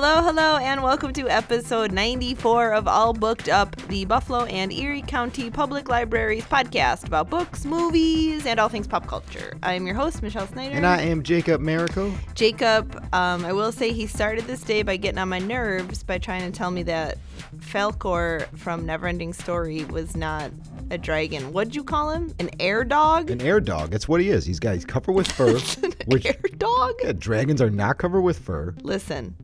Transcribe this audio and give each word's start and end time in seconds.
Hello, 0.00 0.22
hello, 0.22 0.58
and 0.58 0.80
welcome 0.80 1.12
to 1.14 1.28
episode 1.28 1.90
94 1.90 2.72
of 2.72 2.86
All 2.86 3.12
Booked 3.12 3.48
Up, 3.48 3.74
the 3.88 4.04
Buffalo 4.04 4.44
and 4.44 4.72
Erie 4.72 5.02
County 5.02 5.50
Public 5.50 5.88
Libraries 5.88 6.44
podcast 6.44 7.04
about 7.04 7.28
books, 7.28 7.64
movies, 7.64 8.46
and 8.46 8.60
all 8.60 8.68
things 8.68 8.86
pop 8.86 9.08
culture. 9.08 9.56
I'm 9.60 9.86
your 9.86 9.96
host, 9.96 10.22
Michelle 10.22 10.46
Snyder. 10.46 10.76
And 10.76 10.86
I 10.86 11.00
am 11.00 11.24
Jacob 11.24 11.60
Marico. 11.60 12.16
Jacob, 12.36 12.94
um, 13.12 13.44
I 13.44 13.52
will 13.52 13.72
say 13.72 13.92
he 13.92 14.06
started 14.06 14.44
this 14.44 14.60
day 14.60 14.82
by 14.82 14.96
getting 14.98 15.18
on 15.18 15.30
my 15.30 15.40
nerves 15.40 16.04
by 16.04 16.18
trying 16.18 16.48
to 16.48 16.56
tell 16.56 16.70
me 16.70 16.84
that 16.84 17.18
Falkor 17.58 18.46
from 18.56 18.86
Neverending 18.86 19.34
Story 19.34 19.84
was 19.86 20.16
not 20.16 20.52
a 20.92 20.98
dragon. 20.98 21.52
What'd 21.52 21.74
you 21.74 21.82
call 21.82 22.10
him? 22.10 22.32
An 22.38 22.50
air 22.60 22.84
dog? 22.84 23.30
An 23.30 23.40
air 23.40 23.58
dog. 23.58 23.90
That's 23.90 24.06
what 24.06 24.20
he 24.20 24.30
is. 24.30 24.44
He's 24.44 24.60
got 24.60 24.74
he's 24.74 24.84
covered 24.84 25.14
with 25.14 25.30
fur. 25.30 25.58
which 26.06 26.24
air 26.24 26.38
dog? 26.56 26.94
yeah, 27.02 27.10
dragons 27.12 27.60
are 27.60 27.68
not 27.68 27.98
covered 27.98 28.22
with 28.22 28.38
fur. 28.38 28.76
Listen, 28.82 29.34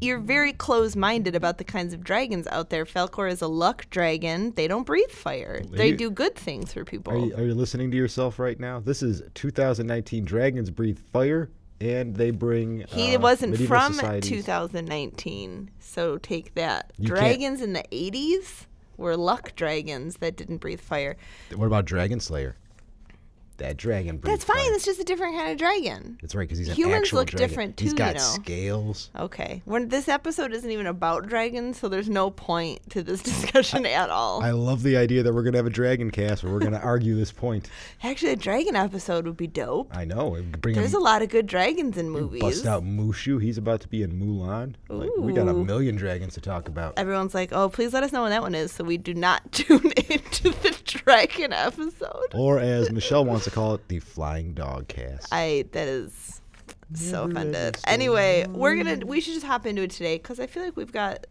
you're 0.00 0.18
very 0.18 0.52
close-minded 0.52 1.34
about 1.34 1.58
the 1.58 1.64
kinds 1.64 1.94
of 1.94 2.04
dragons 2.04 2.46
out 2.48 2.70
there. 2.70 2.84
Falkor 2.84 3.30
is 3.30 3.40
a 3.40 3.46
luck 3.48 3.86
dragon. 3.90 4.52
They 4.52 4.68
don't 4.68 4.84
breathe 4.84 5.10
fire. 5.10 5.62
They 5.70 5.88
you- 5.88 5.96
do 5.96 6.10
good 6.10 6.34
things 6.34 6.72
for 6.72 6.84
people. 6.84 7.12
Are 7.12 7.18
you, 7.18 7.34
are 7.34 7.42
you 7.42 7.54
listening 7.54 7.90
to 7.90 7.96
yourself 7.96 8.38
right 8.38 8.58
now? 8.58 8.80
This 8.80 9.02
is 9.02 9.22
2019. 9.34 10.24
Dragons 10.24 10.70
breathe 10.70 10.98
fire, 11.12 11.50
and 11.80 12.14
they 12.14 12.30
bring. 12.30 12.84
he 12.88 13.16
uh, 13.16 13.20
wasn't 13.20 13.56
from 13.56 13.94
societies- 13.94 14.30
2019, 14.30 15.70
so 15.80 16.18
take 16.18 16.54
that. 16.54 16.92
You 16.98 17.08
can't- 17.08 17.18
dragons 17.18 17.60
in 17.62 17.72
the 17.72 17.84
80s 17.90 18.66
were 18.96 19.16
luck 19.16 19.54
dragons 19.56 20.16
that 20.18 20.36
didn't 20.36 20.58
breathe 20.58 20.80
fire. 20.80 21.16
What 21.54 21.66
about 21.66 21.86
Dragon 21.86 22.20
Slayer? 22.20 22.56
That 23.58 23.76
dragon. 23.76 24.18
That's 24.22 24.44
fine. 24.44 24.72
That's 24.72 24.84
just 24.84 24.98
a 25.00 25.04
different 25.04 25.36
kind 25.36 25.52
of 25.52 25.58
dragon. 25.58 26.18
That's 26.20 26.34
right, 26.34 26.42
because 26.42 26.58
he's 26.58 26.68
an 26.68 26.74
Humans 26.74 27.02
actual 27.02 27.18
luck 27.18 27.28
dragon. 27.28 27.48
different 27.48 27.80
He's 27.80 27.92
too, 27.92 27.96
got 27.96 28.14
you 28.14 28.20
know. 28.20 28.24
scales. 28.24 29.10
Okay. 29.18 29.62
When 29.64 29.88
this 29.88 30.08
episode 30.08 30.52
isn't 30.52 30.70
even 30.70 30.86
about 30.86 31.28
dragons, 31.28 31.78
so 31.78 31.88
there's 31.88 32.08
no 32.08 32.30
point 32.30 32.88
to 32.90 33.02
this 33.02 33.22
discussion 33.22 33.86
at 33.86 34.10
all. 34.10 34.42
I 34.42 34.50
love 34.50 34.82
the 34.82 34.96
idea 34.96 35.22
that 35.22 35.32
we're 35.32 35.42
gonna 35.44 35.58
have 35.58 35.66
a 35.66 35.70
dragon 35.70 36.10
cast 36.10 36.42
where 36.42 36.52
we're 36.52 36.58
gonna 36.60 36.78
argue 36.82 37.14
this 37.14 37.30
point. 37.32 37.68
Actually, 38.02 38.32
a 38.32 38.36
dragon 38.36 38.74
episode 38.74 39.26
would 39.26 39.36
be 39.36 39.46
dope. 39.46 39.96
I 39.96 40.04
know. 40.04 40.36
There's 40.62 40.94
a 40.94 40.98
lot 40.98 41.22
of 41.22 41.28
good 41.28 41.46
dragons 41.46 41.96
in 41.96 42.10
movies. 42.10 42.40
Bust 42.40 42.66
out 42.66 42.82
Mushu. 42.84 43.40
He's 43.40 43.58
about 43.58 43.80
to 43.82 43.88
be 43.88 44.02
in 44.02 44.12
Mulan. 44.20 44.74
Like, 44.88 45.10
we 45.18 45.32
got 45.32 45.46
a 45.48 45.54
million 45.54 45.94
dragons 45.96 46.34
to 46.34 46.40
talk 46.40 46.68
about. 46.68 46.94
Everyone's 46.98 47.34
like, 47.34 47.52
"Oh, 47.52 47.68
please 47.68 47.92
let 47.92 48.02
us 48.02 48.10
know 48.12 48.22
when 48.22 48.30
that 48.30 48.42
one 48.42 48.54
is," 48.54 48.72
so 48.72 48.82
we 48.82 48.96
do 48.98 49.14
not 49.14 49.52
tune 49.52 49.92
into 50.08 50.50
the 50.50 50.76
dragon 50.84 51.52
episode. 51.52 52.32
Or 52.34 52.58
as 52.58 52.90
Michelle 52.90 53.24
wants 53.24 53.44
to 53.44 53.50
call 53.52 53.74
it, 53.74 53.88
the 53.88 53.98
Flying 54.00 54.54
Dog 54.54 54.88
Cast. 54.88 55.28
I 55.32 55.66
that 55.72 55.88
is 55.88 56.40
so 56.94 57.26
Never 57.26 57.32
let 57.32 57.46
offended. 57.46 57.74
it 57.74 57.80
stay 57.80 57.92
Anyway, 57.92 58.46
we're 58.48 58.76
gonna 58.76 59.06
we 59.06 59.20
should 59.20 59.34
just 59.34 59.46
hop 59.46 59.66
into 59.66 59.82
it 59.82 59.90
today 59.90 60.16
because 60.16 60.40
I 60.40 60.46
feel 60.46 60.62
like 60.64 60.76
we've 60.76 60.92
got 60.92 61.26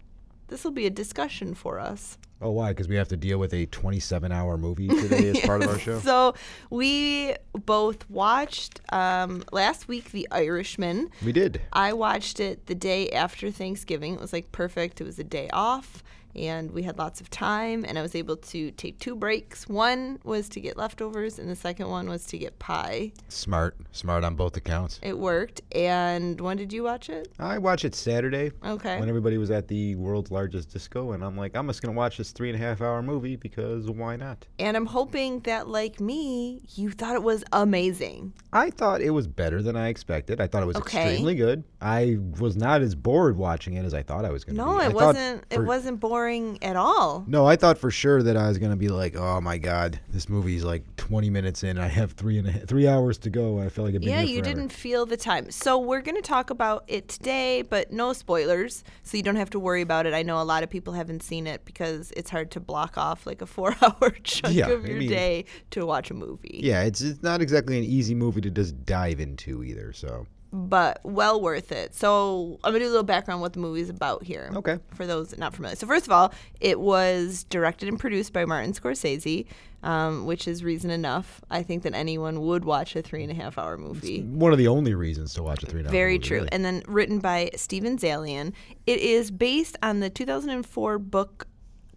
this 0.47 0.63
will 0.63 0.71
be 0.71 0.85
a 0.85 0.89
discussion 0.89 1.53
for 1.53 1.79
us. 1.79 2.17
oh, 2.41 2.51
why? 2.51 2.69
Because 2.71 2.89
we 2.89 2.95
have 2.97 3.07
to 3.07 3.15
deal 3.15 3.37
with 3.37 3.53
a 3.53 3.67
27-hour 3.67 4.57
movie 4.57 4.89
today 4.89 5.29
as 5.29 5.39
part 5.41 5.63
of 5.63 5.69
our 5.69 5.79
show. 5.87 5.99
So 5.99 6.33
we 6.69 7.35
both 7.53 8.09
watched 8.09 8.81
um, 8.91 9.43
last 9.53 9.87
week 9.87 10.11
The 10.11 10.27
Irishman. 10.29 11.09
We 11.23 11.31
did. 11.31 11.61
I 11.71 11.93
watched 11.93 12.41
it 12.41 12.65
the 12.65 12.75
day 12.75 13.09
after 13.11 13.49
Thanksgiving. 13.49 14.15
It 14.15 14.19
was 14.19 14.33
like 14.33 14.51
perfect. 14.51 14.99
It 14.99 15.05
was 15.05 15.19
a 15.19 15.23
day 15.23 15.49
off, 15.53 16.03
and 16.35 16.71
we 16.71 16.83
had 16.83 16.97
lots 16.97 17.21
of 17.21 17.29
time, 17.29 17.85
and 17.87 17.97
I 17.97 18.01
was 18.01 18.15
able 18.15 18.37
to 18.37 18.71
take 18.71 18.99
two 18.99 19.15
breaks. 19.15 19.67
One 19.67 20.19
was 20.23 20.49
to 20.49 20.59
get 20.61 20.77
leftovers, 20.77 21.39
and 21.39 21.49
the 21.49 21.55
second 21.55 21.89
one 21.89 22.07
was 22.09 22.25
to 22.27 22.37
get 22.37 22.59
pie. 22.59 23.11
Smart, 23.27 23.75
smart 23.91 24.23
on 24.23 24.35
both 24.35 24.55
accounts. 24.57 24.99
It 25.03 25.17
worked. 25.17 25.61
And 25.73 26.39
when 26.41 26.57
did 26.57 26.71
you 26.73 26.83
watch 26.83 27.09
it? 27.09 27.27
I 27.39 27.57
watched 27.57 27.85
it 27.85 27.95
Saturday 27.95 28.51
Okay. 28.65 28.99
when 28.99 29.09
everybody 29.09 29.37
was 29.37 29.51
at 29.51 29.67
the 29.67 29.95
world's 29.95 30.31
largest 30.31 30.71
disco, 30.71 31.11
and 31.11 31.23
I'm 31.23 31.37
like, 31.37 31.55
I'm 31.55 31.67
just 31.67 31.81
gonna 31.81 31.95
watch 31.97 32.17
this 32.17 32.31
three 32.31 32.49
and 32.49 32.55
a 32.55 32.65
half 32.65 32.81
hour 32.81 33.01
movie 33.01 33.35
because 33.35 33.89
why 33.89 34.15
not? 34.15 34.45
And 34.59 34.75
I'm 34.77 34.85
hoping 34.85 35.39
that, 35.41 35.67
like 35.67 35.99
me, 35.99 36.61
you 36.75 36.91
thought 36.91 37.15
it 37.15 37.23
was 37.23 37.43
amazing. 37.53 38.33
I 38.53 38.69
thought 38.69 39.01
it 39.01 39.11
was 39.11 39.27
better 39.27 39.61
than 39.61 39.75
I 39.75 39.87
expected. 39.87 40.41
I 40.41 40.47
thought 40.47 40.63
it 40.63 40.67
was 40.67 40.77
Okay. 40.77 41.03
extremely 41.03 41.35
good. 41.35 41.63
I 41.81 42.17
was 42.39 42.55
not 42.55 42.81
as 42.81 42.93
bored 42.93 43.37
watching 43.37 43.73
it 43.73 43.85
as 43.85 43.93
I 43.93 44.03
thought 44.03 44.23
I 44.23 44.29
was 44.29 44.43
gonna 44.43 44.57
No, 44.57 44.65
be. 44.77 44.83
No, 44.83 44.89
it 44.89 44.93
wasn't. 44.93 45.43
It 45.49 45.59
wasn't 45.63 45.99
boring 45.99 46.59
at 46.61 46.75
all. 46.75 47.23
No, 47.27 47.45
I 47.47 47.55
thought 47.55 47.77
for 47.79 47.89
sure 47.89 48.21
that 48.21 48.37
I 48.37 48.47
was 48.47 48.57
gonna 48.59 48.75
be 48.75 48.87
like, 48.89 49.15
oh 49.15 49.41
my 49.41 49.57
god, 49.57 49.99
this 50.09 50.29
movie's 50.29 50.63
like 50.63 50.83
20 50.97 51.29
minutes 51.31 51.63
in. 51.63 51.77
I 51.79 51.87
have 51.87 52.11
three 52.11 52.37
and 52.37 52.47
a 52.47 52.51
three 52.67 52.87
hours 52.87 53.17
to 53.19 53.29
go. 53.29 53.59
I 53.59 53.69
feel 53.69 53.83
like 53.83 53.95
I've 53.95 54.01
been 54.01 54.09
Yeah, 54.09 54.21
you 54.21 54.41
didn't 54.41 54.69
feel 54.69 55.05
the 55.05 55.17
time. 55.17 55.49
So 55.49 55.79
we're 55.79 56.01
going 56.01 56.15
to 56.15 56.21
talk 56.21 56.49
about 56.51 56.83
it 56.87 57.07
today, 57.09 57.63
but 57.63 57.91
no 57.91 58.13
spoilers. 58.13 58.83
So 59.03 59.17
you 59.17 59.23
don't 59.23 59.35
have 59.35 59.49
to 59.51 59.59
worry 59.59 59.81
about 59.81 60.05
it. 60.05 60.13
I 60.13 60.21
know 60.23 60.39
a 60.41 60.43
lot 60.43 60.61
of 60.63 60.69
people 60.69 60.93
haven't 60.93 61.23
seen 61.23 61.47
it 61.47 61.65
because 61.65 62.13
it's 62.15 62.29
hard 62.29 62.51
to 62.51 62.59
block 62.59 62.97
off 62.97 63.25
like 63.25 63.41
a 63.41 63.45
four 63.47 63.75
hour 63.81 64.11
chunk 64.23 64.53
Yeah, 64.55 64.69
of 64.69 64.85
I 64.85 64.87
your 64.87 64.99
mean- 64.99 65.09
day 65.09 65.45
to 65.71 65.85
watch 65.85 66.11
a 66.11 66.13
movie. 66.13 66.59
Yeah, 66.63 66.83
it's 66.83 67.01
it's 67.01 67.23
not 67.23 67.41
exactly 67.41 67.77
an 67.77 67.83
easy 67.83 68.13
movie 68.13 68.41
to 68.41 68.51
just 68.51 68.85
dive 68.85 69.19
into 69.19 69.63
either. 69.63 69.91
So 69.93 70.27
But 70.53 70.99
well 71.03 71.39
worth 71.39 71.71
it. 71.71 71.95
So 71.95 72.59
I'm 72.63 72.71
going 72.71 72.81
to 72.81 72.85
do 72.85 72.89
a 72.89 72.91
little 72.91 73.03
background 73.03 73.37
on 73.37 73.41
what 73.41 73.53
the 73.53 73.59
movie's 73.59 73.89
about 73.89 74.23
here. 74.23 74.51
Okay. 74.53 74.79
For 74.95 75.05
those 75.07 75.37
not 75.37 75.53
familiar. 75.55 75.77
So 75.77 75.87
first 75.87 76.05
of 76.05 76.11
all, 76.11 76.33
it 76.59 76.79
was 76.79 77.45
directed 77.45 77.87
and 77.87 77.97
produced 77.97 78.33
by 78.33 78.43
Martin 78.43 78.73
Scorsese, 78.73 79.45
um, 79.81 80.25
which 80.25 80.49
is 80.49 80.61
reason 80.61 80.91
enough. 80.91 81.39
I 81.49 81.63
think 81.63 81.83
that 81.83 81.93
anyone 81.93 82.41
would 82.41 82.65
watch 82.65 82.97
a 82.97 83.01
three 83.01 83.23
and 83.23 83.31
a 83.31 83.35
half 83.35 83.57
hour 83.57 83.77
movie. 83.77 84.23
one 84.23 84.51
of 84.51 84.57
the 84.57 84.67
only 84.67 84.93
reasons 84.93 85.33
to 85.35 85.43
watch 85.43 85.63
a 85.63 85.67
three 85.67 85.79
and 85.79 85.87
a 85.87 85.89
half 85.89 85.93
Very 85.93 86.15
movie, 86.15 86.27
true. 86.27 86.37
really. 86.39 86.49
And 86.51 86.65
then 86.65 86.83
written 86.85 87.19
by 87.19 87.51
Steven 87.55 87.97
Zaillian. 87.97 88.51
It 88.85 88.99
is 88.99 89.31
based 89.31 89.77
on 89.81 90.01
the 90.01 90.09
2004 90.09 90.99
book 90.99 91.47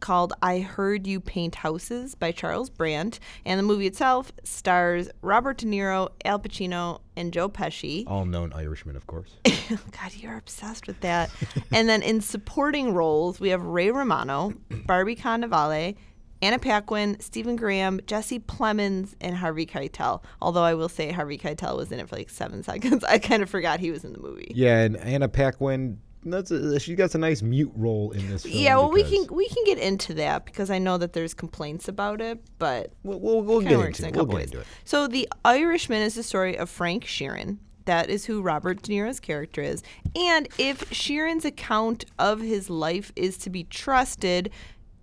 called 0.04 0.34
I 0.42 0.58
Heard 0.58 1.06
You 1.06 1.18
Paint 1.18 1.54
Houses 1.54 2.14
by 2.14 2.30
Charles 2.30 2.68
Brandt. 2.68 3.20
And 3.46 3.58
the 3.58 3.62
movie 3.62 3.86
itself 3.86 4.32
stars 4.44 5.08
Robert 5.22 5.56
De 5.56 5.64
Niro, 5.64 6.10
Al 6.26 6.38
Pacino, 6.38 7.00
and 7.16 7.32
Joe 7.32 7.48
Pesci. 7.48 8.04
All 8.06 8.26
known 8.26 8.52
Irishmen, 8.52 8.96
of 8.96 9.06
course. 9.06 9.30
God, 9.46 10.14
you're 10.16 10.36
obsessed 10.36 10.86
with 10.86 11.00
that. 11.00 11.30
and 11.72 11.88
then 11.88 12.02
in 12.02 12.20
supporting 12.20 12.92
roles, 12.92 13.40
we 13.40 13.48
have 13.48 13.64
Ray 13.64 13.90
Romano, 13.90 14.52
Bobby 14.84 15.16
Cannavale, 15.16 15.96
Anna 16.42 16.58
Paquin, 16.58 17.18
Stephen 17.20 17.56
Graham, 17.56 17.98
Jesse 18.06 18.40
Plemons, 18.40 19.14
and 19.22 19.34
Harvey 19.34 19.64
Keitel. 19.64 20.22
Although 20.42 20.64
I 20.64 20.74
will 20.74 20.90
say 20.90 21.12
Harvey 21.12 21.38
Keitel 21.38 21.78
was 21.78 21.90
in 21.90 21.98
it 21.98 22.10
for 22.10 22.16
like 22.16 22.28
seven 22.28 22.62
seconds. 22.62 23.04
I 23.04 23.18
kind 23.18 23.42
of 23.42 23.48
forgot 23.48 23.80
he 23.80 23.90
was 23.90 24.04
in 24.04 24.12
the 24.12 24.20
movie. 24.20 24.52
yeah, 24.54 24.82
and 24.82 24.98
Anna 24.98 25.28
Paquin. 25.30 26.02
That's 26.24 26.50
a, 26.50 26.80
she 26.80 26.94
got 26.94 27.14
a 27.14 27.18
nice 27.18 27.42
mute 27.42 27.72
role 27.74 28.10
in 28.12 28.28
this 28.30 28.44
film. 28.44 28.54
Yeah, 28.56 28.76
well, 28.76 28.90
we 28.90 29.02
can 29.04 29.26
we 29.34 29.46
can 29.48 29.64
get 29.64 29.78
into 29.78 30.14
that 30.14 30.44
because 30.46 30.70
I 30.70 30.78
know 30.78 30.96
that 30.98 31.12
there's 31.12 31.34
complaints 31.34 31.88
about 31.88 32.20
it, 32.20 32.40
but 32.58 32.92
We'll, 33.02 33.20
we'll, 33.20 33.42
we'll 33.42 33.60
get 33.60 33.72
into 33.72 34.06
it. 34.08 34.16
We'll 34.16 34.24
get 34.26 34.42
into 34.44 34.60
it. 34.60 34.66
So 34.84 35.06
the 35.06 35.28
Irishman 35.44 36.02
is 36.02 36.14
the 36.14 36.22
story 36.22 36.56
of 36.56 36.70
Frank 36.70 37.04
Sheeran. 37.04 37.58
That 37.86 38.08
is 38.08 38.24
who 38.24 38.40
Robert 38.40 38.80
De 38.82 38.92
Niro's 38.92 39.20
character 39.20 39.60
is. 39.60 39.82
And 40.16 40.48
if 40.56 40.88
Sheeran's 40.90 41.44
account 41.44 42.06
of 42.18 42.40
his 42.40 42.70
life 42.70 43.12
is 43.14 43.36
to 43.38 43.50
be 43.50 43.64
trusted, 43.64 44.50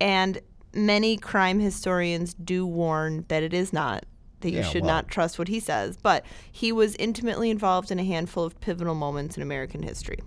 and 0.00 0.40
many 0.74 1.16
crime 1.16 1.60
historians 1.60 2.34
do 2.34 2.66
warn 2.66 3.24
that 3.28 3.44
it 3.44 3.54
is 3.54 3.72
not, 3.72 4.04
that 4.40 4.50
you 4.50 4.56
Yeah, 4.56 4.62
should 4.64 4.82
well- 4.82 4.94
not 4.94 5.06
trust 5.08 5.38
what 5.38 5.46
he 5.46 5.60
says, 5.60 5.96
but 5.96 6.24
he 6.50 6.72
was 6.72 6.96
intimately 6.96 7.50
involved 7.50 7.92
in 7.92 8.00
a 8.00 8.04
handful 8.04 8.42
of 8.42 8.60
pivotal 8.60 8.96
moments 8.96 9.36
in 9.36 9.44
American 9.44 9.84
history. 9.84 10.18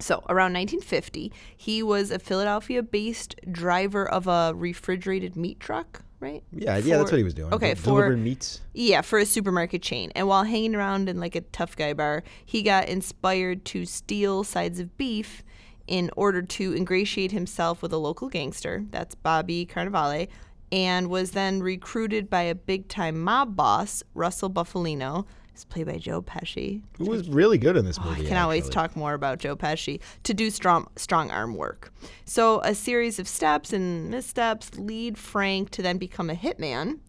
So, 0.00 0.24
around 0.28 0.54
1950, 0.54 1.32
he 1.56 1.82
was 1.82 2.10
a 2.10 2.18
Philadelphia 2.18 2.82
based 2.82 3.36
driver 3.50 4.08
of 4.08 4.26
a 4.26 4.52
refrigerated 4.54 5.36
meat 5.36 5.60
truck, 5.60 6.02
right? 6.20 6.42
Yeah, 6.52 6.78
yeah, 6.78 6.96
that's 6.98 7.10
what 7.12 7.18
he 7.18 7.24
was 7.24 7.34
doing. 7.34 7.52
Okay, 7.52 7.74
for 7.74 7.84
delivering 7.84 8.24
meats. 8.24 8.60
yeah, 8.72 9.02
for 9.02 9.18
a 9.18 9.26
supermarket 9.26 9.82
chain. 9.82 10.10
And 10.14 10.26
while 10.26 10.44
hanging 10.44 10.74
around 10.74 11.08
in 11.08 11.20
like 11.20 11.36
a 11.36 11.42
tough 11.42 11.76
guy 11.76 11.92
bar, 11.92 12.22
he 12.44 12.62
got 12.62 12.88
inspired 12.88 13.64
to 13.66 13.84
steal 13.84 14.42
sides 14.42 14.80
of 14.80 14.96
beef 14.96 15.42
in 15.86 16.10
order 16.16 16.40
to 16.40 16.74
ingratiate 16.74 17.32
himself 17.32 17.82
with 17.82 17.92
a 17.92 17.98
local 17.98 18.28
gangster. 18.28 18.84
That's 18.90 19.14
Bobby 19.14 19.66
Cannavale. 19.66 20.28
And 20.72 21.10
was 21.10 21.32
then 21.32 21.62
recruited 21.62 22.30
by 22.30 22.42
a 22.42 22.54
big 22.54 22.86
time 22.86 23.20
mob 23.20 23.56
boss, 23.56 24.04
Russell 24.14 24.48
Bufalino. 24.50 25.26
He's 25.52 25.64
played 25.64 25.86
by 25.86 25.98
Joe 25.98 26.22
Pesci. 26.22 26.82
Who 26.98 27.06
was 27.06 27.28
really 27.28 27.58
good 27.58 27.76
in 27.76 27.84
this 27.84 27.98
Oh, 27.98 28.02
I 28.04 28.16
movie. 28.16 28.26
can 28.28 28.36
always 28.36 28.68
talk 28.68 28.96
more 28.96 29.14
about 29.14 29.38
Joe 29.38 29.56
Pesci 29.56 30.00
to 30.24 30.32
do 30.34 30.50
strong 30.50 30.88
strong 30.96 31.30
arm 31.30 31.54
work. 31.54 31.92
So 32.24 32.60
a 32.62 32.74
series 32.74 33.18
of 33.18 33.26
steps 33.28 33.72
and 33.72 34.10
missteps 34.10 34.70
lead 34.78 35.18
Frank 35.18 35.70
to 35.70 35.82
then 35.82 35.98
become 35.98 36.30
a 36.30 36.34
hitman, 36.34 37.00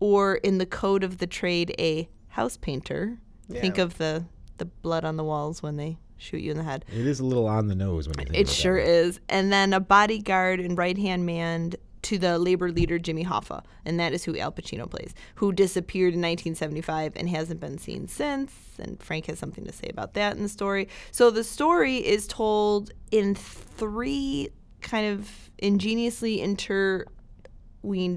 or 0.00 0.36
in 0.36 0.58
the 0.58 0.66
code 0.66 1.04
of 1.04 1.18
the 1.18 1.26
trade, 1.26 1.74
a 1.78 2.08
house 2.28 2.56
painter. 2.56 3.18
Think 3.50 3.78
of 3.78 3.98
the 3.98 4.24
the 4.58 4.64
blood 4.66 5.04
on 5.04 5.16
the 5.16 5.24
walls 5.24 5.62
when 5.62 5.76
they 5.76 5.98
shoot 6.18 6.38
you 6.38 6.50
in 6.50 6.56
the 6.58 6.62
head. 6.64 6.84
It 6.92 7.06
is 7.06 7.18
a 7.18 7.24
little 7.24 7.46
on 7.48 7.66
the 7.68 7.74
nose 7.74 8.06
when 8.06 8.18
you 8.20 8.26
think 8.26 8.36
It 8.36 8.48
sure 8.48 8.76
that. 8.76 8.88
is. 8.88 9.20
And 9.28 9.52
then 9.52 9.72
a 9.72 9.80
bodyguard 9.80 10.60
and 10.60 10.76
right 10.76 10.96
hand 10.98 11.24
man 11.26 11.72
to 12.02 12.18
the 12.18 12.38
labor 12.38 12.70
leader 12.70 12.98
Jimmy 12.98 13.24
Hoffa, 13.24 13.62
and 13.84 13.98
that 14.00 14.12
is 14.12 14.24
who 14.24 14.38
Al 14.38 14.52
Pacino 14.52 14.88
plays, 14.88 15.14
who 15.36 15.52
disappeared 15.52 16.14
in 16.14 16.20
1975 16.20 17.12
and 17.16 17.28
hasn't 17.28 17.60
been 17.60 17.78
seen 17.78 18.08
since. 18.08 18.52
And 18.78 19.02
Frank 19.02 19.26
has 19.26 19.38
something 19.38 19.64
to 19.64 19.72
say 19.72 19.88
about 19.88 20.14
that 20.14 20.36
in 20.36 20.42
the 20.42 20.48
story. 20.48 20.88
So 21.10 21.30
the 21.30 21.44
story 21.44 21.96
is 21.96 22.26
told 22.26 22.92
in 23.10 23.34
three 23.34 24.48
kind 24.80 25.06
of 25.06 25.50
ingeniously 25.58 26.40
interweaved 26.40 27.08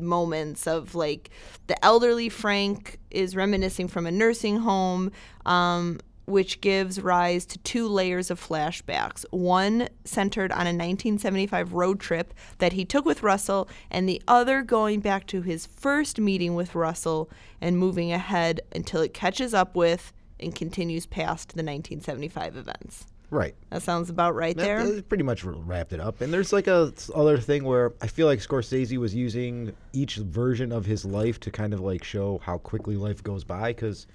moments 0.01 0.67
of 0.67 0.95
like 0.95 1.29
the 1.67 1.83
elderly 1.83 2.29
Frank 2.29 2.99
is 3.11 3.35
reminiscing 3.35 3.87
from 3.87 4.05
a 4.05 4.11
nursing 4.11 4.57
home. 4.57 5.11
Um, 5.45 5.99
which 6.25 6.61
gives 6.61 7.01
rise 7.01 7.45
to 7.47 7.57
two 7.59 7.87
layers 7.87 8.31
of 8.31 8.39
flashbacks. 8.39 9.25
One 9.31 9.89
centered 10.05 10.51
on 10.51 10.61
a 10.67 10.71
1975 10.75 11.73
road 11.73 11.99
trip 11.99 12.33
that 12.59 12.73
he 12.73 12.85
took 12.85 13.05
with 13.05 13.23
Russell, 13.23 13.67
and 13.91 14.07
the 14.07 14.21
other 14.27 14.61
going 14.61 14.99
back 15.01 15.27
to 15.27 15.41
his 15.41 15.65
first 15.65 16.19
meeting 16.19 16.55
with 16.55 16.75
Russell 16.75 17.29
and 17.61 17.77
moving 17.77 18.11
ahead 18.11 18.61
until 18.73 19.01
it 19.01 19.13
catches 19.13 19.53
up 19.53 19.75
with 19.75 20.13
and 20.39 20.55
continues 20.55 21.05
past 21.05 21.49
the 21.49 21.63
1975 21.63 22.57
events. 22.57 23.05
Right. 23.29 23.55
That 23.71 23.81
sounds 23.81 24.09
about 24.11 24.35
right 24.35 24.55
That- 24.55 24.63
there. 24.63 24.87
that 24.87 25.09
pretty 25.09 25.23
much 25.23 25.43
wrapped 25.43 25.91
it 25.91 25.99
up. 25.99 26.21
And 26.21 26.31
there's 26.31 26.53
like 26.53 26.67
a 26.67 26.93
other 27.15 27.37
thing 27.39 27.63
where 27.63 27.91
I 28.01 28.05
feel 28.07 28.27
like 28.27 28.39
Scorsese 28.39 28.97
was 28.97 29.15
using 29.15 29.73
each 29.91 30.17
version 30.17 30.71
of 30.71 30.85
his 30.85 31.03
life 31.03 31.39
to 31.41 31.49
kind 31.51 31.73
of 31.73 31.79
like 31.79 32.03
show 32.03 32.39
how 32.43 32.59
quickly 32.59 32.95
life 32.95 33.23
goes 33.23 33.43
by. 33.43 33.73
Because, 33.73 34.05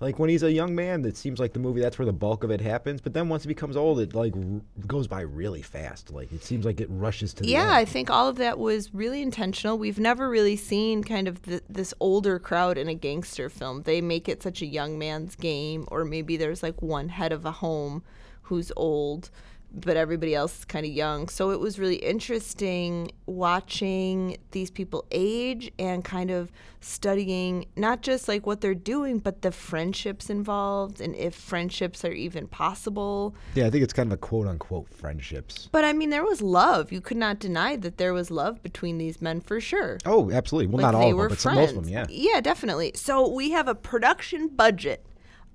like 0.00 0.18
when 0.18 0.30
he's 0.30 0.42
a 0.44 0.52
young 0.52 0.74
man, 0.74 1.04
it 1.04 1.16
seems 1.16 1.40
like 1.40 1.52
the 1.52 1.58
movie 1.58 1.80
that's 1.80 1.98
where 1.98 2.06
the 2.06 2.12
bulk 2.12 2.44
of 2.44 2.50
it 2.50 2.60
happens. 2.60 3.00
But 3.00 3.14
then 3.14 3.28
once 3.28 3.42
he 3.42 3.48
becomes 3.48 3.76
old, 3.76 3.98
it 4.00 4.14
like 4.14 4.34
r- 4.36 4.60
goes 4.86 5.06
by 5.08 5.22
really 5.22 5.62
fast. 5.62 6.10
Like 6.12 6.32
it 6.32 6.44
seems 6.44 6.64
like 6.64 6.80
it 6.80 6.88
rushes 6.90 7.34
to 7.34 7.42
the 7.42 7.48
Yeah, 7.48 7.62
end. 7.62 7.70
I 7.72 7.84
think 7.84 8.08
all 8.08 8.28
of 8.28 8.36
that 8.36 8.58
was 8.58 8.94
really 8.94 9.22
intentional. 9.22 9.76
We've 9.76 9.98
never 9.98 10.28
really 10.28 10.56
seen 10.56 11.02
kind 11.02 11.26
of 11.26 11.42
th- 11.42 11.62
this 11.68 11.92
older 11.98 12.38
crowd 12.38 12.78
in 12.78 12.88
a 12.88 12.94
gangster 12.94 13.48
film. 13.48 13.82
They 13.82 14.00
make 14.00 14.28
it 14.28 14.42
such 14.42 14.62
a 14.62 14.66
young 14.66 14.98
man's 14.98 15.34
game, 15.34 15.86
or 15.90 16.04
maybe 16.04 16.36
there's 16.36 16.62
like 16.62 16.80
one 16.80 17.08
head 17.08 17.32
of 17.32 17.44
a 17.44 17.52
home 17.52 18.04
who's 18.42 18.70
old, 18.76 19.30
but 19.72 19.96
everybody 19.96 20.34
else 20.34 20.60
is 20.60 20.64
kind 20.64 20.86
of 20.86 20.92
young. 20.92 21.28
So 21.28 21.50
it 21.50 21.60
was 21.60 21.78
really 21.78 21.96
interesting 21.96 23.12
watching 23.26 24.36
these 24.52 24.70
people 24.70 25.04
age 25.10 25.70
and 25.78 26.04
kind 26.04 26.30
of 26.30 26.50
studying 26.80 27.66
not 27.76 28.02
just 28.02 28.28
like 28.28 28.46
what 28.46 28.60
they're 28.60 28.74
doing, 28.74 29.18
but 29.18 29.42
the 29.42 29.50
friendships 29.52 30.30
involved 30.30 31.00
and 31.00 31.14
if 31.16 31.34
friendships 31.34 32.04
are 32.04 32.12
even 32.12 32.46
possible. 32.46 33.34
Yeah, 33.54 33.66
I 33.66 33.70
think 33.70 33.84
it's 33.84 33.92
kind 33.92 34.08
of 34.10 34.14
a 34.14 34.16
quote 34.16 34.46
unquote 34.46 34.88
friendships. 34.88 35.68
But 35.70 35.84
I 35.84 35.92
mean, 35.92 36.10
there 36.10 36.24
was 36.24 36.40
love. 36.40 36.90
You 36.92 37.00
could 37.00 37.16
not 37.16 37.38
deny 37.38 37.76
that 37.76 37.98
there 37.98 38.12
was 38.14 38.30
love 38.30 38.62
between 38.62 38.98
these 38.98 39.20
men 39.20 39.40
for 39.40 39.60
sure. 39.60 39.98
Oh, 40.06 40.30
absolutely. 40.30 40.68
Well, 40.68 40.82
Like, 40.82 40.92
not 40.92 40.98
all 41.02 41.10
of 41.10 41.16
them, 41.18 41.28
but 41.28 41.38
some, 41.38 41.54
friends. 41.54 41.72
most 41.74 41.78
of 41.78 41.84
them, 41.84 41.92
yeah. 41.92 42.06
Yeah, 42.08 42.40
definitely. 42.40 42.92
So 42.94 43.28
we 43.28 43.50
have 43.50 43.68
a 43.68 43.74
production 43.74 44.48
budget 44.48 45.04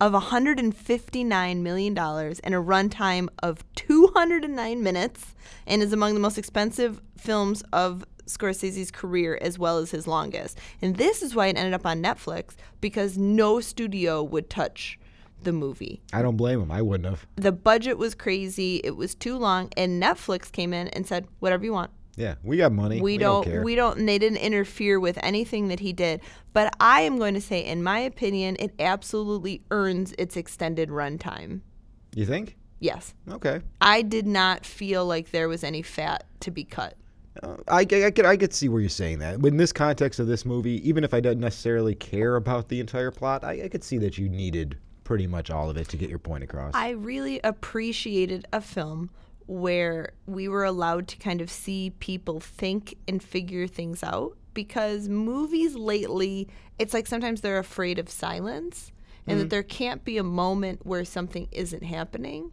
of 0.04 0.12
159 0.12 1.64
million 1.64 1.94
dollars 1.94 2.40
and 2.40 2.54
a 2.54 2.58
runtime 2.58 3.30
of 3.42 3.64
209 3.76 4.84
minutes, 4.84 5.34
and 5.66 5.82
is 5.82 5.94
among 5.94 6.14
the 6.14 6.20
most 6.20 6.38
expensive 6.38 7.02
films 7.18 7.64
of 7.72 8.04
Scorsese's 8.26 8.92
career 8.92 9.40
as 9.42 9.58
well 9.58 9.78
as 9.78 9.92
his 9.92 10.06
longest. 10.06 10.60
And 10.82 10.98
this 10.98 11.24
is 11.24 11.34
why 11.36 11.48
it 11.48 11.58
ended 11.58 11.74
up 11.74 11.86
on 11.86 12.04
Netflix 12.04 12.56
because 12.82 13.18
no 13.18 13.62
studio 13.62 14.22
would 14.22 14.50
touch 14.50 15.00
the 15.42 15.54
movie 15.54 16.02
I 16.12 16.22
don't 16.22 16.38
blame 16.38 16.62
him. 16.62 16.72
I 16.72 16.82
wouldn't 16.82 17.10
have. 17.10 17.26
the 17.38 17.54
budget 17.54 17.98
was 17.98 18.14
crazy. 18.14 18.82
It 18.84 18.98
was 18.98 19.16
too 19.16 19.38
long, 19.38 19.70
and 19.78 20.04
Netflix 20.04 20.52
came 20.52 20.74
in 20.74 20.90
and 20.90 21.08
said, 21.08 21.28
"Whatever 21.40 21.64
you 21.64 21.72
want. 21.72 21.92
Yeah, 22.16 22.36
we 22.44 22.58
got 22.58 22.72
money. 22.72 23.02
We, 23.02 23.18
don't, 23.18 23.44
don't. 23.44 23.52
care. 23.52 23.64
we 23.64 23.76
don't." 23.76 23.98
And 23.98 24.08
they 24.08 24.20
didn't 24.20 24.38
interfere 24.38 25.00
with 25.00 25.18
anything 25.24 25.68
that 25.70 25.80
he 25.80 25.94
did. 25.94 26.22
But 26.54 26.76
I 26.80 27.02
am 27.02 27.18
going 27.18 27.34
to 27.34 27.42
say, 27.42 27.66
in 27.66 27.82
my 27.82 28.00
opinion, 28.00 28.56
it 28.60 28.74
absolutely 28.80 29.64
earns 29.72 30.14
its 30.18 30.38
extended 30.38 30.90
runtime. 30.90 31.62
you 32.16 32.26
think? 32.26 32.58
Yes, 32.80 33.14
Okay. 33.32 33.62
I 33.80 34.02
did 34.02 34.28
not 34.28 34.66
feel 34.66 35.06
like 35.06 35.32
there 35.32 35.48
was 35.48 35.64
any 35.64 35.82
fat 35.82 36.26
to 36.42 36.52
be 36.52 36.66
cut. 36.66 36.98
Uh, 37.42 37.56
I, 37.68 37.88
I, 37.90 38.06
I 38.06 38.12
could 38.12 38.26
I 38.26 38.36
could 38.36 38.54
see 38.54 38.68
where 38.68 38.82
you're 38.82 38.90
saying 38.90 39.20
that. 39.20 39.36
In 39.44 39.56
this 39.56 39.72
context 39.72 40.20
of 40.20 40.28
this 40.28 40.46
movie, 40.46 40.88
even 40.88 41.06
if 41.06 41.14
I 41.14 41.22
don't 41.22 41.40
necessarily 41.40 41.96
care 41.96 42.36
about 42.36 42.68
the 42.68 42.82
entire 42.82 43.10
plot, 43.10 43.46
I, 43.46 43.64
I 43.64 43.70
could 43.70 43.86
see 43.86 43.98
that 44.00 44.18
you 44.18 44.28
needed 44.28 44.78
pretty 45.06 45.28
much 45.28 45.50
all 45.50 45.70
of 45.70 45.78
it 45.78 45.88
to 45.90 45.98
get 45.98 46.10
your 46.10 46.20
point 46.20 46.44
across. 46.44 46.74
I 46.76 46.92
really 46.92 47.40
appreciated 47.44 48.46
a 48.54 48.60
film 48.62 49.10
where 49.48 50.14
we 50.26 50.48
were 50.48 50.64
allowed 50.64 51.08
to 51.10 51.18
kind 51.18 51.42
of 51.42 51.50
see 51.50 51.92
people 52.00 52.40
think 52.40 52.96
and 53.08 53.22
figure 53.22 53.68
things 53.68 54.04
out 54.04 54.38
because 54.54 55.10
movies 55.10 55.76
lately, 55.76 56.48
it's 56.80 56.94
like 56.94 57.08
sometimes 57.08 57.42
they're 57.42 57.60
afraid 57.60 58.00
of 58.00 58.10
silence 58.10 58.92
and 59.26 59.40
that 59.40 59.44
mm-hmm. 59.44 59.50
there 59.50 59.64
can't 59.64 60.04
be 60.04 60.18
a 60.18 60.24
moment 60.24 60.86
where 60.86 61.06
something 61.06 61.48
isn't 61.52 61.84
happening. 61.84 62.52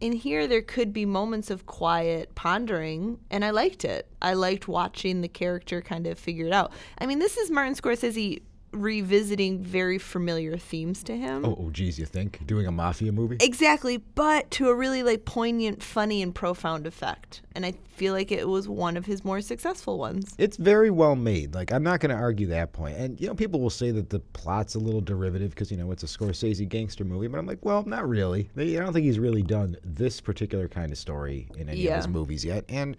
In 0.00 0.12
here, 0.12 0.46
there 0.46 0.62
could 0.62 0.92
be 0.92 1.04
moments 1.04 1.50
of 1.50 1.66
quiet 1.66 2.34
pondering, 2.34 3.18
and 3.30 3.44
I 3.44 3.50
liked 3.50 3.84
it. 3.84 4.08
I 4.22 4.34
liked 4.34 4.68
watching 4.68 5.20
the 5.20 5.28
character 5.28 5.80
kind 5.82 6.06
of 6.06 6.18
figure 6.18 6.46
it 6.46 6.52
out. 6.52 6.72
I 6.98 7.06
mean, 7.06 7.18
this 7.18 7.36
is 7.36 7.50
Martin 7.50 7.74
Scorsese 7.74 8.42
revisiting 8.72 9.58
very 9.58 9.98
familiar 9.98 10.56
themes 10.56 11.02
to 11.04 11.16
him. 11.16 11.44
oh, 11.44 11.56
oh, 11.58 11.70
geez, 11.70 11.98
you 11.98 12.06
think 12.06 12.46
doing 12.46 12.66
a 12.66 12.72
mafia 12.72 13.12
movie? 13.12 13.36
Exactly, 13.40 13.96
but 13.96 14.50
to 14.52 14.68
a 14.68 14.74
really 14.74 15.02
like 15.02 15.24
poignant, 15.24 15.82
funny, 15.82 16.22
and 16.22 16.34
profound 16.34 16.86
effect. 16.86 17.42
And 17.54 17.66
I 17.66 17.72
feel 17.88 18.12
like 18.12 18.30
it 18.30 18.46
was 18.46 18.68
one 18.68 18.96
of 18.96 19.06
his 19.06 19.24
more 19.24 19.40
successful 19.40 19.98
ones. 19.98 20.34
It's 20.38 20.56
very 20.56 20.90
well 20.90 21.16
made. 21.16 21.54
Like 21.54 21.72
I'm 21.72 21.82
not 21.82 22.00
going 22.00 22.10
to 22.10 22.20
argue 22.20 22.46
that 22.48 22.72
point. 22.72 22.96
And 22.96 23.20
you 23.20 23.26
know, 23.26 23.34
people 23.34 23.60
will 23.60 23.70
say 23.70 23.90
that 23.90 24.10
the 24.10 24.20
plot's 24.20 24.74
a 24.74 24.78
little 24.78 25.00
derivative 25.00 25.50
because 25.50 25.70
you 25.70 25.76
know 25.76 25.90
it's 25.90 26.02
a 26.02 26.06
Scorsese 26.06 26.68
gangster 26.68 27.04
movie. 27.04 27.26
But 27.26 27.38
I'm 27.38 27.46
like, 27.46 27.64
well, 27.64 27.82
not 27.84 28.08
really. 28.08 28.48
I 28.56 28.64
don't 28.74 28.92
think 28.92 29.04
he's 29.04 29.18
really 29.18 29.42
done 29.42 29.76
this 29.82 30.20
particular 30.20 30.68
kind 30.68 30.92
of 30.92 30.98
story 30.98 31.48
in 31.56 31.68
any 31.68 31.86
of 31.88 31.96
his 31.96 32.08
movies 32.08 32.44
yet. 32.44 32.64
And 32.68 32.96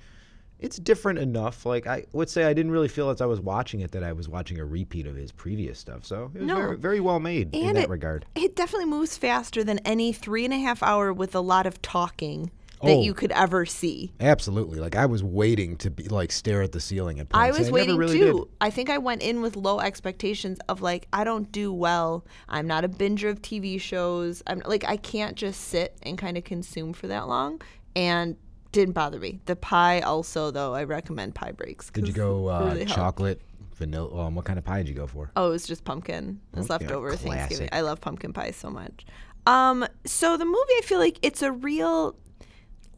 it's 0.59 0.77
different 0.77 1.19
enough. 1.19 1.65
Like 1.65 1.87
I 1.87 2.05
would 2.13 2.29
say, 2.29 2.43
I 2.45 2.53
didn't 2.53 2.71
really 2.71 2.87
feel 2.87 3.09
as 3.09 3.21
I 3.21 3.25
was 3.25 3.39
watching 3.39 3.79
it 3.81 3.91
that 3.91 4.03
I 4.03 4.13
was 4.13 4.27
watching 4.27 4.59
a 4.59 4.65
repeat 4.65 5.07
of 5.07 5.15
his 5.15 5.31
previous 5.31 5.79
stuff. 5.79 6.05
So 6.05 6.31
it 6.33 6.39
was 6.39 6.47
No. 6.47 6.55
very, 6.57 6.77
very 6.77 6.99
well 6.99 7.19
made 7.19 7.53
in 7.55 7.73
that 7.73 7.83
it- 7.85 7.89
regard. 7.89 8.25
It 8.35 8.55
definitely 8.55 8.87
moves 8.87 9.17
faster 9.17 9.63
than 9.63 9.79
any 9.79 10.13
three 10.13 10.45
and 10.45 10.53
a 10.53 10.57
half 10.59 10.83
hour 10.83 11.13
with 11.13 11.33
a 11.35 11.39
lot 11.41 11.65
of 11.65 11.81
talking 11.81 12.51
that 12.81 12.91
Oh. 12.95 13.01
you 13.01 13.13
could 13.13 13.33
ever 13.33 13.65
see. 13.65 14.13
Absolutely. 14.21 14.79
Like 14.79 14.95
I 14.95 15.05
was 15.05 15.21
waiting 15.21 15.75
to 15.77 15.89
be 15.91 16.05
like 16.07 16.31
stare 16.31 16.61
at 16.61 16.71
the 16.71 16.79
ceiling 16.79 17.19
at 17.19 17.27
points. 17.27 17.43
I 17.45 17.49
was 17.51 17.67
never 17.67 17.71
waiting 17.73 17.97
really 17.97 18.19
too. 18.19 18.33
did. 18.33 18.43
I 18.61 18.69
think 18.69 18.89
I 18.89 18.97
went 18.97 19.21
in 19.21 19.41
with 19.41 19.57
low 19.57 19.81
expectations 19.81 20.59
of 20.69 20.81
like 20.81 21.07
I 21.11 21.25
don't 21.25 21.51
do 21.51 21.73
well. 21.73 22.25
I'm 22.47 22.67
not 22.67 22.85
a 22.85 22.89
binger 22.89 23.29
of 23.29 23.41
TV 23.41 23.81
shows. 23.81 24.41
I'm 24.47 24.61
like 24.65 24.85
I 24.85 24.95
can't 24.95 25.35
just 25.35 25.59
sit 25.59 25.97
and 26.03 26.17
kind 26.17 26.37
of 26.37 26.45
consume 26.45 26.93
for 26.93 27.07
that 27.07 27.27
long 27.27 27.61
and 27.97 28.37
didn't 28.71 28.93
bother 28.93 29.19
me. 29.19 29.39
The 29.45 29.55
pie 29.55 30.01
also 30.01 30.51
though, 30.51 30.73
I 30.73 30.83
recommend 30.83 31.35
pie 31.35 31.51
breaks. 31.51 31.89
Did 31.89 32.07
you 32.07 32.13
go 32.13 32.49
uh, 32.49 32.65
really 32.65 32.85
chocolate, 32.85 33.41
vanilla? 33.75 34.27
Um, 34.27 34.35
what 34.35 34.45
kind 34.45 34.59
of 34.59 34.65
pie 34.65 34.77
did 34.79 34.89
you 34.89 34.95
go 34.95 35.07
for? 35.07 35.31
Oh, 35.35 35.47
it 35.47 35.51
was 35.51 35.65
just 35.67 35.83
pumpkin. 35.83 36.39
It 36.53 36.57
was 36.57 36.69
Okay, 36.69 36.85
leftover 36.85 37.15
Thanksgiving. 37.15 37.69
I 37.71 37.81
love 37.81 38.01
pumpkin 38.01 38.33
pie 38.33 38.51
so 38.51 38.69
much. 38.69 39.05
Um, 39.45 39.85
so 40.05 40.37
the 40.37 40.45
movie, 40.45 40.57
I 40.77 40.81
feel 40.83 40.99
like 40.99 41.17
it's 41.21 41.41
a 41.41 41.51
real, 41.51 42.15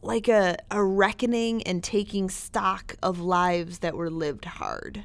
like 0.02 0.28
a 0.28 0.56
a 0.70 0.82
reckoning 0.82 1.62
and 1.62 1.82
taking 1.82 2.28
stock 2.28 2.96
of 3.02 3.20
lives 3.20 3.78
that 3.78 3.96
were 3.96 4.10
lived 4.10 4.44
hard. 4.44 5.04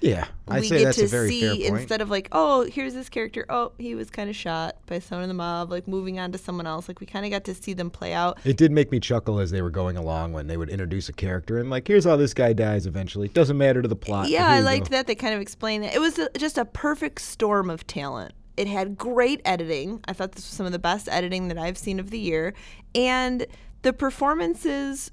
Yeah, 0.00 0.26
I'd 0.48 0.60
we 0.60 0.68
say 0.68 0.78
get 0.78 0.84
that's 0.84 0.98
to 0.98 1.04
a 1.04 1.08
very 1.08 1.28
see 1.28 1.40
fair 1.40 1.70
point. 1.70 1.80
instead 1.80 2.00
of 2.02 2.10
like, 2.10 2.28
oh, 2.32 2.64
here's 2.64 2.94
this 2.94 3.08
character. 3.08 3.46
Oh, 3.48 3.72
he 3.78 3.94
was 3.94 4.10
kind 4.10 4.28
of 4.28 4.36
shot 4.36 4.76
by 4.86 4.98
someone 4.98 5.24
in 5.24 5.28
the 5.28 5.34
mob. 5.34 5.70
Like 5.70 5.88
moving 5.88 6.18
on 6.18 6.32
to 6.32 6.38
someone 6.38 6.66
else. 6.66 6.88
Like 6.88 7.00
we 7.00 7.06
kind 7.06 7.24
of 7.24 7.30
got 7.30 7.44
to 7.44 7.54
see 7.54 7.72
them 7.72 7.90
play 7.90 8.12
out. 8.12 8.38
It 8.44 8.56
did 8.56 8.72
make 8.72 8.92
me 8.92 9.00
chuckle 9.00 9.38
as 9.38 9.50
they 9.50 9.62
were 9.62 9.70
going 9.70 9.96
along 9.96 10.32
when 10.32 10.46
they 10.46 10.56
would 10.56 10.68
introduce 10.68 11.08
a 11.08 11.12
character 11.12 11.58
and 11.58 11.70
like, 11.70 11.88
here's 11.88 12.04
how 12.04 12.16
this 12.16 12.34
guy 12.34 12.52
dies 12.52 12.86
eventually. 12.86 13.28
Doesn't 13.28 13.56
matter 13.56 13.80
to 13.80 13.88
the 13.88 13.96
plot. 13.96 14.28
Yeah, 14.28 14.48
I 14.48 14.60
liked 14.60 14.90
go. 14.90 14.96
that 14.96 15.06
they 15.06 15.14
kind 15.14 15.34
of 15.34 15.40
explained 15.40 15.84
it. 15.84 15.94
It 15.94 16.00
was 16.00 16.18
a, 16.18 16.28
just 16.36 16.58
a 16.58 16.64
perfect 16.64 17.20
storm 17.22 17.70
of 17.70 17.86
talent. 17.86 18.32
It 18.56 18.66
had 18.68 18.96
great 18.96 19.40
editing. 19.44 20.00
I 20.06 20.12
thought 20.12 20.32
this 20.32 20.44
was 20.44 20.56
some 20.56 20.66
of 20.66 20.72
the 20.72 20.78
best 20.78 21.08
editing 21.10 21.48
that 21.48 21.58
I've 21.58 21.78
seen 21.78 22.00
of 22.00 22.10
the 22.10 22.18
year. 22.18 22.54
And 22.94 23.46
the 23.82 23.92
performances 23.92 25.10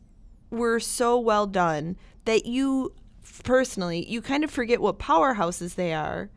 were 0.50 0.80
so 0.80 1.20
well 1.20 1.48
done 1.48 1.98
that 2.26 2.46
you 2.46 2.94
personally, 3.44 4.10
you 4.10 4.22
kind 4.22 4.44
of 4.44 4.52
forget 4.52 4.82
what 4.82 5.00
powerhouses 5.00 5.76
they 5.76 5.94
are 5.94 6.30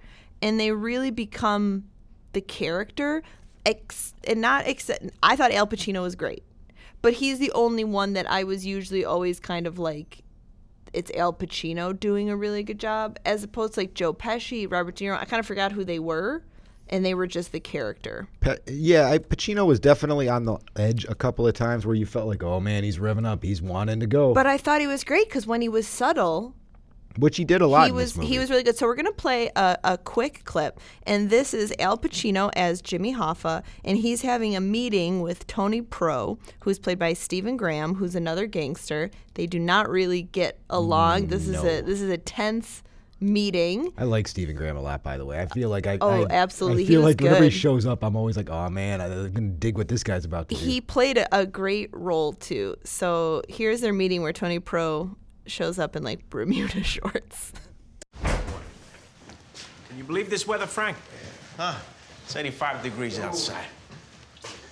and 0.43 0.59
they 0.61 0.73
really 0.73 1.11
become 1.11 1.85
the 2.33 2.41
character 2.41 3.23
ex- 3.65 4.15
and 4.25 4.41
not 4.41 4.67
except 4.67 5.07
I 5.23 5.37
thought 5.37 5.53
Al 5.53 5.67
Pacino 5.67 6.03
was 6.03 6.15
great. 6.15 6.43
But 7.03 7.15
he's 7.15 7.39
the 7.39 7.53
only 7.53 7.85
one 7.85 8.15
that 8.15 8.29
I 8.31 8.45
was 8.45 8.67
usually 8.67 9.05
always 9.05 9.39
kind 9.39 9.67
of 9.67 9.79
like 9.79 10.23
it's 10.93 11.11
Al 11.13 11.33
Pacino 11.33 11.99
doing 11.99 12.31
a 12.31 12.37
really 12.37 12.63
good 12.63 12.81
job, 12.81 13.19
as 13.25 13.45
opposed 13.45 13.75
to 13.75 13.81
like 13.81 13.95
Joe 13.95 14.15
Pesci, 14.15 14.71
Robert 14.71 14.97
De 14.97 15.05
Niro. 15.05 15.19
I 15.19 15.25
kind 15.27 15.41
of 15.41 15.47
forgot 15.47 15.73
who 15.73 15.85
they 15.85 15.99
were, 15.99 16.43
and 16.89 17.05
they 17.05 17.13
were 17.13 17.27
just 17.27 17.53
the 17.53 17.61
character. 17.61 18.29
Pa- 18.41 18.57
yeah, 18.67 19.11
I, 19.11 19.19
Pacino 19.19 19.67
was 19.67 19.79
definitely 19.79 20.29
on 20.29 20.45
the 20.47 20.59
edge 20.77 21.05
a 21.05 21.15
couple 21.15 21.47
of 21.47 21.55
times 21.55 21.85
where 21.85 21.95
you 21.95 22.07
felt 22.07 22.27
like, 22.27 22.43
oh 22.43 22.61
man, 22.61 22.83
he's 22.83 22.99
revving 22.99 23.27
up. 23.27 23.43
He's 23.43 23.61
wanting 23.61 24.01
to 24.01 24.07
go. 24.07 24.33
But 24.33 24.47
I 24.47 24.57
thought 24.57 24.81
he 24.81 24.87
was 24.87 25.05
great 25.05 25.29
because 25.29 25.47
when 25.47 25.61
he 25.61 25.69
was 25.69 25.87
subtle, 25.87 26.55
which 27.19 27.37
he 27.37 27.45
did 27.45 27.61
a 27.63 27.67
lot 27.67 27.87
he 27.87 27.93
was 27.93 28.15
he 28.15 28.39
was 28.39 28.51
really 28.51 28.63
good. 28.63 28.77
So 28.77 28.87
we're 28.87 28.95
gonna 28.97 29.13
play 29.13 29.51
a, 29.57 29.77
a 29.85 29.99
quick 29.99 30.43
clip, 30.45 30.79
and 31.05 31.31
this 31.31 31.55
is 31.55 31.73
Al 31.79 31.97
Pacino 31.99 32.51
as 32.57 32.81
Jimmy 32.83 33.15
Hoffa, 33.15 33.63
and 33.85 33.99
he's 33.99 34.23
having 34.23 34.55
a 34.57 34.61
meeting 34.61 35.21
with 35.23 35.47
Tony 35.47 35.83
Pro, 35.83 36.39
who's 36.61 36.79
played 36.79 36.99
by 36.99 37.13
Stephen 37.13 37.57
Graham, 37.57 37.95
who's 37.95 38.15
another 38.15 38.47
gangster. 38.47 39.11
They 39.35 39.47
do 39.47 39.59
not 39.59 39.89
really 39.89 40.23
get 40.23 40.59
along. 40.71 41.27
This 41.29 41.47
is 41.49 41.63
a 41.63 41.81
this 41.83 42.01
is 42.01 42.11
a 42.11 42.19
tense 42.19 42.83
meeting. 43.21 43.93
I 43.97 44.05
like 44.05 44.29
Stephen 44.29 44.57
Graham 44.57 44.77
a 44.77 44.81
lot, 44.83 45.03
by 45.03 45.17
the 45.17 45.25
way. 45.25 45.41
I 45.41 45.47
feel 45.47 45.71
like 45.71 45.87
I 45.87 45.99
Oh, 46.01 46.25
I- 46.25 46.27
absolutely. 46.31 46.85
I 46.85 46.87
feel 46.87 47.01
like 47.03 47.21
whenever 47.21 47.45
he 47.45 47.51
shows 47.51 47.87
up, 47.87 48.03
I'm 48.05 48.17
always 48.17 48.37
like, 48.37 48.51
oh 48.51 48.69
man, 48.69 49.01
I'm 49.01 49.33
gonna 49.33 49.49
dig 49.49 49.77
what 49.79 49.89
this 49.89 50.03
guy's 50.03 50.25
about 50.25 50.49
to 50.51 50.55
do. 50.55 50.61
He 50.61 50.81
played 50.81 51.19
a, 51.19 51.39
a 51.41 51.47
great 51.47 51.89
role 51.93 52.33
too. 52.35 52.77
So 52.85 53.43
here's 53.49 53.81
their 53.81 53.93
meeting 53.95 54.23
where 54.23 54.33
Tony 54.33 54.59
Pro 54.59 55.17
shows 55.47 55.79
up 55.79 55.97
in 55.97 56.03
like 56.03 56.29
Bermuda 56.31 56.83
shorts. 56.95 57.53
Can 58.23 59.97
you 59.97 60.05
believe 60.05 60.29
this 60.31 60.47
weather, 60.47 60.67
Frank? 60.67 60.97
Huh? 61.57 61.75
It's 62.25 62.37
85 62.37 62.83
degrees 62.83 63.19
outside. 63.19 63.65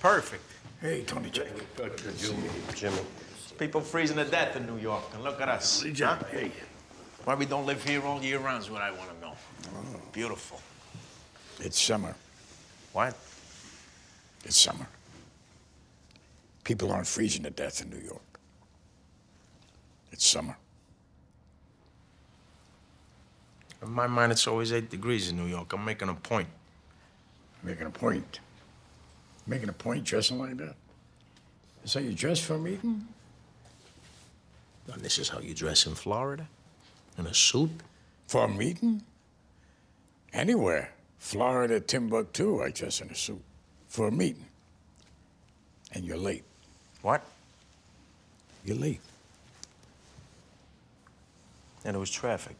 Perfect. 0.01 0.43
Hey, 0.81 1.03
Tony 1.03 1.29
Jack. 1.29 1.47
Jimmy. 2.17 2.49
Jimmy. 2.75 2.99
People 3.57 3.81
freezing 3.81 4.17
to 4.17 4.25
death 4.25 4.55
in 4.57 4.67
New 4.67 4.77
York, 4.77 5.03
and 5.13 5.23
look 5.23 5.39
at 5.41 5.47
us. 5.49 5.81
Hey, 5.81 5.91
Jack. 5.93 6.19
huh? 6.19 6.25
Hey. 6.31 6.51
Why 7.23 7.33
we 7.35 7.45
don't 7.45 7.65
live 7.65 7.83
here 7.83 8.03
all 8.03 8.21
year 8.21 8.37
round 8.39 8.63
is 8.63 8.69
what 8.69 8.81
I 8.81 8.91
want 8.91 9.09
to 9.15 9.19
know. 9.25 9.33
Oh. 9.73 10.01
Beautiful. 10.11 10.61
It's 11.59 11.81
summer. 11.81 12.13
What? 12.93 13.17
It's 14.43 14.57
summer. 14.57 14.87
People 16.63 16.91
aren't 16.91 17.07
freezing 17.07 17.43
to 17.43 17.49
death 17.49 17.81
in 17.81 17.89
New 17.89 18.05
York. 18.05 18.21
It's 20.11 20.25
summer. 20.25 20.55
In 23.81 23.91
my 23.91 24.07
mind, 24.07 24.31
it's 24.31 24.47
always 24.47 24.71
8 24.71 24.89
degrees 24.89 25.29
in 25.29 25.37
New 25.37 25.45
York. 25.45 25.73
I'm 25.73 25.85
making 25.85 26.09
a 26.09 26.13
point. 26.13 26.47
Making 27.63 27.87
a 27.87 27.91
point. 27.91 28.39
Making 29.47 29.69
a 29.69 29.73
point 29.73 30.03
dressing 30.03 30.39
like 30.39 30.57
that? 30.57 30.75
Is 31.83 31.93
that 31.93 32.03
you 32.03 32.13
dress 32.13 32.39
for 32.39 32.55
a 32.55 32.59
meeting? 32.59 33.07
Mm. 34.87 34.93
And 34.93 35.03
this 35.03 35.17
is 35.17 35.29
how 35.29 35.39
you 35.39 35.53
dress 35.53 35.85
in 35.85 35.95
Florida? 35.95 36.47
In 37.17 37.27
a 37.27 37.33
suit? 37.33 37.71
For 38.27 38.45
a 38.45 38.47
meeting? 38.47 38.95
Mm. 38.95 39.01
Anywhere. 40.33 40.91
Florida, 41.19 41.79
Timbuktu, 41.79 42.61
I 42.61 42.69
dress 42.71 43.01
in 43.01 43.09
a 43.09 43.15
suit. 43.15 43.41
For 43.87 44.07
a 44.07 44.11
meeting. 44.11 44.45
And 45.91 46.03
you're 46.05 46.17
late. 46.17 46.43
What? 47.01 47.23
You're 48.63 48.77
late. 48.77 49.01
And 51.83 51.95
it 51.95 51.99
was 51.99 52.11
traffic. 52.11 52.57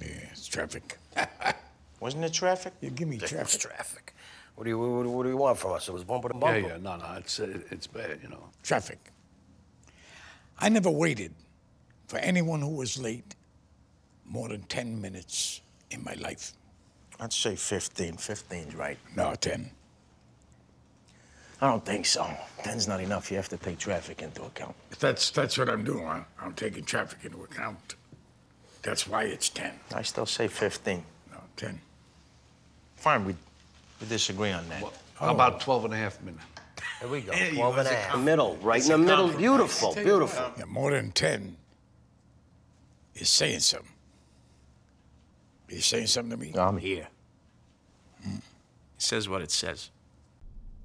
Yeah, 0.00 0.06
it's 0.32 0.46
traffic. 0.46 0.98
Wasn't 2.00 2.24
it 2.24 2.32
traffic? 2.32 2.72
You 2.80 2.90
give 2.90 3.08
me 3.08 3.18
traffic. 3.18 3.38
It's 3.40 3.56
traffic. 3.56 3.76
traffic. 3.76 4.14
What 4.54 4.64
do 4.64 4.70
you 4.70 4.78
what, 4.78 5.06
what 5.06 5.22
do 5.24 5.28
you 5.28 5.36
want 5.36 5.58
from 5.58 5.72
us? 5.72 5.88
It 5.88 5.92
was 5.92 6.04
bumper 6.04 6.28
to 6.28 6.34
Yeah, 6.34 6.40
bumper. 6.40 6.68
yeah, 6.68 6.76
no, 6.80 6.96
no, 6.96 7.14
it's 7.18 7.38
it, 7.38 7.66
it's 7.70 7.86
bad, 7.86 8.18
you 8.22 8.28
know. 8.28 8.48
Traffic. 8.62 8.98
I 10.58 10.68
never 10.68 10.90
waited 10.90 11.32
for 12.08 12.18
anyone 12.18 12.60
who 12.60 12.68
was 12.76 12.98
late 12.98 13.34
more 14.26 14.48
than 14.48 14.62
10 14.64 15.00
minutes 15.00 15.60
in 15.90 16.04
my 16.04 16.14
life. 16.14 16.52
I'd 17.18 17.32
say 17.32 17.56
15. 17.56 18.14
15's 18.16 18.74
right. 18.74 18.98
No, 19.16 19.34
10. 19.34 19.70
I 21.62 21.68
don't 21.68 21.84
think 21.84 22.06
so. 22.06 22.24
10's 22.62 22.88
not 22.88 23.00
enough. 23.00 23.30
You 23.30 23.36
have 23.36 23.48
to 23.50 23.56
take 23.56 23.78
traffic 23.78 24.22
into 24.22 24.42
account. 24.42 24.74
That's, 24.98 25.30
that's 25.30 25.58
what 25.58 25.68
I'm 25.68 25.84
doing. 25.84 26.06
I'm, 26.06 26.24
I'm 26.40 26.52
taking 26.54 26.84
traffic 26.84 27.18
into 27.24 27.42
account. 27.42 27.96
That's 28.82 29.06
why 29.06 29.24
it's 29.24 29.48
10. 29.50 29.72
I 29.94 30.02
still 30.02 30.26
say 30.26 30.48
15. 30.48 31.04
No, 31.32 31.38
10. 31.56 31.80
Fine, 32.96 33.24
we, 33.26 33.34
we 34.00 34.06
disagree 34.08 34.52
on 34.52 34.68
that. 34.68 34.82
Well, 34.82 34.92
How 35.14 35.32
about 35.34 35.60
12 35.60 35.86
and 35.86 35.94
a 35.94 35.96
half 35.96 36.20
minutes? 36.22 36.42
There 37.00 37.08
we 37.10 37.20
go. 37.22 37.32
Hey, 37.32 37.54
12 37.54 37.78
and 37.78 37.80
a 37.80 37.90
that's 37.90 37.94
a 37.94 37.98
half. 37.98 38.12
com- 38.12 38.24
Middle, 38.24 38.56
right 38.56 38.74
that's 38.78 38.88
in 38.88 39.00
the 39.00 39.06
middle. 39.06 39.28
compromise. 39.30 39.38
Beautiful, 39.40 39.94
beautiful. 39.94 40.52
Yeah, 40.58 40.64
more 40.66 40.90
than 40.92 41.10
10 41.12 41.56
is 43.14 43.28
saying 43.28 43.60
something. 43.60 43.88
He's 45.68 45.86
saying 45.86 46.06
something 46.08 46.30
to 46.30 46.36
me? 46.36 46.52
I'm 46.58 46.78
here. 46.78 47.06
Mm. 48.26 48.38
It 48.38 48.42
says 48.98 49.28
what 49.28 49.40
it 49.42 49.50
says. 49.50 49.90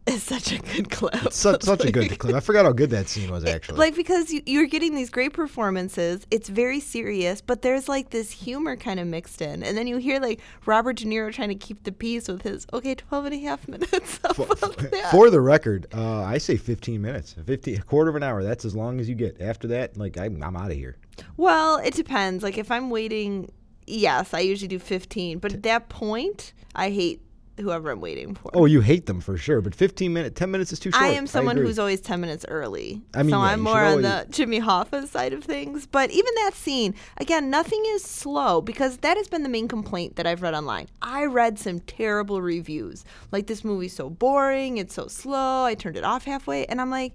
It's 0.07 0.24
such 0.35 0.51
a 0.51 0.59
good 0.59 0.91
clip. 0.91 1.33
such, 1.33 1.63
such 1.63 1.83
a 1.83 1.91
good 1.91 2.17
clip. 2.19 2.35
I 2.35 2.39
forgot 2.39 2.65
how 2.65 2.71
good 2.74 2.91
that 2.91 3.07
scene 3.07 3.31
was 3.31 3.43
actually. 3.43 3.79
Like 3.79 3.95
because 3.95 4.31
you, 4.31 4.41
you're 4.45 4.67
getting 4.67 4.93
these 4.95 5.09
great 5.09 5.33
performances, 5.33 6.27
it's 6.29 6.47
very 6.47 6.79
serious, 6.79 7.41
but 7.41 7.63
there's 7.63 7.89
like 7.89 8.12
this 8.12 8.29
humor 8.31 8.75
kind 8.75 9.00
of 9.00 9.07
mixed 9.07 9.41
in, 9.41 9.63
and 9.63 9.75
then 9.77 9.88
you 9.88 9.97
hear 9.97 10.19
like 10.19 10.41
Robert 10.65 10.97
De 10.97 11.05
Niro 11.05 11.33
trying 11.33 11.50
to 11.50 11.55
keep 11.55 11.83
the 11.83 11.91
peace 11.91 12.27
with 12.27 12.43
his 12.43 12.67
okay 12.71 12.93
12 12.95 13.25
and 13.25 13.33
a 13.33 13.38
half 13.39 13.67
minutes. 13.67 14.19
that. 14.19 15.07
For 15.12 15.29
the 15.29 15.41
record, 15.41 15.88
uh, 15.93 16.21
I 16.24 16.38
say 16.38 16.55
15 16.57 17.01
minutes, 17.01 17.33
15, 17.45 17.77
a 17.79 17.81
quarter 17.81 18.09
of 18.09 18.15
an 18.15 18.24
hour. 18.24 18.43
That's 18.43 18.65
as 18.65 18.75
long 18.75 19.00
as 19.00 19.09
you 19.09 19.15
get. 19.15 19.41
After 19.41 19.67
that, 19.69 19.97
like 19.97 20.17
I'm, 20.17 20.41
I'm 20.43 20.55
out 20.55 20.69
of 20.71 20.77
here. 20.77 20.97
well, 21.38 21.77
it 21.77 21.93
depends. 21.95 22.43
Like 22.43 22.57
if 22.59 22.69
I'm 22.69 22.89
waiting, 22.91 23.51
yes, 23.88 24.33
I 24.35 24.41
usually 24.41 24.67
do 24.67 24.79
15, 24.79 25.39
but 25.39 25.51
at 25.53 25.63
that 25.63 25.89
point, 25.89 26.53
I 26.75 26.91
hate 26.91 27.21
whoever 27.59 27.91
I'm 27.91 28.01
waiting 28.01 28.35
for. 28.35 28.51
Oh, 28.53 28.65
you 28.65 28.81
hate 28.81 29.05
them 29.05 29.21
for 29.21 29.38
sure, 29.38 29.62
but 29.62 29.74
15 29.74 30.12
minutes, 30.12 30.38
10 30.38 30.51
minutes 30.51 30.74
is 30.74 30.79
too 30.79 30.91
short. 30.91 31.03
I 31.03 31.09
am 31.09 31.27
someone 31.27 31.57
agree. 31.57 31.67
who's 31.67 31.79
always 31.79 32.01
10 32.01 32.19
minutes 32.19 32.45
early. 32.47 33.01
I 33.13 33.24
mean, 33.24 33.31
so 33.31 33.38
yeah, 33.38 33.43
I'm 33.43 33.62
more 33.62 33.83
on 33.83 34.01
the 34.01 34.27
Jimmy 34.29 34.59
Hoffa 34.59 35.07
side 35.07 35.33
of 35.33 35.43
things. 35.43 35.85
But 35.85 36.12
even 36.12 36.33
that 36.35 36.53
scene, 36.53 36.95
again, 37.17 37.50
nothing 37.50 37.81
is 37.88 38.03
slow 38.03 38.62
because 38.62 38.97
that 38.97 39.17
has 39.17 39.27
been 39.27 39.43
the 39.43 39.50
main 39.50 39.67
complaint 39.67 40.15
that 40.17 40.27
I've 40.27 40.41
read 40.41 40.53
online. 40.53 40.88
I 41.01 41.25
read 41.25 41.57
some 41.59 41.79
terrible 41.81 42.41
reviews. 42.41 43.05
Like, 43.31 43.47
this 43.47 43.63
movie's 43.63 43.93
so 43.93 44.09
boring, 44.09 44.77
it's 44.77 44.93
so 44.93 45.07
slow. 45.07 45.63
I 45.63 45.75
turned 45.75 45.97
it 45.97 46.03
off 46.03 46.25
halfway. 46.25 46.65
And 46.65 46.81
I'm 46.81 46.89
like, 46.89 47.13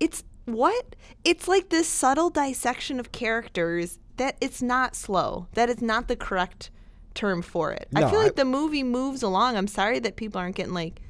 it's 0.00 0.24
what? 0.46 0.96
It's 1.24 1.46
like 1.46 1.68
this 1.68 1.88
subtle 1.88 2.30
dissection 2.30 2.98
of 2.98 3.12
characters 3.12 3.98
that 4.16 4.36
it's 4.40 4.60
not 4.60 4.96
slow. 4.96 5.46
That 5.54 5.70
is 5.70 5.80
not 5.80 6.08
the 6.08 6.16
correct 6.16 6.70
term 7.14 7.42
for 7.42 7.72
it. 7.72 7.88
I 7.94 8.00
No, 8.00 8.08
feel 8.10 8.20
I- 8.20 8.24
like 8.24 8.36
the 8.36 8.44
movie 8.44 8.82
moves 8.82 9.22
along. 9.22 9.56
I'm 9.56 9.66
sorry 9.68 9.98
that 10.00 10.16
people 10.16 10.40
aren't 10.40 10.56
getting 10.56 10.74
like 10.74 11.00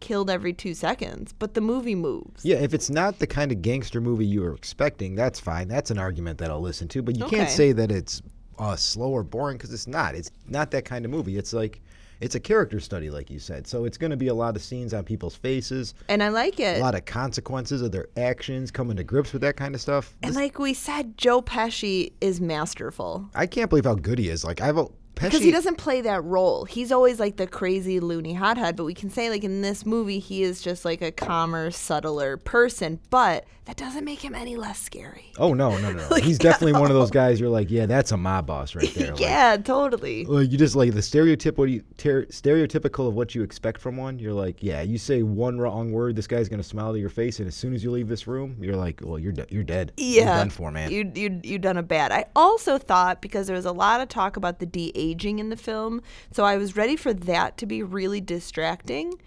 killed 0.00 0.28
every 0.28 0.52
two 0.52 0.74
seconds, 0.74 1.32
but 1.38 1.54
the 1.54 1.60
movie 1.60 1.94
moves. 1.94 2.44
Yeah, 2.44 2.56
if 2.56 2.74
it's 2.74 2.90
not 2.90 3.18
the 3.20 3.26
kind 3.26 3.50
of 3.52 3.62
gangster 3.62 4.00
movie 4.00 4.26
you 4.26 4.42
were 4.42 4.54
expecting, 4.54 5.14
that's 5.14 5.40
fine. 5.40 5.68
That's 5.68 5.90
an 5.90 5.98
argument 5.98 6.38
that 6.38 6.50
I'll 6.50 6.60
listen 6.60 6.88
to. 6.88 7.02
But 7.02 7.16
you 7.16 7.24
can't 7.26 7.48
say 7.50 7.72
that 7.72 7.90
it's 7.90 8.20
uh, 8.58 8.76
slow 8.76 9.08
or 9.10 9.22
boring 9.22 9.56
because 9.56 9.72
it's 9.72 9.86
not. 9.86 10.14
It's 10.14 10.30
not 10.46 10.70
that 10.72 10.84
kind 10.84 11.04
of 11.04 11.10
movie. 11.10 11.36
It's 11.38 11.52
like 11.52 11.80
it's 12.20 12.34
a 12.36 12.40
character 12.40 12.78
study, 12.80 13.10
like 13.10 13.28
you 13.30 13.38
said. 13.38 13.66
So 13.66 13.84
it's 13.86 13.96
going 13.98 14.10
to 14.12 14.16
be 14.16 14.28
a 14.28 14.34
lot 14.34 14.54
of 14.56 14.62
scenes 14.62 14.94
on 14.94 15.04
people's 15.04 15.34
faces, 15.34 15.94
And 16.08 16.22
I 16.22 16.28
like 16.28 16.60
it. 16.60 16.78
a 16.78 16.80
lot 16.80 16.94
of 16.94 17.04
consequences 17.04 17.82
of 17.82 17.90
their 17.90 18.06
actions, 18.16 18.70
coming 18.70 18.96
to 18.96 19.04
grips 19.04 19.32
with 19.32 19.42
that 19.42 19.56
kind 19.56 19.74
of 19.74 19.80
stuff. 19.80 20.14
And 20.22 20.34
like 20.34 20.58
we 20.58 20.74
said, 20.74 21.18
Joe 21.18 21.42
Pesci 21.42 22.12
is 22.20 22.40
masterful. 22.40 23.28
I 23.34 23.46
can't 23.46 23.68
believe 23.68 23.84
how 23.84 23.94
good 23.96 24.18
he 24.18 24.28
is. 24.28 24.44
Like 24.44 24.60
I've 24.60 24.78
Pesci, 25.14 25.24
Because 25.26 25.42
he 25.42 25.50
doesn't 25.52 25.76
play 25.76 26.00
that 26.00 26.24
role. 26.24 26.64
He's 26.64 26.90
always 26.90 27.20
like 27.20 27.36
the 27.36 27.46
crazy 27.46 28.00
loony 28.00 28.34
hothead, 28.34 28.74
but 28.76 28.84
we 28.84 28.94
can 28.94 29.10
say 29.10 29.30
like 29.30 29.44
in 29.44 29.62
this 29.62 29.86
movie 29.86 30.18
he 30.18 30.42
is 30.42 30.60
just 30.60 30.84
like 30.84 31.02
a 31.02 31.12
calmer, 31.12 31.70
subtler 31.70 32.36
person, 32.36 32.98
but 33.10 33.44
that 33.66 33.76
doesn't 33.76 34.04
make 34.04 34.20
him 34.22 34.34
any 34.34 34.56
less 34.56 34.78
scary. 34.78 35.32
Oh 35.38 35.54
no, 35.54 35.78
no, 35.78 35.92
no! 35.92 36.06
no. 36.08 36.16
He's 36.22 36.38
definitely 36.38 36.78
one 36.78 36.90
of 36.90 36.96
those 36.96 37.10
guys. 37.10 37.40
You're 37.40 37.48
like, 37.48 37.70
yeah, 37.70 37.86
that's 37.86 38.12
a 38.12 38.16
mob 38.16 38.46
boss 38.46 38.74
right 38.74 38.92
there. 38.94 39.12
Like, 39.12 39.20
yeah, 39.20 39.56
totally. 39.56 40.24
Like 40.26 40.50
you 40.50 40.58
just 40.58 40.76
like 40.76 40.92
the 40.92 41.00
stereotyp 41.00 41.56
what 41.56 41.70
you 41.70 41.82
ter- 41.96 42.26
stereotypical 42.26 43.08
of 43.08 43.14
what 43.14 43.34
you 43.34 43.42
expect 43.42 43.80
from 43.80 43.96
one. 43.96 44.18
You're 44.18 44.34
like, 44.34 44.62
yeah, 44.62 44.82
you 44.82 44.98
say 44.98 45.22
one 45.22 45.58
wrong 45.58 45.92
word, 45.92 46.16
this 46.16 46.26
guy's 46.26 46.48
gonna 46.48 46.62
smile 46.62 46.92
to 46.92 46.98
your 46.98 47.08
face, 47.08 47.38
and 47.38 47.48
as 47.48 47.54
soon 47.54 47.72
as 47.72 47.82
you 47.82 47.90
leave 47.90 48.08
this 48.08 48.26
room, 48.26 48.56
you're 48.60 48.76
like, 48.76 49.00
well, 49.02 49.18
you're 49.18 49.32
de- 49.32 49.46
you're 49.48 49.62
dead. 49.64 49.92
You're 49.96 50.24
Yeah, 50.24 50.36
done 50.36 50.50
for, 50.50 50.70
man. 50.70 50.90
You 50.90 51.10
you 51.14 51.40
you 51.42 51.58
done 51.58 51.76
a 51.78 51.82
bad. 51.82 52.12
I 52.12 52.26
also 52.36 52.76
thought 52.78 53.22
because 53.22 53.46
there 53.46 53.56
was 53.56 53.64
a 53.66 53.72
lot 53.72 54.00
of 54.00 54.08
talk 54.08 54.36
about 54.36 54.58
the 54.58 54.66
de 54.66 54.92
aging 55.04 55.38
in 55.38 55.50
the 55.50 55.56
film, 55.56 56.00
so 56.32 56.44
I 56.44 56.56
was 56.56 56.76
ready 56.76 56.96
for 56.96 57.12
that 57.12 57.56
to 57.58 57.66
be 57.66 57.82
really 57.82 58.20
distracting. 58.20 59.20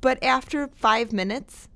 But 0.00 0.22
after 0.22 0.68
five 0.68 1.12
minutes, 1.12 1.68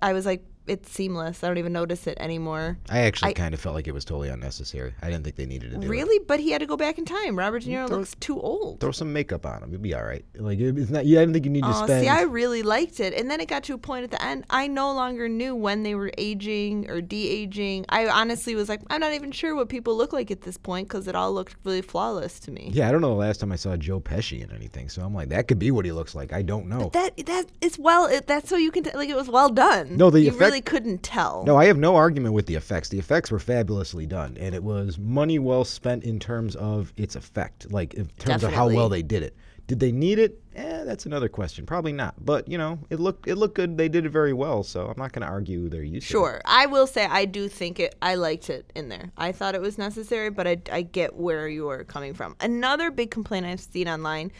I 0.00 0.12
was 0.12 0.24
like, 0.26 0.44
it's 0.66 0.90
seamless. 0.90 1.44
I 1.44 1.48
don't 1.48 1.58
even 1.58 1.72
notice 1.72 2.06
it 2.06 2.16
anymore. 2.20 2.78
I 2.88 3.00
actually 3.00 3.30
I- 3.30 3.34
kind 3.34 3.54
of 3.54 3.60
felt 3.60 3.74
like 3.74 3.86
it 3.86 3.92
was 3.94 4.04
totally 4.04 4.28
unnecessary. 4.28 4.94
I 5.02 5.10
didn't 5.10 5.24
think 5.24 5.36
they 5.36 5.46
needed 5.46 5.70
to 5.72 5.76
do 5.78 5.86
it. 5.86 5.88
Really? 5.90 6.18
But 6.26 6.40
he 6.40 6.50
had 6.50 6.60
to 6.60 6.66
go 6.66 6.76
back 6.76 6.98
in 6.98 7.04
time. 7.04 7.38
Robert 7.38 7.62
De 7.64 7.68
Niro 7.70 7.88
looks 7.88 8.14
too 8.20 8.40
old. 8.40 8.80
Throw 8.80 8.92
some 8.92 9.12
makeup 9.12 9.44
on 9.46 9.62
him, 9.62 9.70
you'll 9.72 9.80
be 9.80 9.94
all 9.94 10.04
right. 10.04 10.24
Like 10.36 10.58
it's 10.60 10.90
not. 10.90 11.06
Yeah, 11.06 11.20
I 11.20 11.22
didn't 11.22 11.34
think 11.34 11.44
you 11.44 11.50
need 11.50 11.64
to 11.64 11.68
Oh, 11.70 11.84
spend. 11.84 12.02
see, 12.04 12.08
I 12.08 12.22
really 12.22 12.62
liked 12.62 13.00
it. 13.00 13.12
And 13.14 13.30
then 13.30 13.40
it 13.40 13.48
got 13.48 13.64
to 13.64 13.74
a 13.74 13.78
point 13.78 14.04
at 14.04 14.10
the 14.10 14.22
end, 14.24 14.44
I 14.50 14.66
no 14.66 14.92
longer 14.92 15.28
knew 15.28 15.54
when 15.54 15.82
they 15.82 15.94
were 15.94 16.10
aging 16.18 16.90
or 16.90 17.00
de 17.00 17.28
aging. 17.28 17.84
I 17.88 18.06
honestly 18.08 18.54
was 18.54 18.68
like, 18.68 18.80
I'm 18.90 19.00
not 19.00 19.12
even 19.12 19.32
sure 19.32 19.54
what 19.54 19.68
people 19.68 19.96
look 19.96 20.12
like 20.12 20.30
at 20.30 20.42
this 20.42 20.56
point 20.56 20.88
because 20.88 21.08
it 21.08 21.14
all 21.14 21.32
looked 21.32 21.56
really 21.64 21.82
flawless 21.82 22.40
to 22.40 22.50
me. 22.50 22.70
yeah, 22.72 22.88
I 22.88 22.92
don't 22.92 23.00
know 23.00 23.08
the 23.10 23.14
last 23.14 23.40
time 23.40 23.52
I 23.52 23.56
saw 23.56 23.76
Joe 23.76 24.00
Pesci 24.00 24.42
in 24.42 24.50
anything, 24.52 24.88
so 24.88 25.02
I'm 25.02 25.14
like, 25.14 25.28
that 25.28 25.48
could 25.48 25.58
be 25.58 25.70
what 25.70 25.84
he 25.84 25.92
looks 25.92 26.14
like. 26.14 26.32
I 26.32 26.42
don't 26.42 26.68
know. 26.68 26.90
That 26.92 27.16
that 27.26 27.46
is 27.60 27.78
well. 27.78 28.06
It, 28.06 28.26
that's 28.26 28.48
so 28.48 28.56
you 28.56 28.70
can 28.70 28.84
t- 28.84 28.90
like 28.94 29.08
it 29.08 29.16
was 29.16 29.28
well 29.28 29.48
done. 29.50 29.96
No, 29.96 30.10
the 30.10 30.20
you 30.20 30.28
effects 30.28 30.53
really 30.54 30.62
couldn't 30.62 31.02
tell. 31.02 31.42
No, 31.44 31.56
I 31.56 31.64
have 31.64 31.78
no 31.78 31.96
argument 31.96 32.32
with 32.34 32.46
the 32.46 32.54
effects. 32.54 32.88
The 32.88 32.98
effects 32.98 33.30
were 33.30 33.40
fabulously 33.40 34.06
done, 34.06 34.36
and 34.38 34.54
it 34.54 34.62
was 34.62 34.98
money 34.98 35.38
well 35.40 35.64
spent 35.64 36.04
in 36.04 36.20
terms 36.20 36.54
of 36.56 36.92
its 36.96 37.16
effect, 37.16 37.72
like 37.72 37.94
in 37.94 38.06
terms 38.18 38.44
of 38.44 38.52
how 38.52 38.68
well 38.68 38.88
they 38.88 39.02
did 39.02 39.22
it. 39.24 39.36
Did 39.66 39.80
they 39.80 39.92
need 39.92 40.18
it? 40.18 40.40
Eh, 40.54 40.84
that's 40.84 41.06
another 41.06 41.28
question. 41.28 41.64
Probably 41.64 41.92
not. 41.92 42.22
But 42.22 42.46
you 42.48 42.58
know, 42.58 42.78
it 42.90 43.00
looked 43.00 43.26
it 43.26 43.36
looked 43.36 43.56
good. 43.56 43.76
They 43.78 43.88
did 43.88 44.06
it 44.06 44.10
very 44.10 44.32
well, 44.32 44.62
so 44.62 44.86
I'm 44.86 44.98
not 44.98 45.12
going 45.12 45.26
to 45.26 45.32
argue 45.32 45.68
their 45.68 45.82
use. 45.82 46.04
Sure, 46.04 46.40
I 46.44 46.66
will 46.66 46.86
say 46.86 47.06
I 47.06 47.24
do 47.24 47.48
think 47.48 47.80
it. 47.80 47.96
I 48.00 48.14
liked 48.14 48.50
it 48.50 48.70
in 48.76 48.90
there. 48.90 49.10
I 49.16 49.32
thought 49.32 49.54
it 49.54 49.62
was 49.62 49.78
necessary, 49.78 50.30
but 50.30 50.46
I, 50.46 50.58
I 50.70 50.82
get 50.82 51.16
where 51.16 51.48
you 51.48 51.68
are 51.70 51.82
coming 51.82 52.14
from. 52.14 52.36
Another 52.40 52.90
big 52.90 53.10
complaint 53.10 53.46
I've 53.46 53.60
seen 53.60 53.88
online 53.88 54.30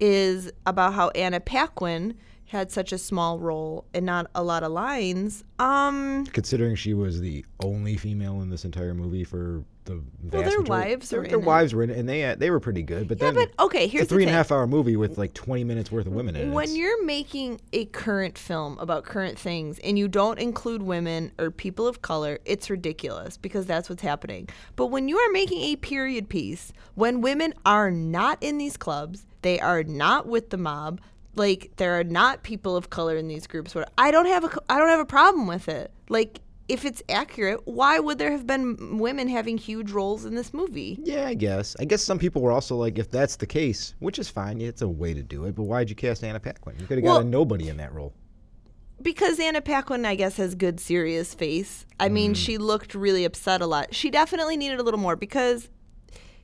is 0.00 0.50
about 0.66 0.94
how 0.94 1.10
Anna 1.10 1.40
Paquin 1.40 2.14
had 2.50 2.68
such 2.72 2.92
a 2.92 2.98
small 2.98 3.38
role 3.38 3.84
and 3.94 4.04
not 4.04 4.26
a 4.34 4.42
lot 4.42 4.64
of 4.64 4.72
lines. 4.72 5.44
Um, 5.60 6.26
Considering 6.32 6.74
she 6.74 6.94
was 6.94 7.20
the 7.20 7.44
only 7.62 7.96
female 7.96 8.42
in 8.42 8.50
this 8.50 8.64
entire 8.64 8.92
movie 8.92 9.22
for 9.22 9.62
the 9.84 9.92
Well, 9.94 10.02
their 10.42 10.58
majority- 10.58 10.68
wives 10.70 11.10
their, 11.10 11.20
were 11.20 11.26
their 11.28 11.36
in 11.38 11.44
it. 11.44 11.46
wives 11.46 11.74
were 11.74 11.84
in 11.84 11.90
it, 11.90 11.96
and 11.98 12.08
they 12.08 12.24
uh, 12.24 12.34
they 12.34 12.50
were 12.50 12.58
pretty 12.58 12.82
good. 12.82 13.06
But 13.06 13.18
Yeah, 13.20 13.30
then, 13.30 13.46
but, 13.56 13.64
okay, 13.66 13.86
here's 13.86 14.06
a 14.06 14.08
three 14.08 14.24
and 14.24 14.30
a 14.30 14.32
half 14.34 14.50
hour 14.50 14.66
movie 14.66 14.96
with 14.96 15.16
like 15.16 15.32
20 15.32 15.62
minutes 15.62 15.92
worth 15.92 16.06
of 16.08 16.12
women 16.12 16.34
in 16.34 16.48
it. 16.50 16.52
when 16.52 16.74
you're 16.74 17.04
making 17.04 17.60
a 17.72 17.84
current 17.86 18.36
film 18.36 18.76
about 18.80 19.04
current 19.04 19.38
things 19.38 19.78
and 19.84 19.96
you 19.96 20.08
don't 20.08 20.40
include 20.40 20.82
women 20.82 21.30
or 21.38 21.52
people 21.52 21.86
of 21.86 22.02
color, 22.02 22.40
it's 22.44 22.68
ridiculous 22.68 23.36
because 23.36 23.64
that's 23.66 23.88
what's 23.88 24.02
happening. 24.02 24.48
But 24.74 24.86
when 24.86 25.08
you 25.08 25.18
are 25.18 25.30
making 25.30 25.60
a 25.62 25.76
period 25.76 26.28
piece, 26.28 26.72
when 26.96 27.20
women 27.20 27.54
are 27.64 27.92
not 27.92 28.38
in 28.42 28.58
these 28.58 28.76
clubs, 28.76 29.24
they 29.42 29.60
are 29.60 29.84
not 29.84 30.26
with 30.26 30.50
the 30.50 30.56
mob, 30.58 31.00
like 31.36 31.70
there 31.76 31.98
are 31.98 32.04
not 32.04 32.42
people 32.42 32.76
of 32.76 32.90
color 32.90 33.16
in 33.16 33.28
these 33.28 33.46
groups. 33.46 33.74
Where 33.74 33.86
I 33.98 34.10
don't 34.10 34.26
have 34.26 34.44
a 34.44 34.50
I 34.68 34.78
don't 34.78 34.88
have 34.88 35.00
a 35.00 35.04
problem 35.04 35.46
with 35.46 35.68
it. 35.68 35.90
Like 36.08 36.40
if 36.68 36.84
it's 36.84 37.02
accurate, 37.08 37.60
why 37.64 37.98
would 37.98 38.18
there 38.18 38.30
have 38.30 38.46
been 38.46 38.98
women 38.98 39.26
having 39.28 39.58
huge 39.58 39.90
roles 39.90 40.24
in 40.24 40.36
this 40.36 40.54
movie? 40.54 40.98
Yeah, 41.02 41.26
I 41.26 41.34
guess. 41.34 41.74
I 41.80 41.84
guess 41.84 42.00
some 42.00 42.16
people 42.18 42.42
were 42.42 42.52
also 42.52 42.76
like, 42.76 42.96
if 42.96 43.10
that's 43.10 43.34
the 43.36 43.46
case, 43.46 43.94
which 43.98 44.20
is 44.20 44.28
fine, 44.28 44.60
it's 44.60 44.80
a 44.82 44.88
way 44.88 45.12
to 45.12 45.22
do 45.22 45.46
it. 45.46 45.56
But 45.56 45.64
why'd 45.64 45.90
you 45.90 45.96
cast 45.96 46.22
Anna 46.22 46.38
Paquin? 46.38 46.76
You 46.78 46.86
could 46.86 46.98
have 46.98 47.04
got 47.04 47.22
a 47.22 47.24
nobody 47.24 47.68
in 47.68 47.76
that 47.78 47.92
role. 47.92 48.12
because 49.02 49.40
Anna 49.40 49.60
Paquin, 49.62 50.04
I 50.04 50.14
guess, 50.14 50.36
has 50.36 50.54
good 50.54 50.78
serious 50.78 51.32
face. 51.34 51.86
I 51.98 52.08
Mm. 52.08 52.12
mean, 52.12 52.34
she 52.34 52.58
looked 52.58 52.94
really 52.94 53.24
upset 53.24 53.62
a 53.62 53.66
lot. 53.66 53.94
She 53.94 54.10
definitely 54.10 54.56
needed 54.58 54.78
a 54.78 54.82
little 54.82 55.00
more 55.00 55.16
because 55.16 55.70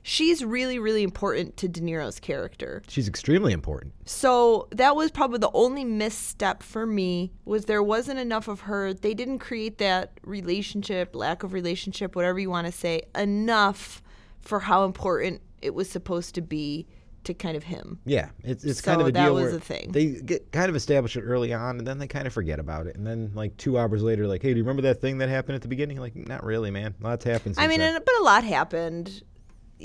she's 0.07 0.43
really, 0.43 0.79
really 0.79 1.03
important 1.03 1.57
to 1.57 1.67
De 1.67 1.81
Niro's 1.81 2.17
character. 2.17 2.81
She's 2.87 3.09
extremely 3.09 3.51
important. 3.51 3.93
So 4.05 4.69
that 4.71 4.95
was 4.95 5.11
probably 5.11 5.39
the 5.39 5.51
only 5.53 5.83
misstep 5.83 6.63
for 6.63 6.85
me 6.85 7.33
was 7.43 7.65
there 7.65 7.83
wasn't 7.83 8.17
enough 8.17 8.47
of 8.47 8.61
her. 8.61 8.93
They 8.93 9.13
didn't 9.13 9.39
create 9.39 9.79
that 9.79 10.19
relationship, 10.23 11.13
lack 11.13 11.43
of 11.43 11.51
relationship, 11.51 12.15
whatever 12.15 12.39
you 12.39 12.49
want 12.49 12.67
to 12.67 12.71
say, 12.71 13.01
enough 13.15 14.01
for 14.39 14.61
how 14.61 14.85
important 14.85 15.41
it 15.61 15.73
was 15.73 15.89
supposed 15.89 16.35
to 16.35 16.41
be 16.41 16.87
to 17.25 17.33
kind 17.33 17.57
of 17.57 17.63
him. 17.63 17.99
Yeah, 18.05 18.29
it's 18.45 18.63
it's 18.63 18.79
kind 18.79 19.01
of 19.01 19.07
So 19.07 19.09
a 19.09 19.11
that 19.11 19.33
was 19.33 19.43
where 19.43 19.51
the 19.51 19.59
thing. 19.59 19.91
they 19.91 20.05
get 20.05 20.49
kind 20.53 20.69
of 20.69 20.77
establish 20.77 21.17
it 21.17 21.23
early 21.23 21.53
on, 21.53 21.79
and 21.79 21.85
then 21.85 21.97
they 21.97 22.07
kind 22.07 22.25
of 22.25 22.31
forget 22.31 22.57
about 22.57 22.87
it, 22.87 22.95
and 22.95 23.05
then 23.05 23.31
like 23.35 23.57
two 23.57 23.77
hours 23.77 24.01
later, 24.01 24.25
like, 24.27 24.41
hey, 24.41 24.53
do 24.53 24.57
you 24.57 24.63
remember 24.63 24.83
that 24.83 25.01
thing 25.01 25.17
that 25.17 25.27
happened 25.27 25.55
at 25.57 25.61
the 25.61 25.67
beginning? 25.67 25.97
Like, 25.97 26.15
not 26.15 26.45
really, 26.45 26.71
man. 26.71 26.95
Lots 27.01 27.25
happened. 27.25 27.55
I 27.57 27.67
mean, 27.67 27.81
and, 27.81 28.01
but 28.05 28.15
a 28.21 28.23
lot 28.23 28.45
happened. 28.45 29.23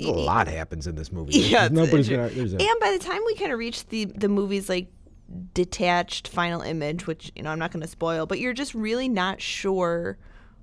A 0.01 0.11
lot 0.11 0.47
happens 0.47 0.87
in 0.87 0.95
this 0.95 1.11
movie. 1.11 1.37
Yeah, 1.39 1.67
nobody's 1.71 2.09
gonna. 2.09 2.29
There's 2.29 2.53
a, 2.53 2.57
and 2.57 2.79
by 2.79 2.91
the 2.91 2.99
time 3.03 3.21
we 3.25 3.35
kind 3.35 3.51
of 3.51 3.59
reach 3.59 3.85
the 3.87 4.05
the 4.05 4.27
movie's 4.29 4.69
like 4.69 4.87
detached 5.53 6.27
final 6.27 6.61
image, 6.61 7.07
which 7.07 7.31
you 7.35 7.43
know 7.43 7.49
I'm 7.49 7.59
not 7.59 7.71
going 7.71 7.81
to 7.81 7.87
spoil, 7.87 8.25
but 8.25 8.39
you're 8.39 8.53
just 8.53 8.73
really 8.73 9.09
not 9.09 9.41
sure 9.41 10.17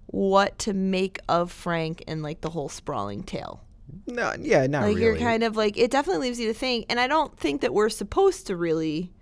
what 0.07 0.59
to 0.61 0.73
make 0.75 1.19
of 1.29 1.51
Frank 1.53 2.03
and 2.09 2.23
like 2.23 2.41
the 2.41 2.51
whole 2.51 2.69
sprawling 2.69 3.23
tale. 3.23 3.63
no, 4.07 4.35
yeah, 4.41 4.67
not 4.67 4.83
Like 4.83 4.89
really. 4.97 5.03
you're 5.03 5.17
kind 5.17 5.43
of 5.43 5.57
like 5.57 5.77
it 5.79 5.91
definitely 5.91 6.29
leaves 6.29 6.41
you 6.41 6.49
to 6.49 6.55
think, 6.55 6.87
and 6.89 6.99
I 7.01 7.07
don't 7.07 7.37
think 7.39 7.61
that 7.63 7.73
we're 7.75 7.89
supposed 7.89 8.47
to 8.49 8.57
really 8.57 9.13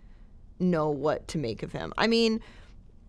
know 0.59 0.91
what 0.91 1.29
to 1.29 1.39
make 1.39 1.63
of 1.63 1.73
him. 1.73 1.93
I 1.99 2.07
mean, 2.07 2.41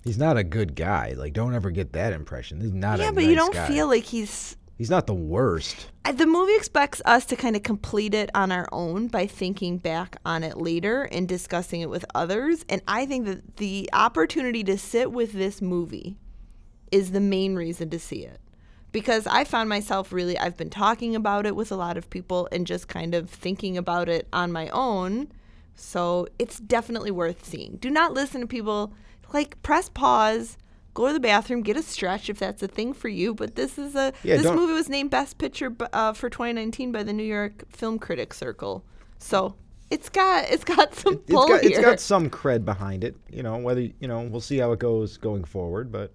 He's 0.06 0.18
not 0.18 0.38
a 0.38 0.46
good 0.46 0.76
guy. 0.76 1.14
Like, 1.18 1.34
don't 1.34 1.54
ever 1.54 1.72
get 1.72 1.92
that 1.94 2.14
impression. 2.14 2.62
Is 2.62 2.72
not 2.72 3.00
yeah, 3.00 3.12
but 3.12 3.26
you 3.26 3.36
don't 3.36 3.54
guy. 3.54 3.68
feel 3.68 3.88
like 3.88 4.04
he's 4.06 4.56
He's 4.80 4.90
not 4.90 5.08
the 5.08 5.14
worst. 5.14 5.90
Uh, 6.06 6.14
the 6.14 6.26
movie 6.26 6.56
expects 6.56 7.02
us 7.04 7.26
to 7.26 7.36
kind 7.36 7.58
of 7.58 7.64
complete 7.64 8.14
it 8.14 8.30
on 8.34 8.50
our 8.50 8.66
own 8.72 9.10
by 9.10 9.28
thinking 9.28 9.78
back 9.78 10.16
on 10.24 10.42
it 10.42 10.56
later 10.56 11.04
and 11.04 11.28
discussing 11.28 11.82
it 11.82 11.90
with 11.90 12.06
others. 12.16 12.64
And 12.70 12.82
I 12.88 13.06
think 13.06 13.26
that 13.26 13.58
the 13.58 13.90
opportunity 13.92 14.64
to 14.64 14.78
sit 14.78 15.12
with 15.12 15.34
this 15.34 15.62
movie 15.62 16.16
is 16.94 17.12
the 17.12 17.20
main 17.20 17.58
reason 17.58 17.90
to 17.90 18.00
see 18.00 18.24
it. 18.24 18.40
Because 18.94 19.28
I 19.28 19.44
found 19.44 19.68
myself 19.68 20.14
really, 20.14 20.38
I've 20.38 20.56
been 20.56 20.70
talking 20.70 21.14
about 21.14 21.46
it 21.46 21.58
with 21.58 21.74
a 21.74 21.76
lot 21.76 21.98
of 21.98 22.10
people 22.10 22.48
and 22.50 22.66
just 22.66 22.88
kind 22.88 23.14
of 23.14 23.30
thinking 23.30 23.78
about 23.78 24.08
it 24.08 24.30
on 24.32 24.50
my 24.50 24.70
own. 24.70 25.28
So 25.76 26.26
it's 26.40 26.58
definitely 26.58 27.12
worth 27.12 27.44
seeing. 27.44 27.76
Do 27.82 27.90
not 27.90 28.14
listen 28.14 28.40
to 28.40 28.48
people 28.48 28.94
like 29.34 29.62
press 29.62 29.90
pause, 29.90 30.58
go 30.94 31.08
to 31.08 31.14
the 31.14 31.20
bathroom, 31.20 31.62
get 31.62 31.78
a 31.78 31.84
stretch 31.84 32.30
if 32.30 32.40
that's 32.40 32.62
a 32.64 32.68
thing 32.68 32.94
for 32.94 33.08
you. 33.10 33.34
But 33.34 33.56
this 33.56 33.78
is 33.78 33.96
a 33.96 34.14
Yeah, 34.24 34.38
this 34.38 34.52
movie 34.52 34.74
was 34.74 34.90
named 34.90 35.12
Best 35.12 35.38
Picture 35.38 35.74
uh, 35.94 36.14
for 36.14 36.30
2019 36.30 36.92
by 36.92 37.04
the 37.04 37.14
New 37.14 37.24
York 37.24 37.64
Film 37.70 38.00
Critics 38.00 38.38
Circle. 38.38 38.84
So 39.20 39.56
it's 39.90 40.10
got 40.10 40.46
it's 40.50 40.64
got 40.64 40.94
some 40.96 41.14
It's 41.16 41.32
pull 41.32 41.48
got 41.48 41.62
here. 41.62 41.72
it's 41.72 41.80
got 41.80 42.00
some 42.00 42.30
cred 42.30 42.66
behind 42.66 43.04
it. 43.04 43.16
You 43.30 43.44
know 43.44 43.58
whether 43.58 43.82
you 43.82 44.08
know 44.08 44.22
we'll 44.22 44.42
see 44.42 44.58
how 44.58 44.72
it 44.72 44.80
goes 44.80 45.18
going 45.18 45.44
forward. 45.44 45.92
But 45.92 46.12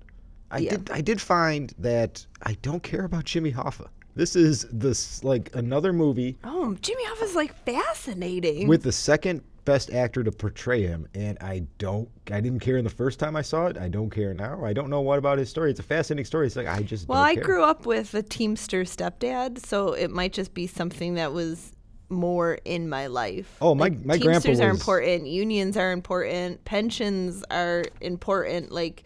I 0.50 0.58
Yeah. 0.58 0.70
did 0.70 0.90
I 0.90 1.00
did 1.00 1.20
find 1.20 1.72
that 1.78 2.24
I 2.42 2.54
don't 2.62 2.82
care 2.82 3.04
about 3.04 3.24
Jimmy 3.24 3.52
Hoffa. 3.52 3.88
This 4.16 4.36
is 4.36 4.66
this 4.70 5.24
like 5.24 5.50
another 5.54 5.92
movie 5.92 6.36
oh, 6.44 6.76
Jimmy 6.80 7.04
Hoffa's 7.06 7.34
like 7.34 7.52
fascinating. 7.66 8.68
with 8.68 8.82
the 8.84 8.92
second 8.92 9.42
best 9.64 9.92
actor 9.92 10.22
to 10.22 10.30
portray 10.32 10.82
him, 10.82 11.06
and 11.14 11.38
I 11.40 11.66
don't 11.78 12.08
I 12.30 12.40
didn't 12.40 12.60
care 12.60 12.76
in 12.76 12.84
the 12.84 12.90
first 12.90 13.18
time 13.18 13.36
I 13.36 13.42
saw 13.42 13.66
it. 13.66 13.76
I 13.78 13.88
don't 13.88 14.10
care 14.10 14.34
now. 14.34 14.64
I 14.64 14.72
don't 14.72 14.90
know 14.90 15.00
what 15.00 15.18
about 15.18 15.38
his 15.38 15.48
story. 15.48 15.70
It's 15.70 15.80
a 15.80 15.84
fascinating 15.84 16.24
story. 16.24 16.46
It's 16.46 16.56
like 16.56 16.66
I 16.66 16.82
just 16.82 17.08
well, 17.08 17.22
I 17.22 17.34
care. 17.34 17.44
grew 17.44 17.64
up 17.64 17.86
with 17.86 18.14
a 18.14 18.22
Teamster 18.22 18.82
stepdad, 18.84 19.64
so 19.64 19.92
it 19.92 20.10
might 20.10 20.32
just 20.32 20.54
be 20.54 20.66
something 20.66 21.14
that 21.14 21.32
was 21.32 21.72
more 22.10 22.58
in 22.64 22.88
my 22.88 23.06
life. 23.06 23.56
Oh, 23.60 23.74
my- 23.74 23.84
Like, 23.84 24.04
my 24.04 24.18
grandpa 24.18 24.40
Teamsters 24.48 24.60
are 24.60 24.70
important. 24.70 25.26
Unions 25.26 25.76
are 25.76 25.90
important. 25.90 26.64
Pensions 26.64 27.42
are 27.50 27.84
important. 28.00 28.70
Like 28.72 29.04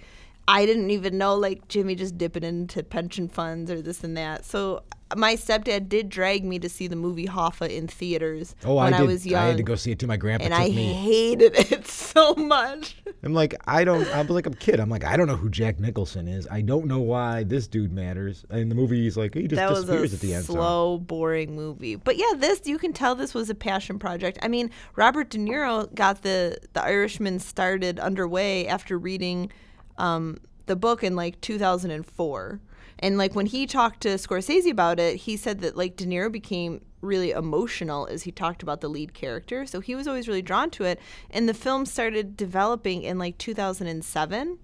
I 0.48 0.66
didn't 0.66 0.90
even 0.90 1.18
know 1.18 1.36
like 1.36 1.68
Jimmy 1.68 1.94
just 1.94 2.18
dipping 2.18 2.42
into 2.42 2.82
pension 2.82 3.28
funds 3.28 3.70
or 3.70 3.82
this 3.82 4.02
and 4.02 4.16
that. 4.16 4.44
So 4.44 4.82
my 5.16 5.34
stepdad 5.36 5.88
did 5.88 6.08
drag 6.08 6.44
me 6.44 6.58
to 6.58 6.68
see 6.68 6.86
the 6.86 6.96
movie 6.96 7.26
Hoffa 7.26 7.68
in 7.68 7.86
theaters 7.88 8.54
Oh, 8.64 8.74
when 8.74 8.92
I 8.92 8.98
I, 8.98 9.02
was 9.02 9.26
young. 9.26 9.42
I 9.42 9.46
had 9.46 9.56
to 9.56 9.62
go 9.62 9.74
see 9.74 9.90
it 9.92 9.98
too. 9.98 10.06
My 10.06 10.16
grandpa 10.16 10.44
and 10.46 10.52
took 10.54 10.62
I 10.62 10.68
me. 10.68 10.92
hated 10.92 11.54
it 11.72 11.86
so 11.86 12.34
much. 12.34 12.96
I'm 13.22 13.32
like, 13.34 13.54
I 13.66 13.84
don't. 13.84 14.06
I'm 14.14 14.26
like 14.28 14.46
a 14.46 14.50
kid. 14.50 14.80
I'm 14.80 14.90
like, 14.90 15.04
I 15.04 15.16
don't 15.16 15.26
know 15.26 15.36
who 15.36 15.48
Jack 15.48 15.80
Nicholson 15.80 16.28
is. 16.28 16.46
I 16.50 16.60
don't 16.60 16.86
know 16.86 17.00
why 17.00 17.42
this 17.44 17.66
dude 17.66 17.92
matters. 17.92 18.44
And 18.50 18.70
the 18.70 18.74
movie, 18.74 19.02
he's 19.02 19.16
like, 19.16 19.34
he 19.34 19.48
just 19.48 19.56
that 19.56 19.68
disappears 19.70 20.12
at 20.14 20.20
the 20.20 20.34
end. 20.34 20.44
so- 20.44 20.52
slow, 20.54 20.98
boring 20.98 21.56
movie. 21.56 21.96
But 21.96 22.16
yeah, 22.16 22.32
this 22.36 22.60
you 22.66 22.78
can 22.78 22.92
tell 22.92 23.14
this 23.14 23.32
was 23.34 23.48
a 23.50 23.54
passion 23.54 23.98
project. 23.98 24.38
I 24.42 24.48
mean, 24.48 24.70
Robert 24.96 25.30
De 25.30 25.38
Niro 25.38 25.92
got 25.94 26.22
the 26.22 26.58
the 26.74 26.82
Irishman 26.82 27.38
started 27.38 27.98
underway 27.98 28.66
after 28.68 28.98
reading 28.98 29.50
um, 29.96 30.38
the 30.66 30.76
book 30.76 31.02
in 31.02 31.16
like 31.16 31.40
2004. 31.40 32.60
And 32.98 33.16
like 33.16 33.34
when 33.34 33.46
he 33.46 33.66
talked 33.66 34.00
to 34.02 34.10
Scorsese 34.10 34.70
about 34.70 34.98
it, 34.98 35.16
he 35.16 35.36
said 35.36 35.60
that 35.60 35.76
like 35.76 35.96
De 35.96 36.04
Niro 36.04 36.30
became 36.30 36.84
really 37.00 37.30
emotional 37.30 38.06
as 38.06 38.24
he 38.24 38.32
talked 38.32 38.62
about 38.62 38.80
the 38.80 38.88
lead 38.88 39.14
character. 39.14 39.66
So 39.66 39.80
he 39.80 39.94
was 39.94 40.08
always 40.08 40.26
really 40.26 40.42
drawn 40.42 40.70
to 40.70 40.84
it. 40.84 41.00
And 41.30 41.48
the 41.48 41.54
film 41.54 41.86
started 41.86 42.36
developing 42.36 43.02
in 43.02 43.18
like 43.18 43.38
2007 43.38 44.58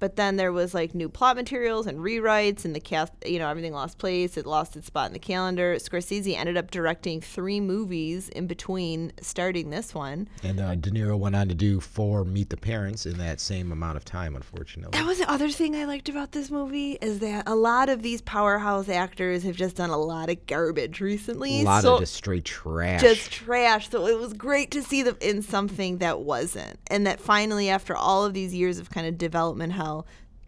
but 0.00 0.16
then 0.16 0.36
there 0.36 0.52
was 0.52 0.74
like 0.74 0.94
new 0.94 1.08
plot 1.08 1.36
materials 1.36 1.86
and 1.86 1.98
rewrites 1.98 2.64
and 2.64 2.74
the 2.74 2.80
cast 2.80 3.12
you 3.24 3.38
know 3.38 3.48
everything 3.48 3.72
lost 3.72 3.98
place 3.98 4.36
it 4.36 4.46
lost 4.46 4.76
its 4.76 4.88
spot 4.88 5.06
in 5.06 5.12
the 5.12 5.18
calendar 5.18 5.76
scorsese 5.76 6.36
ended 6.36 6.56
up 6.56 6.70
directing 6.70 7.20
three 7.20 7.60
movies 7.60 8.28
in 8.30 8.46
between 8.48 9.12
starting 9.20 9.70
this 9.70 9.94
one 9.94 10.28
And 10.42 10.58
uh, 10.60 10.74
De 10.74 10.90
Niro 10.90 11.16
went 11.18 11.36
on 11.36 11.48
to 11.48 11.54
do 11.54 11.80
four 11.80 12.24
Meet 12.24 12.50
the 12.50 12.56
Parents 12.56 13.06
in 13.06 13.16
that 13.18 13.40
same 13.40 13.72
amount 13.72 13.96
of 13.96 14.04
time, 14.04 14.34
unfortunately. 14.36 14.98
that 14.98 15.06
was 15.06 15.18
the 15.18 15.30
other 15.30 15.50
thing 15.50 15.76
i 15.76 15.84
liked 15.84 16.08
about 16.08 16.32
this 16.32 16.50
movie 16.50 16.92
is 17.00 17.20
that 17.20 17.44
a 17.46 17.54
lot 17.54 17.88
of 17.88 18.02
these 18.02 18.20
powerhouse 18.22 18.88
actors 18.88 19.42
have 19.42 19.56
just 19.56 19.76
done 19.76 19.90
a 19.90 19.96
lot 19.98 20.28
of 20.28 20.46
garbage 20.46 21.00
recently 21.00 21.60
a 21.60 21.64
lot 21.64 21.82
so 21.82 21.94
of 21.94 22.00
just 22.00 22.14
straight 22.14 22.44
trash. 22.44 23.00
just 23.00 23.30
trash. 23.30 23.88
So 23.90 24.06
it 24.06 24.18
was 24.18 24.32
great 24.32 24.70
to 24.72 24.82
see 24.82 25.02
them 25.02 25.16
in 25.20 25.42
something 25.42 25.98
that 25.98 26.20
wasn't. 26.20 26.78
And 26.88 27.06
that 27.06 27.20
finally, 27.20 27.68
after 27.68 27.94
all 27.94 28.24
of 28.24 28.34
these 28.34 28.54
years 28.54 28.78
of 28.78 28.90
kind 28.90 29.06
of 29.06 29.18
development 29.18 29.72
hell, 29.72 29.89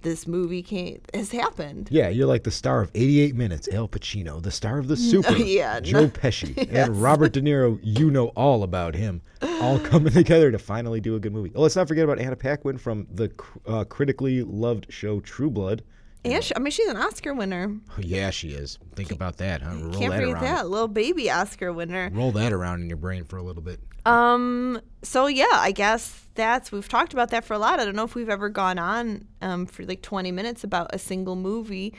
this 0.03 0.27
movie 0.27 0.63
came, 0.63 1.01
has 1.15 1.31
happened. 1.31 1.89
Yeah, 1.91 2.09
you're 2.09 2.27
like 2.27 2.43
the 2.43 2.51
star 2.51 2.83
of 2.83 2.91
88 2.95 3.37
Minutes, 3.37 3.69
Al 3.69 3.87
Pacino, 3.87 4.43
the 4.43 4.51
star 4.51 4.79
of 4.79 4.89
The 4.89 4.97
Super, 5.11 5.37
yeah, 5.37 5.79
Joe 5.81 6.01
no- 6.03 6.09
Pesci, 6.09 6.69
and 6.73 7.01
Robert 7.01 7.33
De 7.33 7.41
Niro. 7.41 7.79
You 7.83 8.11
know 8.11 8.29
all 8.29 8.63
about 8.65 8.95
him, 8.97 9.23
all 9.61 9.79
coming 9.91 10.13
together 10.13 10.51
to 10.51 10.59
finally 10.59 11.01
do 11.01 11.15
a 11.15 11.21
good 11.21 11.33
movie. 11.33 11.53
Oh, 11.55 11.63
let's 11.63 11.77
not 11.77 11.87
forget 11.89 12.05
about 12.05 12.19
Anna 12.19 12.35
Paquin 12.37 12.79
from 12.79 13.07
the 13.15 13.31
uh, 13.67 13.85
critically 13.85 14.43
loved 14.43 14.87
show 14.93 15.21
True 15.21 15.51
Blood. 15.51 15.83
And 16.25 16.43
she, 16.45 16.55
I 16.55 16.61
mean, 16.61 16.71
she's 16.71 16.87
an 16.89 16.97
Oscar 16.97 17.35
winner. 17.35 17.77
Oh, 17.91 18.01
yeah, 18.01 18.31
she 18.31 18.51
is. 18.51 18.79
Think 18.95 19.11
about 19.11 19.39
that. 19.39 19.61
Huh? 19.61 19.71
Roll 19.71 19.93
Can't 19.93 20.13
that 20.13 20.21
forget 20.21 20.35
around. 20.35 20.45
that 20.45 20.69
little 20.69 20.87
baby 20.89 21.29
Oscar 21.31 21.73
winner. 21.73 22.11
Roll 22.13 22.31
that 22.33 22.53
around 22.53 22.81
in 22.83 22.89
your 22.89 22.97
brain 22.97 23.25
for 23.25 23.39
a 23.39 23.43
little 23.43 23.63
bit. 23.63 23.81
Um. 24.05 24.81
So 25.03 25.27
yeah, 25.27 25.47
I 25.51 25.73
guess 25.73 26.27
that's 26.35 26.73
we've 26.73 26.89
talked 26.89 27.13
about 27.13 27.31
that 27.31 27.45
for 27.45 27.55
a 27.55 27.59
lot. 27.59 27.81
I 27.81 27.85
don't 27.85 27.97
know 27.97 28.05
if 28.05 28.15
we've 28.15 28.29
ever 28.29 28.49
gone 28.49 28.79
on 28.79 29.27
um 29.41 29.67
for 29.67 29.85
like 29.85 30.03
20 30.03 30.33
minutes 30.33 30.65
about 30.65 30.95
a 30.95 30.99
single 30.99 31.37
movie, 31.37 31.95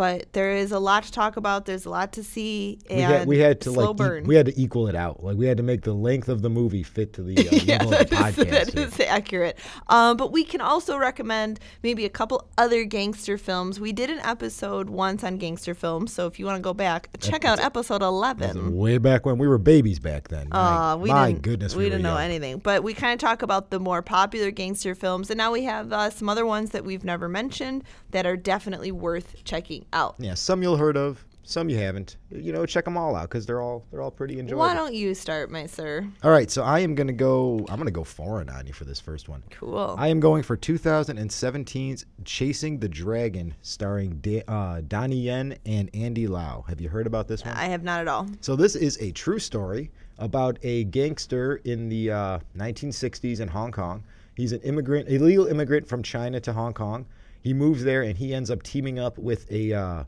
but 0.00 0.32
there 0.32 0.52
is 0.52 0.72
a 0.72 0.78
lot 0.78 1.02
to 1.02 1.12
talk 1.12 1.36
about. 1.36 1.66
There's 1.66 1.84
a 1.84 1.90
lot 1.90 2.14
to 2.14 2.24
see, 2.24 2.78
and 2.88 2.96
we 2.96 3.02
had, 3.02 3.28
we 3.28 3.38
had 3.38 3.60
to 3.60 3.70
slow 3.70 3.90
like 3.90 4.22
e- 4.22 4.26
we 4.26 4.34
had 4.34 4.46
to 4.46 4.58
equal 4.58 4.88
it 4.88 4.94
out. 4.94 5.22
Like 5.22 5.36
we 5.36 5.44
had 5.44 5.58
to 5.58 5.62
make 5.62 5.82
the 5.82 5.92
length 5.92 6.30
of 6.30 6.40
the 6.40 6.48
movie 6.48 6.82
fit 6.82 7.12
to 7.12 7.22
the 7.22 7.36
uh, 7.36 7.50
yeah, 7.52 7.76
level 7.84 7.92
of 7.92 8.08
the 8.08 8.14
that 8.16 8.38
is, 8.38 8.44
podcast. 8.46 8.72
that 8.72 8.78
is 8.78 9.00
accurate. 9.00 9.58
Um, 9.88 10.16
but 10.16 10.32
we 10.32 10.42
can 10.42 10.62
also 10.62 10.96
recommend 10.96 11.60
maybe 11.82 12.06
a 12.06 12.08
couple 12.08 12.48
other 12.56 12.84
gangster 12.84 13.36
films. 13.36 13.78
We 13.78 13.92
did 13.92 14.08
an 14.08 14.20
episode 14.20 14.88
once 14.88 15.22
on 15.22 15.36
gangster 15.36 15.74
films, 15.74 16.14
so 16.14 16.26
if 16.26 16.38
you 16.38 16.46
want 16.46 16.56
to 16.56 16.62
go 16.62 16.72
back, 16.72 17.10
check 17.20 17.44
out 17.44 17.60
episode 17.60 18.00
11. 18.00 18.74
Way 18.74 18.96
back 18.96 19.26
when 19.26 19.36
we 19.36 19.46
were 19.46 19.58
babies 19.58 19.98
back 19.98 20.28
then. 20.28 20.48
Uh, 20.50 20.56
my, 20.56 20.94
we 20.96 21.08
my 21.10 21.26
didn't, 21.26 21.42
goodness, 21.42 21.76
we, 21.76 21.84
we, 21.84 21.90
didn't 21.90 22.04
know 22.04 22.14
young. 22.14 22.22
anything. 22.22 22.58
But 22.60 22.82
we 22.82 22.94
kind 22.94 23.12
of 23.12 23.18
talk 23.18 23.42
about 23.42 23.68
the 23.68 23.78
more 23.78 24.00
popular 24.00 24.50
gangster 24.50 24.94
films, 24.94 25.28
and 25.28 25.36
now 25.36 25.52
we 25.52 25.64
have 25.64 25.92
uh, 25.92 26.08
some 26.08 26.30
other 26.30 26.46
ones 26.46 26.70
that 26.70 26.86
we've 26.86 27.04
never 27.04 27.28
mentioned 27.28 27.84
that 28.12 28.24
are 28.24 28.38
definitely 28.38 28.92
worth 28.92 29.44
checking 29.44 29.84
out. 29.92 30.14
Yeah, 30.18 30.34
some 30.34 30.62
you'll 30.62 30.76
heard 30.76 30.96
of, 30.96 31.24
some 31.42 31.68
you 31.68 31.76
haven't. 31.78 32.16
You 32.30 32.52
know, 32.52 32.64
check 32.64 32.84
them 32.84 32.96
all 32.96 33.16
out 33.16 33.28
because 33.28 33.44
they're 33.46 33.60
all 33.60 33.84
they're 33.90 34.02
all 34.02 34.10
pretty 34.10 34.38
enjoyable. 34.38 34.60
Why 34.60 34.74
don't 34.74 34.94
you 34.94 35.14
start, 35.14 35.50
my 35.50 35.66
sir? 35.66 36.06
all 36.22 36.30
right, 36.30 36.50
so 36.50 36.62
I 36.62 36.80
am 36.80 36.94
gonna 36.94 37.12
go. 37.12 37.64
I'm 37.68 37.78
gonna 37.78 37.90
go 37.90 38.04
foreign 38.04 38.48
on 38.48 38.66
you 38.66 38.72
for 38.72 38.84
this 38.84 39.00
first 39.00 39.28
one. 39.28 39.42
Cool. 39.50 39.96
I 39.98 40.08
am 40.08 40.20
going 40.20 40.42
for 40.42 40.56
2017's 40.56 42.06
Chasing 42.24 42.78
the 42.78 42.88
Dragon, 42.88 43.54
starring 43.62 44.18
da- 44.20 44.44
uh, 44.46 44.82
Donnie 44.86 45.16
Yen 45.16 45.56
and 45.66 45.90
Andy 45.94 46.26
Lau. 46.26 46.64
Have 46.68 46.80
you 46.80 46.88
heard 46.88 47.06
about 47.06 47.28
this 47.28 47.44
one? 47.44 47.54
I 47.56 47.64
have 47.66 47.82
not 47.82 48.00
at 48.00 48.08
all. 48.08 48.28
So 48.40 48.56
this 48.56 48.76
is 48.76 48.96
a 49.00 49.10
true 49.12 49.38
story 49.38 49.90
about 50.18 50.58
a 50.62 50.84
gangster 50.84 51.56
in 51.64 51.88
the 51.88 52.10
uh, 52.10 52.38
1960s 52.56 53.40
in 53.40 53.48
Hong 53.48 53.72
Kong. 53.72 54.04
He's 54.36 54.52
an 54.52 54.60
immigrant, 54.60 55.08
illegal 55.08 55.46
immigrant 55.46 55.88
from 55.88 56.02
China 56.02 56.40
to 56.40 56.52
Hong 56.52 56.74
Kong. 56.74 57.06
He 57.42 57.54
moves 57.54 57.84
there 57.84 58.02
and 58.02 58.16
he 58.16 58.34
ends 58.34 58.50
up 58.50 58.62
teaming 58.62 58.98
up 58.98 59.18
with 59.18 59.50
a 59.50 59.72
uh, 59.72 60.04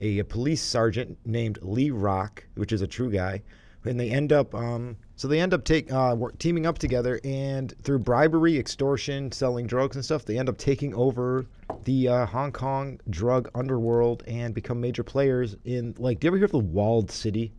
a, 0.00 0.22
police 0.24 0.62
sergeant 0.62 1.18
named 1.26 1.58
Lee 1.62 1.90
Rock, 1.90 2.44
which 2.54 2.72
is 2.72 2.82
a 2.82 2.86
true 2.86 3.10
guy. 3.10 3.42
And 3.84 3.98
they 3.98 4.10
end 4.10 4.30
up, 4.32 4.54
um, 4.54 4.96
so 5.16 5.26
they 5.26 5.40
end 5.40 5.54
up 5.54 5.64
take, 5.64 5.90
uh, 5.90 6.14
teaming 6.38 6.66
up 6.66 6.76
together, 6.78 7.18
and 7.24 7.72
through 7.82 8.00
bribery, 8.00 8.58
extortion, 8.58 9.32
selling 9.32 9.66
drugs 9.66 9.96
and 9.96 10.04
stuff, 10.04 10.26
they 10.26 10.38
end 10.38 10.50
up 10.50 10.58
taking 10.58 10.94
over 10.94 11.46
the 11.84 12.08
uh, 12.08 12.26
Hong 12.26 12.52
Kong 12.52 13.00
drug 13.08 13.50
underworld 13.54 14.22
and 14.26 14.54
become 14.54 14.80
major 14.82 15.02
players 15.02 15.56
in, 15.64 15.94
like, 15.98 16.20
do 16.20 16.26
you 16.26 16.30
ever 16.30 16.36
hear 16.36 16.44
of 16.44 16.52
the 16.52 16.58
Walled 16.58 17.10
City? 17.10 17.52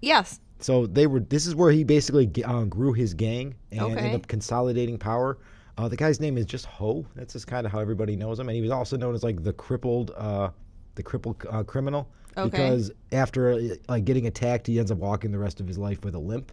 Yes. 0.00 0.38
So 0.60 0.86
they 0.86 1.08
were. 1.08 1.20
This 1.20 1.46
is 1.46 1.56
where 1.56 1.72
he 1.72 1.82
basically 1.82 2.30
uh, 2.44 2.62
grew 2.64 2.92
his 2.92 3.12
gang 3.12 3.56
and 3.72 3.80
Okay. 3.80 3.96
ended 3.96 4.14
up 4.14 4.28
consolidating 4.28 4.96
power. 4.96 5.38
Uh, 5.76 5.88
the 5.88 5.96
guy's 5.96 6.20
name 6.20 6.38
is 6.38 6.46
just 6.46 6.66
Ho. 6.66 7.04
That's 7.16 7.32
just 7.32 7.46
kind 7.46 7.66
of 7.66 7.72
how 7.72 7.80
everybody 7.80 8.14
knows 8.16 8.38
him, 8.38 8.48
and 8.48 8.54
he 8.54 8.62
was 8.62 8.70
also 8.70 8.96
known 8.96 9.14
as 9.14 9.22
like 9.24 9.42
the 9.42 9.52
crippled, 9.52 10.12
uh, 10.16 10.50
the 10.94 11.02
crippled 11.02 11.44
uh, 11.50 11.64
criminal. 11.64 12.08
Okay. 12.36 12.48
Because 12.50 12.90
after 13.12 13.76
like 13.88 14.04
getting 14.04 14.26
attacked, 14.26 14.66
he 14.66 14.78
ends 14.78 14.90
up 14.90 14.98
walking 14.98 15.30
the 15.32 15.38
rest 15.38 15.60
of 15.60 15.66
his 15.68 15.78
life 15.78 16.04
with 16.04 16.14
a 16.14 16.18
limp. 16.18 16.52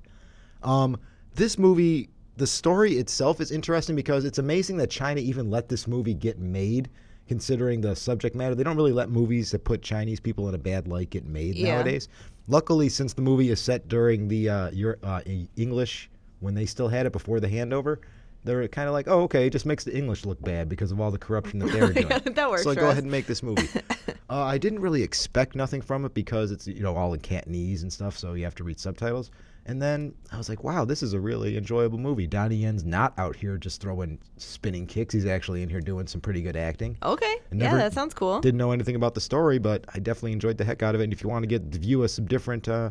Um, 0.64 0.98
this 1.36 1.58
movie, 1.58 2.10
the 2.38 2.48
story 2.48 2.94
itself 2.94 3.42
is 3.42 3.52
interesting 3.52 3.96
because 3.96 4.26
it's 4.26 4.38
amazing 4.38 4.78
that 4.78 4.90
China 4.90 5.22
even 5.22 5.50
let 5.50 5.70
this 5.70 5.88
movie 5.88 6.14
get 6.14 6.38
made, 6.40 6.90
considering 7.28 7.82
the 7.82 7.96
subject 7.96 8.36
matter. 8.36 8.54
They 8.56 8.64
don't 8.64 8.76
really 8.76 8.92
let 8.92 9.10
movies 9.10 9.52
that 9.52 9.64
put 9.64 9.82
Chinese 9.82 10.20
people 10.20 10.50
in 10.50 10.56
a 10.56 10.60
bad 10.60 10.88
light 10.88 11.10
get 11.10 11.26
made 11.26 11.56
Yeah. 11.56 11.76
nowadays. 11.76 12.10
Luckily, 12.48 12.90
since 12.90 13.14
the 13.14 13.22
movie 13.22 13.50
is 13.50 13.60
set 13.60 13.88
during 13.88 14.28
the 14.28 14.50
uh, 14.50 14.72
Euro- 14.72 14.98
uh, 15.04 15.22
English 15.56 16.10
when 16.42 16.54
they 16.54 16.66
still 16.66 16.88
had 16.88 17.06
it 17.06 17.12
before 17.12 17.40
the 17.40 17.48
handover. 17.48 17.98
They're 18.44 18.68
kind 18.68 18.88
of 18.88 18.94
like, 18.94 19.08
oh, 19.08 19.22
okay, 19.24 19.46
it 19.48 19.52
just 19.52 19.66
makes 19.66 19.84
the 19.84 19.96
English 19.96 20.26
look 20.26 20.42
bad 20.42 20.68
because 20.68 20.92
of 20.92 21.00
all 21.00 21.12
the 21.12 21.18
corruption 21.20 21.60
that 21.60 21.72
they're 21.72 21.94
doing. 21.94 22.34
That 22.34 22.50
works 22.50 22.64
So 22.64 22.70
like, 22.70 22.80
go 22.80 22.88
us. 22.88 22.94
ahead 22.94 23.04
and 23.04 23.12
make 23.12 23.28
this 23.28 23.44
movie. 23.44 23.68
uh, 24.30 24.44
I 24.44 24.58
didn't 24.58 24.80
really 24.80 25.04
expect 25.04 25.56
nothing 25.56 25.82
from 25.82 26.06
it 26.06 26.14
because 26.14 26.52
it's 26.52 26.66
you 26.68 26.82
know 26.82 26.96
all 26.96 27.14
in 27.14 27.20
Cantonese 27.20 27.84
and 27.84 27.94
stuff, 27.94 28.18
so 28.18 28.34
you 28.34 28.44
have 28.44 28.56
to 28.56 28.64
read 28.64 28.80
subtitles. 28.80 29.30
And 29.68 29.80
then 29.80 30.16
I 30.32 30.38
was 30.38 30.50
like, 30.50 30.64
wow, 30.64 30.86
this 30.86 31.04
is 31.04 31.14
a 31.14 31.20
really 31.20 31.56
enjoyable 31.56 32.00
movie. 32.00 32.26
Donnie 32.26 32.56
Yen's 32.56 32.84
not 32.84 33.14
out 33.20 33.36
here 33.36 33.58
just 33.60 33.80
throwing 33.80 34.18
spinning 34.38 34.88
kicks. 34.88 35.14
He's 35.14 35.28
actually 35.28 35.62
in 35.62 35.70
here 35.70 35.82
doing 35.82 36.08
some 36.08 36.20
pretty 36.20 36.42
good 36.42 36.56
acting. 36.58 36.98
Okay. 37.04 37.36
Yeah, 37.54 37.76
that 37.76 37.94
sounds 37.94 38.16
cool. 38.16 38.42
Didn't 38.42 38.58
know 38.58 38.72
anything 38.72 38.96
about 38.96 39.14
the 39.14 39.22
story, 39.22 39.60
but 39.60 39.86
I 39.94 40.00
definitely 40.00 40.32
enjoyed 40.32 40.58
the 40.58 40.66
heck 40.66 40.82
out 40.82 40.96
of 40.96 41.02
it. 41.02 41.04
And 41.06 41.14
if 41.14 41.22
you 41.22 41.30
want 41.30 41.44
to 41.44 41.48
get 41.48 41.72
the 41.72 41.78
view 41.78 42.04
of 42.04 42.10
some 42.10 42.26
different, 42.26 42.68
uh, 42.68 42.90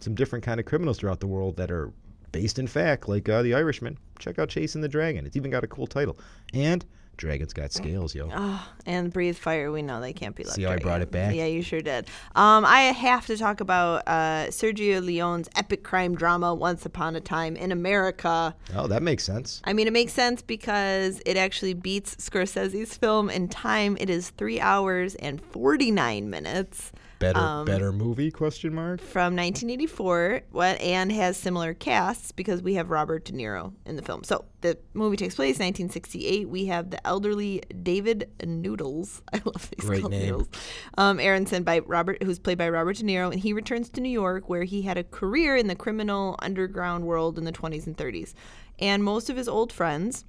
some 0.00 0.16
different 0.16 0.44
kind 0.44 0.58
of 0.58 0.66
criminals 0.66 0.98
throughout 0.98 1.20
the 1.20 1.28
world 1.28 1.56
that 1.56 1.70
are 1.70 1.92
based 2.32 2.58
in 2.58 2.66
fact, 2.66 3.08
like 3.08 3.28
uh, 3.28 3.42
the 3.42 3.54
Irishman, 3.54 3.98
check 4.18 4.38
out 4.38 4.48
Chasing 4.48 4.80
the 4.80 4.88
Dragon. 4.88 5.26
It's 5.26 5.36
even 5.36 5.50
got 5.50 5.64
a 5.64 5.68
cool 5.68 5.86
title. 5.86 6.18
And 6.54 6.84
Dragon's 7.18 7.52
got 7.52 7.72
scales, 7.72 8.14
yo. 8.14 8.30
Oh, 8.32 8.68
and 8.86 9.12
breathe 9.12 9.36
fire. 9.36 9.72
We 9.72 9.82
know 9.82 10.00
they 10.00 10.12
can't 10.12 10.36
be 10.36 10.44
left. 10.44 10.54
See 10.54 10.62
how 10.62 10.70
I 10.70 10.76
brought 10.76 11.02
it 11.02 11.10
back? 11.10 11.34
Yeah, 11.34 11.46
you 11.46 11.62
sure 11.62 11.80
did. 11.80 12.06
Um, 12.36 12.64
I 12.64 12.82
have 12.82 13.26
to 13.26 13.36
talk 13.36 13.60
about 13.60 14.04
uh, 14.06 14.46
Sergio 14.50 15.04
Leone's 15.04 15.48
epic 15.56 15.82
crime 15.82 16.14
drama 16.14 16.54
"Once 16.54 16.86
Upon 16.86 17.16
a 17.16 17.20
Time 17.20 17.56
in 17.56 17.72
America." 17.72 18.54
Oh, 18.74 18.86
that 18.86 19.02
makes 19.02 19.24
sense. 19.24 19.60
I 19.64 19.72
mean, 19.72 19.88
it 19.88 19.92
makes 19.92 20.12
sense 20.12 20.42
because 20.42 21.20
it 21.26 21.36
actually 21.36 21.74
beats 21.74 22.14
Scorsese's 22.16 22.96
film 22.96 23.30
in 23.30 23.48
time. 23.48 23.96
It 24.00 24.08
is 24.08 24.30
three 24.30 24.60
hours 24.60 25.16
and 25.16 25.42
forty 25.42 25.90
nine 25.90 26.30
minutes. 26.30 26.92
Better, 27.18 27.38
Um, 27.40 27.64
better 27.64 27.92
movie? 27.92 28.30
Question 28.30 28.74
mark. 28.74 29.00
from 29.00 29.34
1984 29.34 30.42
what 30.52 30.80
and 30.80 31.10
has 31.10 31.36
similar 31.36 31.74
casts 31.74 32.30
because 32.30 32.62
we 32.62 32.74
have 32.74 32.90
Robert 32.90 33.24
De 33.24 33.32
Niro 33.32 33.72
in 33.84 33.96
the 33.96 34.02
film. 34.02 34.22
So 34.22 34.44
the 34.60 34.78
movie 34.94 35.16
takes 35.16 35.34
place 35.34 35.58
1968. 35.58 36.48
We 36.48 36.66
have 36.66 36.90
the 36.90 37.04
elderly 37.06 37.62
David 37.82 38.30
Noodles. 38.46 39.20
I 39.32 39.40
love 39.44 39.68
these 39.70 39.84
Great 39.88 40.08
name. 40.08 40.22
Noodles. 40.26 40.48
Um, 40.96 41.18
Aaronson 41.18 41.64
by 41.64 41.80
Robert, 41.80 42.22
who's 42.22 42.38
played 42.38 42.58
by 42.58 42.68
Robert 42.68 42.96
De 42.98 43.02
Niro, 43.04 43.32
and 43.32 43.40
he 43.40 43.52
returns 43.52 43.88
to 43.90 44.00
New 44.00 44.08
York 44.10 44.48
where 44.48 44.64
he 44.64 44.82
had 44.82 44.96
a 44.96 45.04
career 45.04 45.56
in 45.56 45.66
the 45.66 45.76
criminal 45.76 46.36
underground 46.40 47.04
world 47.04 47.36
in 47.36 47.44
the 47.44 47.52
20s 47.52 47.86
and 47.86 47.96
30s, 47.96 48.34
and 48.78 49.02
most 49.02 49.28
of 49.28 49.36
his 49.36 49.48
old 49.48 49.72
friends, 49.72 50.24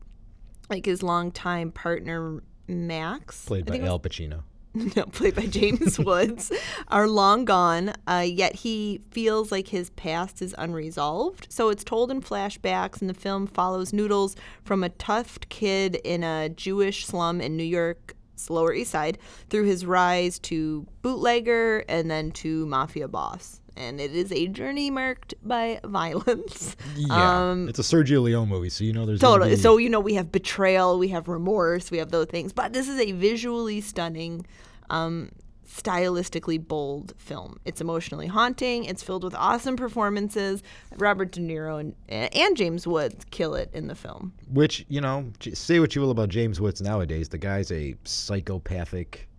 like 0.69 0.85
his 0.85 1.03
longtime 1.03 1.71
partner 1.71 2.41
Max, 2.67 3.45
Played 3.45 3.65
by 3.65 3.79
Al 3.79 3.99
Pacino. 3.99 4.43
no, 4.95 5.03
played 5.05 5.35
by 5.35 5.47
James 5.47 5.97
Woods, 5.99 6.51
are 6.89 7.07
long 7.07 7.43
gone, 7.43 7.93
uh, 8.07 8.23
yet 8.25 8.55
he 8.55 9.01
feels 9.09 9.51
like 9.51 9.69
his 9.69 9.89
past 9.91 10.41
is 10.41 10.53
unresolved. 10.57 11.47
So 11.49 11.69
it's 11.69 11.83
told 11.83 12.11
in 12.11 12.21
flashbacks, 12.21 13.01
and 13.01 13.09
the 13.09 13.15
film 13.15 13.47
follows 13.47 13.93
Noodles 13.93 14.35
from 14.63 14.83
a 14.83 14.89
tough 14.89 15.39
kid 15.49 15.95
in 16.03 16.23
a 16.23 16.49
Jewish 16.49 17.05
slum 17.05 17.41
in 17.41 17.57
New 17.57 17.63
York's 17.63 18.49
Lower 18.49 18.73
East 18.73 18.91
Side 18.91 19.17
through 19.49 19.65
his 19.65 19.85
rise 19.85 20.37
to 20.39 20.85
bootlegger 21.01 21.83
and 21.89 22.09
then 22.09 22.31
to 22.33 22.65
mafia 22.67 23.07
boss. 23.07 23.61
And 23.79 24.01
it 24.01 24.13
is 24.13 24.29
a 24.33 24.47
journey 24.47 24.91
marked 24.91 25.33
by 25.41 25.79
violence. 25.85 26.75
Yeah, 26.95 27.49
Um, 27.49 27.69
it's 27.69 27.79
a 27.79 27.81
Sergio 27.81 28.21
Leone 28.21 28.49
movie, 28.49 28.69
so 28.69 28.83
you 28.83 28.91
know 28.91 29.05
there's 29.05 29.21
Totally. 29.21 29.55
So 29.55 29.77
you 29.77 29.89
know 29.89 30.01
we 30.01 30.15
have 30.15 30.31
betrayal, 30.33 30.99
we 30.99 31.07
have 31.07 31.29
remorse, 31.29 31.89
we 31.89 31.97
have 31.97 32.11
those 32.11 32.27
things. 32.27 32.51
But 32.51 32.73
this 32.73 32.89
is 32.89 32.99
a 32.99 33.13
visually 33.13 33.79
stunning, 33.79 34.45
um, 34.89 35.31
stylistically 35.65 36.65
bold 36.67 37.13
film. 37.17 37.57
It's 37.63 37.79
emotionally 37.79 38.27
haunting. 38.27 38.83
It's 38.83 39.01
filled 39.01 39.23
with 39.23 39.33
awesome 39.35 39.77
performances. 39.77 40.61
Robert 40.97 41.31
De 41.31 41.39
Niro 41.39 41.79
and 41.79 41.95
and 42.09 42.57
James 42.57 42.85
Woods 42.85 43.23
kill 43.31 43.55
it 43.55 43.69
in 43.73 43.87
the 43.87 43.95
film. 43.95 44.33
Which 44.51 44.85
you 44.89 44.99
know, 44.99 45.31
say 45.53 45.79
what 45.79 45.95
you 45.95 46.01
will 46.01 46.11
about 46.11 46.27
James 46.27 46.59
Woods 46.59 46.81
nowadays, 46.81 47.29
the 47.29 47.37
guy's 47.37 47.71
a 47.71 47.95
psychopathic, 48.03 49.29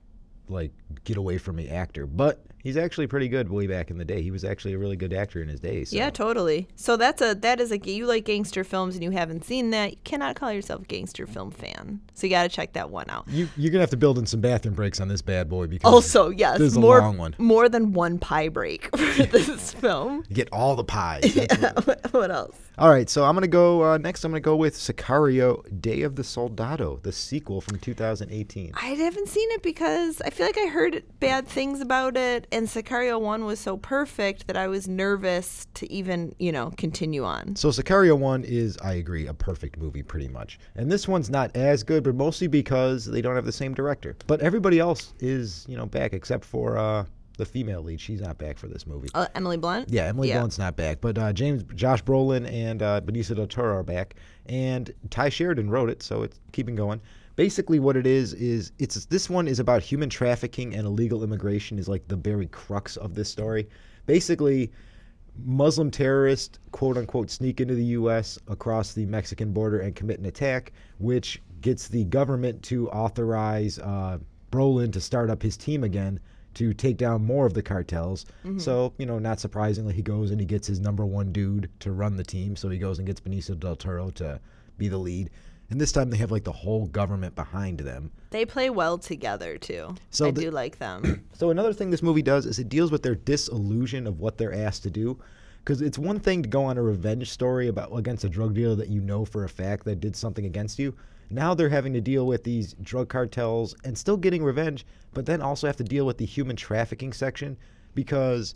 like 0.49 0.73
get 1.05 1.19
away 1.19 1.37
from 1.37 1.57
me 1.57 1.69
actor, 1.69 2.07
but 2.07 2.43
he's 2.63 2.77
actually 2.77 3.07
pretty 3.07 3.29
good 3.29 3.49
way 3.51 3.67
back 3.67 3.91
in 3.91 3.99
the 3.99 4.05
day. 4.05 4.23
He 4.23 4.31
was 4.31 4.45
actually 4.45 4.75
a 4.75 4.79
really 4.79 4.97
good 4.97 5.13
actor 5.13 5.43
in 5.43 5.49
his 5.49 5.61
days. 5.61 5.91
So. 5.91 5.97
Yeah, 5.97 6.11
totally. 6.11 6.69
So 6.77 6.97
that's 6.97 7.21
a 7.23 7.35
that 7.35 7.61
is 7.61 7.73
a 7.73 7.79
you 7.79 8.07
like 8.07 8.25
gangster 8.25 8.65
films 8.65 8.95
and 8.95 9.03
you 9.05 9.11
haven't 9.11 9.45
seen 9.45 9.71
that, 9.71 9.91
you 9.93 9.99
cannot 10.05 10.37
call 10.37 10.53
yourself 10.53 10.83
a 10.83 10.85
gangster 10.87 11.27
film 11.27 11.51
fan. 11.51 12.01
So 12.15 12.27
you 12.27 12.31
got 12.33 12.43
to 12.45 12.49
check 12.49 12.73
that 12.75 12.91
one 12.91 13.09
out. 13.11 13.25
You, 13.29 13.49
you're 13.57 13.71
gonna 13.73 13.81
have 13.83 13.91
to 13.91 13.97
build 13.97 14.19
in 14.19 14.27
some 14.27 14.41
bathroom 14.41 14.75
breaks 14.75 15.01
on 15.01 15.09
this 15.09 15.23
bad 15.23 15.49
boy 15.49 15.67
because 15.67 15.93
Also, 15.93 16.29
yes, 16.31 16.59
this 16.59 16.73
is 16.73 16.77
a 16.77 16.81
more 16.81 17.01
long 17.01 17.17
one. 17.19 17.35
more 17.39 17.69
than 17.69 17.93
one 17.93 18.19
pie 18.19 18.49
break 18.49 18.95
for 18.97 19.23
this 19.25 19.73
film. 19.81 20.25
You 20.29 20.37
get 20.37 20.49
all 20.53 20.77
the 20.77 20.85
pies. 20.85 21.23
What- 21.61 21.87
what, 21.87 22.13
what 22.13 22.31
else? 22.31 22.57
All 22.79 22.89
right, 22.89 23.11
so 23.11 23.25
I'm 23.25 23.35
gonna 23.35 23.47
go 23.47 23.83
uh, 23.93 23.99
next. 23.99 24.25
I'm 24.25 24.31
gonna 24.31 24.41
go 24.41 24.57
with 24.57 24.75
Sicario: 24.75 25.63
Day 25.83 26.03
of 26.03 26.17
the 26.17 26.25
Soldado, 26.25 26.99
the 27.03 27.13
sequel 27.13 27.61
from 27.61 27.79
2018. 27.79 28.73
I 28.75 28.87
haven't 28.87 29.29
seen 29.29 29.51
it 29.53 29.63
because 29.63 30.23
I 30.23 30.31
feel 30.31 30.47
like 30.47 30.57
I 30.59 30.67
heard 30.67 31.03
bad 31.21 31.47
things 31.47 31.81
about 31.81 32.17
it, 32.17 32.47
and 32.53 32.67
Sicario 32.67 33.21
one 33.21 33.45
was 33.45 33.61
so 33.61 33.77
perfect 33.77 34.47
that 34.47 34.57
I 34.57 34.69
was 34.69 34.89
nervous 34.89 35.67
to 35.75 35.91
even 35.93 36.35
you 36.39 36.53
know 36.53 36.73
continue 36.77 37.25
on. 37.25 37.57
So 37.57 37.69
Sicario 37.69 38.19
one 38.19 38.45
is, 38.45 38.79
I 38.79 38.95
agree, 38.95 39.27
a 39.27 39.35
perfect 39.35 39.79
movie 39.79 40.03
pretty 40.03 40.29
much, 40.29 40.59
and 40.75 40.91
this 40.91 41.09
one's 41.09 41.31
not 41.31 41.55
as 41.57 41.83
good, 41.83 42.05
but 42.05 42.15
mostly 42.15 42.47
because 42.47 43.05
they 43.05 43.23
don't 43.23 43.35
have 43.35 43.47
the 43.47 43.53
same 43.53 43.75
director. 43.75 44.17
But 44.27 44.41
everybody 44.41 44.79
else 44.79 45.15
is, 45.21 45.65
you 45.69 45.77
know, 45.77 45.87
back 45.87 46.13
except 46.13 46.45
for 46.45 46.79
uh, 46.79 47.05
the 47.41 47.47
female 47.47 47.83
lead. 47.83 48.01
She's 48.01 48.21
not 48.21 48.39
back 48.39 48.59
for 48.59 48.69
this 48.69 48.87
movie. 48.87 49.09
Uh, 49.15 49.27
Emily 49.35 49.57
Blunt. 49.57 49.89
Yeah, 49.91 50.05
Emily 50.05 50.31
Blunt's 50.31 50.59
not 50.59 50.77
back, 50.77 51.01
but 51.01 51.17
uh, 51.17 51.33
James, 51.33 51.65
Josh 51.75 52.03
Brolin, 52.05 52.51
and 52.51 52.83
uh, 52.83 53.01
Benicio 53.01 53.35
del 53.35 53.47
Toro 53.47 53.77
are 53.79 53.83
back, 53.83 54.15
and 54.47 54.93
Ty 55.09 55.31
Sheridan 55.31 55.71
wrote 55.71 55.89
it, 55.89 56.03
so 56.03 56.23
it's 56.23 56.39
keeping 56.53 56.77
going. 56.77 57.01
Basically, 57.41 57.79
what 57.79 57.97
it 57.97 58.07
is 58.07 58.35
is 58.35 58.71
it's 58.79 59.07
this 59.07 59.31
one 59.31 59.49
is 59.49 59.61
about 59.61 59.83
human 59.83 60.11
trafficking 60.11 60.75
and 60.75 60.87
illegal 60.87 61.25
immigration 61.25 61.79
is 61.79 61.89
like 61.89 62.07
the 62.07 62.15
very 62.15 62.47
crux 62.49 62.99
of 62.99 63.15
this 63.15 63.31
story. 63.31 63.67
Basically, 64.05 64.71
Muslim 65.43 65.91
terrorists, 65.91 66.59
quote 66.73 66.99
unquote, 66.99 67.31
sneak 67.31 67.63
into 67.63 67.75
the 67.75 67.97
U.S. 67.97 68.39
across 68.47 68.93
the 68.93 69.07
Mexican 69.07 69.55
border 69.55 69.81
and 69.81 69.97
commit 69.97 70.19
an 70.19 70.27
attack, 70.27 70.75
which 70.99 71.41
gets 71.63 71.89
the 71.89 72.05
government 72.05 72.63
to 72.65 72.91
authorize 72.91 73.79
uh, 73.79 74.19
Brolin 74.53 74.93
to 74.93 75.01
start 75.01 75.31
up 75.31 75.43
his 75.43 75.57
team 75.57 75.83
again 75.83 76.21
to 76.53 76.75
take 76.75 76.99
down 76.99 77.25
more 77.25 77.47
of 77.47 77.55
the 77.55 77.63
cartels. 77.63 78.27
So, 78.59 78.93
you 78.99 79.07
know, 79.07 79.19
not 79.19 79.41
surprisingly, 79.41 79.95
he 79.95 80.03
goes 80.03 80.31
and 80.31 80.41
he 80.41 80.45
gets 80.45 80.67
his 80.67 80.79
number 80.79 81.07
one 81.07 81.33
dude 81.33 81.71
to 81.81 81.91
run 81.93 82.17
the 82.17 82.25
team. 82.25 82.55
So 82.55 82.69
he 82.69 82.77
goes 82.77 82.99
and 82.99 83.07
gets 83.07 83.23
Benicio 83.23 83.59
del 83.59 83.77
Toro 83.77 84.11
to 84.11 84.39
be 84.77 84.89
the 84.89 84.99
lead. 84.99 85.31
And 85.71 85.81
this 85.81 85.93
time 85.93 86.11
they 86.11 86.17
have 86.19 86.33
like 86.33 86.45
the 86.45 86.53
whole 86.53 86.87
government 86.87 87.35
behind 87.37 87.79
them. 87.81 88.11
They 88.31 88.45
play 88.45 88.71
well 88.71 88.99
together 88.99 89.57
too. 89.57 89.95
So 90.11 90.27
I 90.27 90.31
the- 90.33 90.43
do 90.43 90.51
like 90.51 90.79
them. 90.79 91.25
So 91.41 91.49
another 91.49 91.73
thing 91.73 91.89
this 91.89 92.03
movie 92.03 92.21
does 92.21 92.45
is 92.45 92.59
it 92.59 92.69
deals 92.69 92.93
with 92.93 93.03
their 93.03 93.15
disillusion 93.15 94.07
of 94.07 94.21
what 94.21 94.37
they're 94.37 94.53
asked 94.55 94.83
to 94.83 94.91
do. 94.91 95.19
Because 95.65 95.81
it's 95.81 95.99
one 95.99 96.21
thing 96.21 96.43
to 96.43 96.49
go 96.49 96.65
on 96.65 96.77
a 96.77 96.83
revenge 96.83 97.31
story 97.31 97.69
about 97.69 97.97
against 97.97 98.25
a 98.25 98.29
drug 98.29 98.55
dealer 98.55 98.75
that 98.75 98.89
you 98.89 99.01
know 99.01 99.25
for 99.25 99.45
a 99.45 99.49
fact 99.49 99.85
that 99.85 100.01
did 100.01 100.15
something 100.17 100.45
against 100.45 100.79
you. 100.79 100.95
Now 101.31 101.55
they're 101.55 101.69
having 101.69 101.93
to 101.95 102.01
deal 102.01 102.27
with 102.27 102.45
these 102.45 102.75
drug 102.83 103.09
cartels 103.09 103.75
and 103.85 103.97
still 103.97 104.17
getting 104.17 104.43
revenge, 104.43 104.85
but 105.15 105.25
then 105.27 105.41
also 105.41 105.67
have 105.67 105.77
to 105.77 105.85
deal 105.85 106.05
with 106.05 106.19
the 106.19 106.27
human 106.27 106.57
trafficking 106.57 107.13
section 107.13 107.57
because 107.95 108.55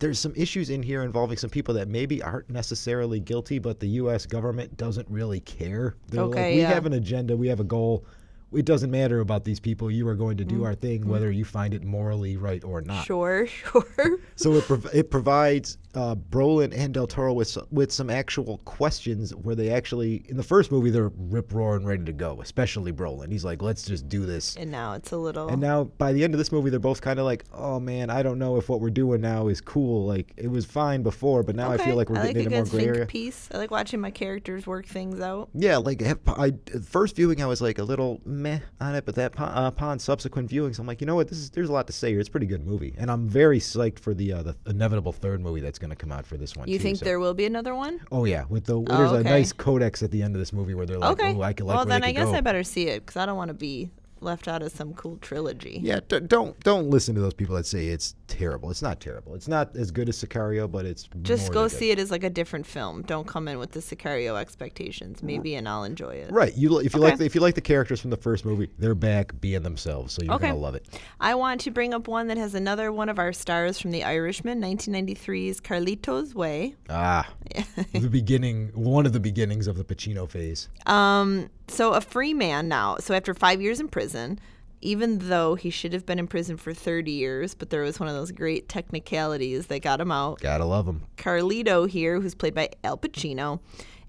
there's 0.00 0.18
some 0.18 0.32
issues 0.34 0.70
in 0.70 0.82
here 0.82 1.02
involving 1.02 1.36
some 1.36 1.50
people 1.50 1.74
that 1.74 1.86
maybe 1.86 2.22
aren't 2.22 2.48
necessarily 2.50 3.20
guilty, 3.20 3.58
but 3.58 3.78
the 3.78 3.86
U.S. 3.88 4.26
government 4.26 4.76
doesn't 4.76 5.08
really 5.08 5.40
care. 5.40 5.94
They're 6.08 6.24
like, 6.24 6.54
we 6.54 6.60
yeah. 6.60 6.68
have 6.68 6.86
an 6.86 6.94
agenda, 6.94 7.36
we 7.36 7.48
have 7.48 7.60
a 7.60 7.64
goal. 7.64 8.04
It 8.52 8.64
doesn't 8.64 8.90
matter 8.90 9.20
about 9.20 9.44
these 9.44 9.60
people. 9.60 9.92
You 9.92 10.08
are 10.08 10.16
going 10.16 10.36
to 10.38 10.44
do 10.44 10.64
our 10.64 10.74
thing, 10.74 11.02
mm-hmm. 11.02 11.10
whether 11.10 11.30
you 11.30 11.44
find 11.44 11.72
it 11.72 11.84
morally 11.84 12.36
right 12.36 12.64
or 12.64 12.80
not. 12.80 13.04
sure, 13.04 13.46
sure. 13.46 14.18
So 14.34 14.54
it 14.54 14.64
prov- 14.64 14.92
it 14.92 15.10
provides 15.10 15.78
uh, 15.94 16.14
Brolin 16.14 16.72
and 16.76 16.94
Del 16.94 17.06
Toro 17.06 17.32
with 17.32 17.56
with 17.70 17.90
some 17.92 18.10
actual 18.10 18.58
questions 18.58 19.34
where 19.34 19.54
they 19.54 19.70
actually 19.70 20.24
in 20.28 20.36
the 20.36 20.42
first 20.42 20.70
movie 20.70 20.90
they're 20.90 21.10
rip 21.16 21.52
roaring 21.52 21.84
ready 21.84 22.04
to 22.04 22.12
go, 22.12 22.40
especially 22.40 22.92
Brolin. 22.92 23.30
He's 23.30 23.44
like, 23.44 23.62
let's 23.62 23.82
just 23.84 24.08
do 24.08 24.26
this. 24.26 24.56
And 24.56 24.70
now 24.70 24.94
it's 24.94 25.12
a 25.12 25.16
little. 25.16 25.48
And 25.48 25.60
now 25.60 25.84
by 25.84 26.12
the 26.12 26.22
end 26.24 26.34
of 26.34 26.38
this 26.38 26.52
movie, 26.52 26.70
they're 26.70 26.78
both 26.78 27.00
kind 27.00 27.18
of 27.18 27.24
like, 27.24 27.44
oh 27.52 27.80
man, 27.80 28.10
I 28.10 28.22
don't 28.22 28.38
know 28.38 28.56
if 28.56 28.68
what 28.68 28.80
we're 28.80 28.90
doing 28.90 29.20
now 29.20 29.48
is 29.48 29.60
cool. 29.60 30.06
Like 30.06 30.32
it 30.36 30.48
was 30.48 30.64
fine 30.64 31.02
before, 31.02 31.42
but 31.42 31.56
now 31.56 31.70
I 31.70 31.76
feel 31.78 31.96
like 31.96 32.08
we're 32.08 32.18
I 32.18 32.24
like 32.26 32.36
getting 32.36 32.52
a 32.52 32.58
into 32.58 32.70
good 32.70 32.72
more 32.72 32.80
gray 32.80 32.84
think 32.84 32.96
area. 32.96 33.06
piece. 33.06 33.48
I 33.52 33.58
like 33.58 33.70
watching 33.70 34.00
my 34.00 34.10
characters 34.10 34.66
work 34.66 34.86
things 34.86 35.20
out. 35.20 35.48
Yeah, 35.54 35.78
like 35.78 36.02
I 36.02 36.52
first 36.82 37.16
viewing, 37.16 37.42
I 37.42 37.46
was 37.46 37.60
like 37.60 37.78
a 37.78 37.84
little 37.84 38.20
meh 38.24 38.60
on 38.80 38.94
it, 38.94 39.04
but 39.04 39.14
that 39.16 39.32
upon, 39.32 39.48
uh, 39.56 39.66
upon 39.66 39.98
subsequent 39.98 40.50
viewings, 40.50 40.78
I'm 40.78 40.86
like, 40.86 41.00
you 41.00 41.06
know 41.06 41.16
what, 41.16 41.28
this 41.28 41.38
is 41.38 41.50
there's 41.50 41.68
a 41.68 41.72
lot 41.72 41.86
to 41.88 41.92
say 41.92 42.10
here. 42.10 42.20
It's 42.20 42.28
a 42.28 42.32
pretty 42.32 42.46
good 42.46 42.64
movie, 42.64 42.94
and 42.96 43.10
I'm 43.10 43.28
very 43.28 43.58
psyched 43.58 43.98
for 43.98 44.14
the 44.14 44.32
uh, 44.32 44.42
the 44.42 44.56
inevitable 44.66 45.12
third 45.12 45.40
movie 45.40 45.60
that's 45.60 45.79
going 45.80 45.90
to 45.90 45.96
come 45.96 46.12
out 46.12 46.26
for 46.26 46.36
this 46.36 46.56
one. 46.56 46.68
You 46.68 46.78
too, 46.78 46.82
think 46.84 46.98
so- 46.98 47.04
there 47.04 47.18
will 47.18 47.34
be 47.34 47.46
another 47.46 47.74
one? 47.74 48.00
Oh 48.12 48.24
yeah, 48.24 48.44
with 48.48 48.64
the 48.66 48.76
oh, 48.76 48.84
there's 48.84 49.12
a 49.12 49.16
okay. 49.16 49.28
nice 49.28 49.52
codex 49.52 50.02
at 50.02 50.10
the 50.10 50.22
end 50.22 50.36
of 50.36 50.40
this 50.40 50.52
movie 50.52 50.74
where 50.74 50.86
they're 50.86 50.98
like, 50.98 51.12
okay. 51.18 51.34
oh, 51.34 51.42
I 51.42 51.52
could 51.52 51.66
like 51.66 51.76
well, 51.76 51.84
then 51.84 52.04
I 52.04 52.12
guess 52.12 52.28
go. 52.28 52.34
I 52.34 52.40
better 52.40 52.62
see 52.62 52.86
it 52.88 53.06
because 53.06 53.16
I 53.16 53.26
don't 53.26 53.36
want 53.36 53.48
to 53.48 53.54
be 53.54 53.90
left 54.20 54.48
out 54.48 54.62
of 54.62 54.70
some 54.70 54.94
cool 54.94 55.16
trilogy. 55.16 55.80
Yeah, 55.82 56.00
d- 56.06 56.20
don't 56.20 56.58
don't 56.60 56.90
listen 56.90 57.14
to 57.14 57.20
those 57.20 57.34
people 57.34 57.56
that 57.56 57.66
say 57.66 57.86
it's 57.86 58.14
terrible. 58.30 58.70
It's 58.70 58.80
not 58.80 59.00
terrible. 59.00 59.34
It's 59.34 59.48
not 59.48 59.76
as 59.76 59.90
good 59.90 60.08
as 60.08 60.16
Sicario, 60.22 60.70
but 60.70 60.86
it's 60.86 61.08
Just 61.22 61.52
go 61.52 61.68
see 61.68 61.90
it 61.90 61.98
as 61.98 62.10
like 62.10 62.24
a 62.24 62.30
different 62.30 62.66
film. 62.66 63.02
Don't 63.02 63.26
come 63.26 63.48
in 63.48 63.58
with 63.58 63.72
the 63.72 63.80
Sicario 63.80 64.38
expectations, 64.40 65.22
maybe, 65.22 65.54
and 65.56 65.68
I'll 65.68 65.84
enjoy 65.84 66.14
it. 66.14 66.30
Right. 66.32 66.56
You 66.56 66.78
if 66.78 66.94
you 66.94 67.00
like 67.00 67.18
the, 67.18 67.24
if 67.24 67.34
you 67.34 67.40
like 67.40 67.54
the 67.54 67.60
characters 67.60 68.00
from 68.00 68.10
the 68.10 68.16
first 68.16 68.44
movie, 68.44 68.70
they're 68.78 68.94
back 68.94 69.38
being 69.40 69.62
themselves, 69.62 70.14
so 70.14 70.22
you're 70.22 70.34
Okay. 70.34 70.46
gonna 70.48 70.58
love 70.58 70.74
it. 70.74 70.86
I 71.20 71.34
want 71.34 71.60
to 71.62 71.70
bring 71.70 71.92
up 71.92 72.08
one 72.08 72.28
that 72.28 72.38
has 72.38 72.54
another 72.54 72.90
one 72.92 73.08
of 73.08 73.18
our 73.18 73.32
stars 73.32 73.78
from 73.78 73.90
The 73.90 74.04
Irishman, 74.04 74.60
1993's 74.62 75.60
Carlitos 75.60 76.34
Way. 76.34 76.76
Ah, 76.88 77.28
the 77.92 78.08
beginning, 78.08 78.70
one 78.74 79.04
of 79.06 79.12
the 79.12 79.20
beginnings 79.20 79.66
of 79.66 79.76
the 79.76 79.84
Pacino 79.84 80.28
phase. 80.30 80.68
Um, 80.86 81.50
so 81.68 81.92
a 81.94 82.00
free 82.00 82.34
man 82.34 82.68
now. 82.68 82.96
So 82.98 83.14
after 83.14 83.34
five 83.34 83.60
years 83.60 83.80
in 83.80 83.88
prison, 83.88 84.38
even 84.80 85.18
though 85.18 85.54
he 85.54 85.70
should 85.70 85.92
have 85.92 86.06
been 86.06 86.18
in 86.18 86.26
prison 86.26 86.56
for 86.56 86.72
30 86.72 87.10
years, 87.10 87.54
but 87.54 87.70
there 87.70 87.82
was 87.82 88.00
one 88.00 88.08
of 88.08 88.14
those 88.14 88.32
great 88.32 88.68
technicalities 88.68 89.66
that 89.66 89.82
got 89.82 90.00
him 90.00 90.10
out. 90.10 90.40
Gotta 90.40 90.64
love 90.64 90.86
him. 90.86 91.02
Carlito 91.16 91.88
here, 91.88 92.20
who's 92.20 92.34
played 92.34 92.54
by 92.54 92.70
Al 92.84 92.96
Pacino, 92.96 93.60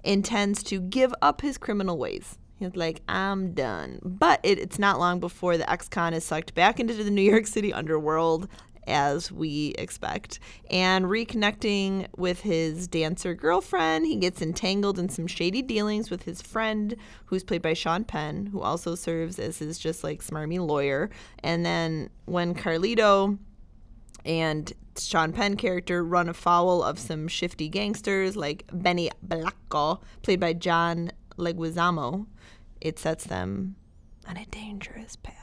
intends 0.04 0.64
to 0.64 0.80
give 0.80 1.14
up 1.22 1.42
his 1.42 1.58
criminal 1.58 1.98
ways. 1.98 2.38
He's 2.58 2.76
like, 2.76 3.02
I'm 3.08 3.54
done. 3.54 4.00
But 4.04 4.40
it, 4.44 4.60
it's 4.60 4.78
not 4.78 5.00
long 5.00 5.20
before 5.20 5.58
the 5.58 5.70
ex-con 5.70 6.14
is 6.14 6.24
sucked 6.24 6.54
back 6.54 6.80
into 6.80 6.94
the 6.94 7.10
New 7.10 7.24
York 7.24 7.48
City 7.48 7.74
underworld, 7.74 8.48
as 8.88 9.32
we 9.32 9.76
expect. 9.78 10.40
And 10.70 11.06
reconnecting 11.06 12.08
with 12.18 12.42
his 12.42 12.88
dancer 12.88 13.34
girlfriend, 13.34 14.06
he 14.06 14.16
gets 14.16 14.42
entangled 14.42 15.00
in 15.00 15.10
some 15.10 15.28
shady 15.28 15.62
dealings 15.62 16.10
with 16.10 16.24
his 16.24 16.42
friend, 16.42 16.96
who's 17.26 17.44
played 17.44 17.62
by 17.62 17.74
Sean 17.74 18.04
Penn, 18.04 18.48
who 18.48 18.62
also 18.62 18.96
serves 18.96 19.40
as 19.40 19.60
his 19.60 19.80
just 19.80 20.04
like 20.04 20.24
smarmy 20.24 20.66
lawyer. 20.66 21.10
And 21.44 21.66
then 21.66 22.10
when 22.26 22.56
Carlito 22.56 23.38
and 24.26 24.72
Sean 24.98 25.32
Penn 25.32 25.56
character 25.56 26.04
run 26.04 26.30
afoul 26.30 26.84
of 26.84 27.00
some 27.00 27.28
shifty 27.28 27.70
gangsters 27.70 28.36
like 28.36 28.70
Benny 28.72 29.10
Blanco, 29.24 30.02
played 30.22 30.40
by 30.40 30.54
John 30.54 31.12
Leguizamo. 31.38 32.28
It 32.80 33.00
sets 33.00 33.26
them 33.26 33.76
on 34.28 34.38
a 34.38 34.46
dangerous 34.46 35.16
path. 35.16 35.41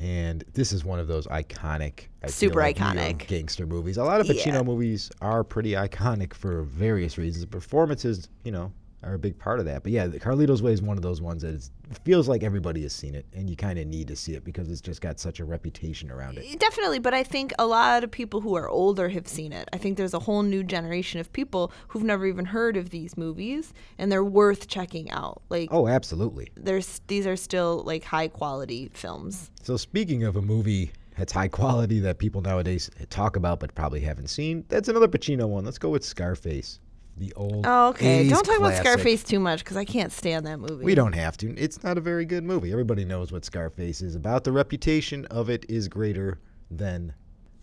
And 0.00 0.42
this 0.54 0.72
is 0.72 0.82
one 0.82 0.98
of 0.98 1.08
those 1.08 1.26
iconic, 1.26 2.06
I 2.22 2.28
Super 2.28 2.60
like, 2.60 2.78
iconic. 2.78 3.26
gangster 3.26 3.66
movies. 3.66 3.98
A 3.98 4.04
lot 4.04 4.20
of 4.22 4.26
Pacino 4.26 4.46
Yeah. 4.54 4.62
movies 4.62 5.10
are 5.20 5.44
pretty 5.44 5.72
iconic 5.72 6.32
for 6.32 6.62
various 6.62 7.18
reasons. 7.18 7.44
Performances, 7.44 8.28
you 8.42 8.50
know, 8.50 8.72
are 9.02 9.14
a 9.14 9.18
big 9.18 9.38
part 9.38 9.58
of 9.60 9.64
that. 9.66 9.82
But 9.82 9.92
yeah, 9.92 10.06
the 10.06 10.20
Carlito's 10.20 10.62
Way 10.62 10.72
is 10.72 10.82
one 10.82 10.96
of 10.96 11.02
those 11.02 11.22
ones 11.22 11.42
that 11.42 11.68
feels 12.04 12.28
like 12.28 12.42
everybody 12.42 12.82
has 12.82 12.92
seen 12.92 13.14
it, 13.14 13.24
and 13.32 13.48
you 13.48 13.56
kind 13.56 13.78
of 13.78 13.86
need 13.86 14.08
to 14.08 14.16
see 14.16 14.34
it 14.34 14.44
because 14.44 14.70
it's 14.70 14.80
just 14.80 15.00
got 15.00 15.18
such 15.18 15.40
a 15.40 15.44
reputation 15.44 16.10
around 16.10 16.38
it. 16.38 16.58
Definitely, 16.60 16.98
but 16.98 17.14
I 17.14 17.22
think 17.22 17.52
a 17.58 17.66
lot 17.66 18.04
of 18.04 18.10
people 18.10 18.40
who 18.40 18.54
are 18.56 18.68
older 18.68 19.08
have 19.08 19.26
seen 19.26 19.52
it. 19.52 19.68
I 19.72 19.78
think 19.78 19.96
there's 19.96 20.14
a 20.14 20.18
whole 20.18 20.42
new 20.42 20.62
generation 20.62 21.18
of 21.20 21.32
people 21.32 21.72
who've 21.88 22.04
never 22.04 22.26
even 22.26 22.44
heard 22.44 22.76
of 22.76 22.90
these 22.90 23.16
movies, 23.16 23.72
and 23.98 24.12
they're 24.12 24.24
worth 24.24 24.68
checking 24.68 25.10
out. 25.10 25.42
Like, 25.48 25.68
Oh, 25.72 25.88
absolutely. 25.88 26.48
there's 26.56 27.00
these 27.06 27.26
are 27.26 27.36
still 27.36 27.82
like 27.86 28.04
high 28.04 28.28
quality 28.28 28.90
films. 28.92 29.50
So 29.62 29.76
speaking 29.76 30.24
of 30.24 30.36
a 30.36 30.42
movie 30.42 30.92
that's 31.16 31.32
high 31.32 31.48
quality 31.48 32.00
that 32.00 32.18
people 32.18 32.40
nowadays 32.40 32.90
talk 33.10 33.36
about 33.36 33.60
but 33.60 33.74
probably 33.74 34.00
haven't 34.00 34.28
seen, 34.28 34.64
that's 34.68 34.88
another 34.88 35.08
Pacino 35.08 35.48
one. 35.48 35.64
Let's 35.64 35.78
go 35.78 35.88
with 35.90 36.04
Scarface, 36.04 36.80
the 37.20 37.32
old. 37.34 37.64
Oh, 37.66 37.88
okay. 37.90 38.24
80s 38.24 38.30
Don't 38.30 38.44
talk 38.44 38.56
classic. 38.56 38.60
about 38.60 38.76
Scarface 38.78 39.22
too 39.22 39.38
much 39.38 39.62
because 39.62 39.76
I 39.76 39.84
can't 39.84 40.10
stand 40.10 40.46
that 40.46 40.58
movie. 40.58 40.84
We 40.84 40.94
don't 40.96 41.12
have 41.12 41.36
to. 41.38 41.54
It's 41.56 41.82
not 41.84 41.98
a 41.98 42.00
very 42.00 42.24
good 42.24 42.42
movie. 42.42 42.72
Everybody 42.72 43.04
knows 43.04 43.30
what 43.30 43.44
Scarface 43.44 44.00
is 44.00 44.16
about. 44.16 44.42
The 44.42 44.52
reputation 44.52 45.26
of 45.26 45.48
it 45.50 45.64
is 45.68 45.86
greater 45.86 46.40
than, 46.70 47.14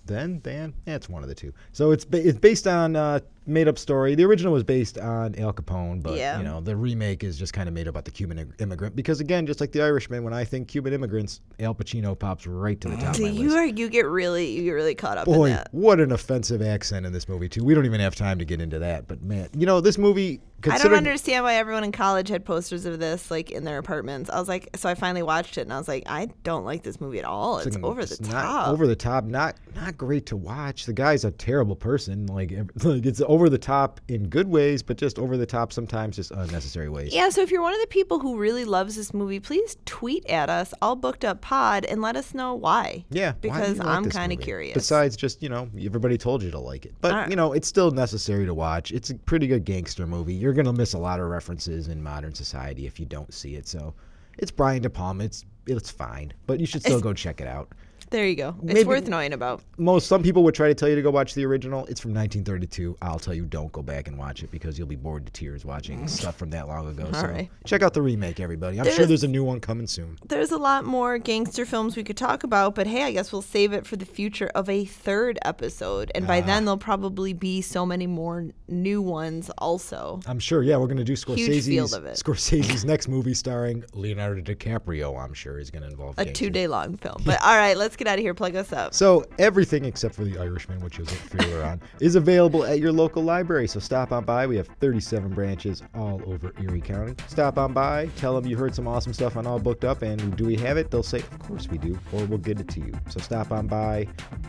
than, 0.05 0.39
than. 0.41 0.75
It's 0.85 1.09
one 1.09 1.23
of 1.23 1.29
the 1.29 1.35
two. 1.35 1.53
So 1.73 1.91
it's 1.91 2.05
ba- 2.05 2.25
it's 2.25 2.39
based 2.39 2.67
on 2.67 2.95
uh, 2.95 3.19
made 3.47 3.67
up 3.67 3.77
story. 3.77 4.13
The 4.15 4.25
original 4.25 4.53
was 4.53 4.63
based 4.63 4.97
on 4.97 5.35
Al 5.39 5.53
Capone, 5.53 6.03
but 6.03 6.15
Yeah. 6.15 6.37
you 6.37 6.43
know 6.43 6.61
the 6.61 6.75
remake 6.75 7.23
is 7.23 7.37
just 7.37 7.53
kind 7.53 7.67
of 7.67 7.73
made 7.73 7.87
up 7.87 7.93
about 7.93 8.05
the 8.05 8.11
Cuban 8.11 8.53
immigrant. 8.59 8.95
Because 8.95 9.19
again, 9.19 9.45
just 9.47 9.59
like 9.61 9.71
The 9.71 9.81
Irishman, 9.81 10.23
when 10.23 10.33
I 10.33 10.43
think 10.43 10.67
Cuban 10.67 10.93
immigrants, 10.93 11.41
Al 11.59 11.73
Pacino 11.73 12.17
pops 12.17 12.45
right 12.45 12.79
to 12.81 12.89
the 12.89 12.97
top. 12.97 13.15
So 13.15 13.25
of 13.25 13.33
my 13.33 13.39
you 13.41 13.55
are 13.55 13.65
you 13.65 13.89
get 13.89 14.05
really 14.05 14.51
you 14.51 14.63
get 14.63 14.71
really 14.71 14.95
caught 14.95 15.17
up 15.17 15.27
in 15.27 15.33
Boy, 15.33 15.49
that. 15.49 15.69
what 15.71 15.99
an 15.99 16.11
offensive 16.11 16.61
accent 16.61 17.05
in 17.05 17.13
this 17.13 17.27
movie 17.29 17.49
too. 17.49 17.63
We 17.63 17.73
don't 17.73 17.85
even 17.85 17.99
have 18.01 18.15
time 18.15 18.37
to 18.39 18.45
get 18.45 18.61
into 18.61 18.79
that, 18.79 19.07
but 19.07 19.21
man, 19.23 19.49
you 19.57 19.65
know 19.65 19.81
this 19.81 19.97
movie. 19.97 20.41
I 20.67 20.79
don't 20.79 20.95
understand 20.95 21.43
why 21.43 21.53
everyone 21.53 21.83
in 21.83 21.91
college 21.91 22.29
had 22.29 22.43
posters 22.43 22.85
of 22.87 22.97
this 22.99 23.29
like 23.29 23.51
in 23.51 23.63
their 23.63 23.77
apartments. 23.77 24.27
I 24.31 24.39
was 24.39 24.47
like, 24.47 24.75
so 24.75 24.89
I 24.89 24.95
finally 24.95 25.21
watched 25.21 25.59
it 25.59 25.61
and 25.61 25.71
I 25.71 25.77
was 25.77 25.87
like, 25.87 26.03
I 26.07 26.29
don't 26.43 26.65
like 26.65 26.81
this 26.81 26.99
movie 26.99 27.19
at 27.19 27.25
all. 27.25 27.59
It's, 27.59 27.75
like, 27.75 27.83
over 27.85 28.03
the 28.03 28.15
it's 28.15 28.27
top. 28.27 28.31
Not 28.43 28.69
over 28.69 28.87
the 28.87 28.95
top, 28.95 29.23
not 29.25 29.55
not 29.75 29.95
great 29.97 30.25
to 30.27 30.35
watch. 30.35 30.87
The 30.87 30.93
guy's 30.93 31.23
a 31.25 31.31
terrible 31.31 31.75
person. 31.75 32.25
Like, 32.25 32.51
like 32.83 33.05
it's 33.05 33.21
over 33.27 33.36
the 33.49 33.57
top 33.57 34.01
in 34.07 34.29
good 34.29 34.47
ways, 34.47 34.81
but 34.81 34.97
just 34.97 35.19
over 35.19 35.37
the 35.37 35.45
top 35.45 35.71
sometimes, 35.71 36.15
just 36.15 36.31
unnecessary 36.31 36.89
ways. 36.89 37.13
Yeah, 37.13 37.29
so 37.29 37.41
if 37.41 37.51
you're 37.51 37.61
one 37.61 37.73
of 37.73 37.81
the 37.81 37.87
people 37.87 38.19
who 38.19 38.37
really 38.37 38.65
loves 38.65 38.95
this 38.95 39.13
movie, 39.13 39.39
please 39.39 39.77
tweet 39.85 40.25
at 40.27 40.49
us, 40.49 40.73
all 40.81 40.95
booked 40.95 41.23
up 41.23 41.41
pod, 41.41 41.85
and 41.85 42.01
let 42.01 42.15
us 42.15 42.33
know 42.33 42.55
why. 42.55 43.05
Yeah, 43.09 43.33
because 43.39 43.77
you 43.77 43.83
like 43.83 43.87
I'm 43.87 44.09
kind 44.09 44.31
of 44.31 44.39
curious. 44.39 44.73
Besides, 44.73 45.15
just 45.15 45.41
you 45.43 45.49
know, 45.49 45.69
everybody 45.79 46.17
told 46.17 46.41
you 46.41 46.51
to 46.51 46.59
like 46.59 46.85
it, 46.85 46.95
but 47.01 47.11
Alright. 47.11 47.29
you 47.29 47.35
know, 47.35 47.53
it's 47.53 47.67
still 47.67 47.91
necessary 47.91 48.45
to 48.45 48.53
watch. 48.53 48.91
It's 48.91 49.09
a 49.09 49.15
pretty 49.15 49.47
good 49.47 49.65
gangster 49.65 50.07
movie. 50.07 50.33
You're 50.33 50.53
gonna 50.53 50.73
miss 50.73 50.93
a 50.93 50.99
lot 50.99 51.19
of 51.19 51.27
references 51.27 51.87
in 51.87 52.01
modern 52.01 52.33
society 52.33 52.87
if 52.87 52.99
you 52.99 53.05
don't 53.05 53.33
see 53.33 53.55
it. 53.55 53.67
So, 53.67 53.93
it's 54.37 54.51
Brian 54.51 54.81
De 54.81 54.89
Palma. 54.89 55.25
It's 55.25 55.45
it's 55.67 55.91
fine, 55.91 56.33
but 56.45 56.59
you 56.59 56.65
should 56.65 56.81
still 56.81 57.01
go 57.01 57.13
check 57.13 57.41
it 57.41 57.47
out. 57.47 57.71
There 58.09 58.25
you 58.27 58.35
go. 58.35 58.55
It's 58.63 58.73
maybe- 58.73 58.87
worth 58.87 59.07
knowing 59.07 59.33
about. 59.33 59.61
Most 59.77 60.07
some 60.07 60.23
people 60.23 60.43
would 60.43 60.55
try 60.55 60.67
to 60.67 60.73
tell 60.73 60.89
you 60.89 60.95
to 60.95 61.01
go 61.01 61.11
watch 61.11 61.33
the 61.33 61.45
original. 61.45 61.85
It's 61.87 61.99
from 61.99 62.13
1932. 62.13 62.97
I'll 63.01 63.19
tell 63.19 63.33
you, 63.33 63.45
don't 63.45 63.71
go 63.71 63.81
back 63.81 64.07
and 64.07 64.17
watch 64.17 64.43
it 64.43 64.51
because 64.51 64.77
you'll 64.77 64.87
be 64.87 64.95
bored 64.95 65.25
to 65.25 65.31
tears 65.31 65.65
watching 65.65 66.07
stuff 66.07 66.35
from 66.37 66.49
that 66.51 66.67
long 66.67 66.87
ago. 66.89 67.09
so 67.11 67.19
Alright. 67.19 67.49
check 67.65 67.81
out 67.83 67.93
the 67.93 68.01
remake, 68.01 68.39
everybody. 68.39 68.77
I'm 68.79 68.85
sure 68.85 68.93
There's- 68.93 69.07
there's 69.09 69.23
a 69.23 69.27
new 69.27 69.43
one 69.43 69.59
coming 69.59 69.87
soon. 69.87 70.17
There's 70.27 70.51
a 70.51 70.57
lot 70.57 70.85
more 70.85 71.17
gangster 71.17 71.65
films 71.65 71.95
we 71.95 72.03
could 72.03 72.17
talk 72.17 72.43
about, 72.43 72.75
but 72.75 72.87
hey, 72.87 73.03
I 73.03 73.11
guess 73.11 73.31
we'll 73.31 73.41
save 73.41 73.73
it 73.73 73.85
for 73.85 73.95
the 73.97 74.05
future 74.05 74.49
of 74.55 74.69
a 74.69 74.85
third 74.85 75.37
episode. 75.43 76.11
And 76.15 76.25
Ah. 76.25 76.27
by 76.27 76.41
then, 76.41 76.65
there'll 76.65 76.77
probably 76.77 77.33
be 77.33 77.61
so 77.61 77.85
many 77.85 78.07
more 78.07 78.47
new 78.69 79.01
ones 79.01 79.49
also. 79.57 80.19
I'm 80.25 80.39
sure. 80.39 80.63
Yeah, 80.63 80.77
we're 80.77 80.87
gonna 80.87 81.03
do 81.03 81.13
Scorsese's 81.13 81.67
field 81.67 81.93
of 81.93 82.05
it. 82.05 82.17
Scorsese's 82.17 82.85
next 82.85 83.07
movie 83.07 83.33
starring 83.33 83.83
Leonardo 83.93 84.41
DiCaprio. 84.41 85.21
I'm 85.21 85.33
sure 85.33 85.59
is 85.59 85.69
gonna 85.69 85.87
involve 85.87 86.15
A 86.17 86.25
gangsters. 86.25 86.39
two 86.39 86.49
day 86.49 86.67
long 86.67 86.95
film. 86.97 87.21
But 87.25 87.41
all 87.43 87.55
right, 87.57 87.75
let's 87.77 87.95
get 87.97 88.07
out 88.07 88.17
of 88.17 88.21
here. 88.21 88.33
Plug 88.33 88.55
us 88.55 88.71
up. 88.71 88.93
So 88.93 89.25
everything 89.39 89.85
except 89.85 90.15
for 90.15 90.23
The 90.23 90.37
Irishman, 90.37 90.79
which 90.81 90.99
is 90.99 91.11
a 91.11 91.15
thriller 91.15 91.63
on, 91.63 91.81
is 91.99 92.15
available 92.15 92.63
at 92.63 92.79
your 92.79 92.91
local 92.91 93.23
library. 93.23 93.67
So 93.67 93.79
stop 93.79 94.11
on 94.11 94.23
by. 94.23 94.47
We 94.47 94.55
have 94.57 94.67
37 94.79 95.33
branches 95.33 95.83
all 95.95 96.21
over 96.25 96.53
Erie 96.61 96.81
County. 96.81 97.15
Stop 97.27 97.57
on 97.57 97.73
by. 97.73 98.07
Tell 98.17 98.35
them 98.35 98.49
you 98.49 98.57
heard 98.57 98.75
some 98.75 98.87
awesome 98.87 99.13
stuff 99.13 99.35
on 99.35 99.47
All 99.47 99.59
Booked 99.59 99.85
Up, 99.85 100.01
and 100.01 100.35
do 100.37 100.45
we 100.45 100.55
have 100.57 100.77
it? 100.77 100.91
They'll 100.91 101.03
say, 101.03 101.19
of 101.19 101.39
course 101.39 101.67
we 101.67 101.77
do, 101.77 101.97
or 102.13 102.25
we'll 102.25 102.37
get 102.37 102.59
it 102.59 102.67
to 102.69 102.79
you. 102.79 102.93
So 103.09 103.19
stop 103.19 103.51
on 103.51 103.67
by. 103.67 104.07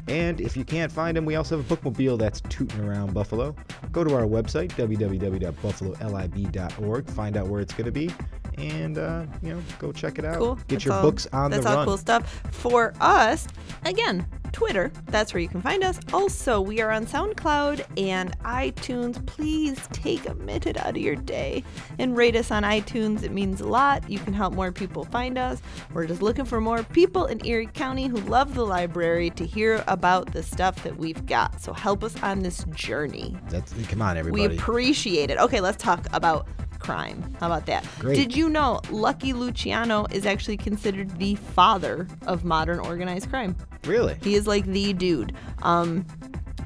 And 0.09 0.41
if 0.41 0.57
you 0.57 0.65
can't 0.65 0.91
find 0.91 1.17
them, 1.17 1.25
we 1.25 1.37
also 1.37 1.57
have 1.57 1.71
a 1.71 1.77
bookmobile 1.77 2.19
that's 2.19 2.41
tooting 2.43 2.81
around 2.81 3.15
Buffalo. 3.15 3.55
Go 3.93 4.03
to 4.05 4.15
our 4.15 4.25
website 4.25 4.73
www.buffalolib.org. 4.73 7.11
Find 7.11 7.37
out 7.37 7.47
where 7.49 7.61
it's 7.61 7.75
going 7.75 7.87
to 7.87 7.93
be. 7.93 8.11
And 8.59 8.99
uh, 8.99 9.27
you 9.43 9.55
know, 9.55 9.63
go 9.79 9.93
check 9.93 10.19
it 10.19 10.25
out. 10.25 10.39
Cool. 10.39 10.55
Get 10.57 10.69
That's 10.69 10.85
your 10.85 10.95
all- 10.95 11.03
books 11.03 11.27
on 11.33 11.51
That's 11.51 11.65
the 11.65 11.77
all 11.77 11.85
cool 11.85 11.97
stuff. 11.99 12.43
For 12.51 12.93
us, 13.01 13.47
again, 13.85 14.27
Twitter. 14.53 14.91
That's 15.07 15.33
where 15.35 15.41
you 15.41 15.49
can 15.49 15.63
find 15.63 15.85
us. 15.85 16.01
Also, 16.13 16.61
we 16.61 16.81
are 16.81 16.91
on 16.91 17.07
SoundCloud 17.07 17.85
and 17.97 18.37
iTunes. 18.41 19.25
Please 19.27 19.87
take 19.93 20.29
a 20.29 20.35
minute 20.35 20.77
out 20.77 20.91
of 20.91 20.97
your 20.97 21.17
day 21.17 21.63
and 21.99 22.17
rate 22.17 22.35
us 22.35 22.51
on 22.51 22.63
iTunes. 22.63 23.23
It 23.23 23.33
means 23.33 23.61
a 23.61 23.69
lot. 23.69 24.09
You 24.09 24.19
can 24.19 24.33
help 24.33 24.55
more 24.55 24.73
people 24.73 25.05
find 25.05 25.39
us. 25.39 25.61
We're 25.93 26.07
just 26.07 26.23
looking 26.23 26.45
for 26.45 26.61
more 26.61 26.83
people 26.83 27.27
in 27.27 27.45
Erie 27.45 27.67
County 27.67 28.07
who 28.07 28.17
love 28.23 28.55
the 28.55 28.65
library 28.65 29.31
to 29.31 29.47
hear 29.47 29.85
about 29.87 30.33
the 30.33 30.43
stuff 30.43 30.83
that 30.83 30.97
we've 30.97 31.25
got. 31.27 31.61
So 31.61 31.73
help 31.73 32.03
us 32.03 32.21
on 32.23 32.41
this 32.41 32.65
journey. 32.71 33.37
That's 33.49 33.73
come 33.89 34.03
on, 34.03 34.17
everybody. 34.17 34.49
We 34.49 34.57
appreciate 34.57 35.31
it. 35.31 35.39
Okay, 35.39 35.61
let's 35.61 35.83
talk 35.83 36.07
about 36.13 36.49
crime. 36.79 37.37
How 37.41 37.47
about 37.47 37.67
that? 37.67 37.87
Great. 37.99 38.17
Did 38.17 38.37
you 38.37 38.49
know 38.49 38.81
Lucky 38.91 39.33
Luciano 39.33 40.07
is 40.11 40.27
actually 40.27 40.57
considered 40.57 41.19
the 41.19 41.35
father 41.37 42.07
of 42.27 42.45
modern 42.45 42.79
organized 42.81 43.31
crime? 43.31 43.57
really? 43.85 44.17
He 44.23 44.35
is 44.35 44.47
like 44.47 44.65
the 44.67 44.93
dude. 44.93 45.35
Um, 45.63 46.05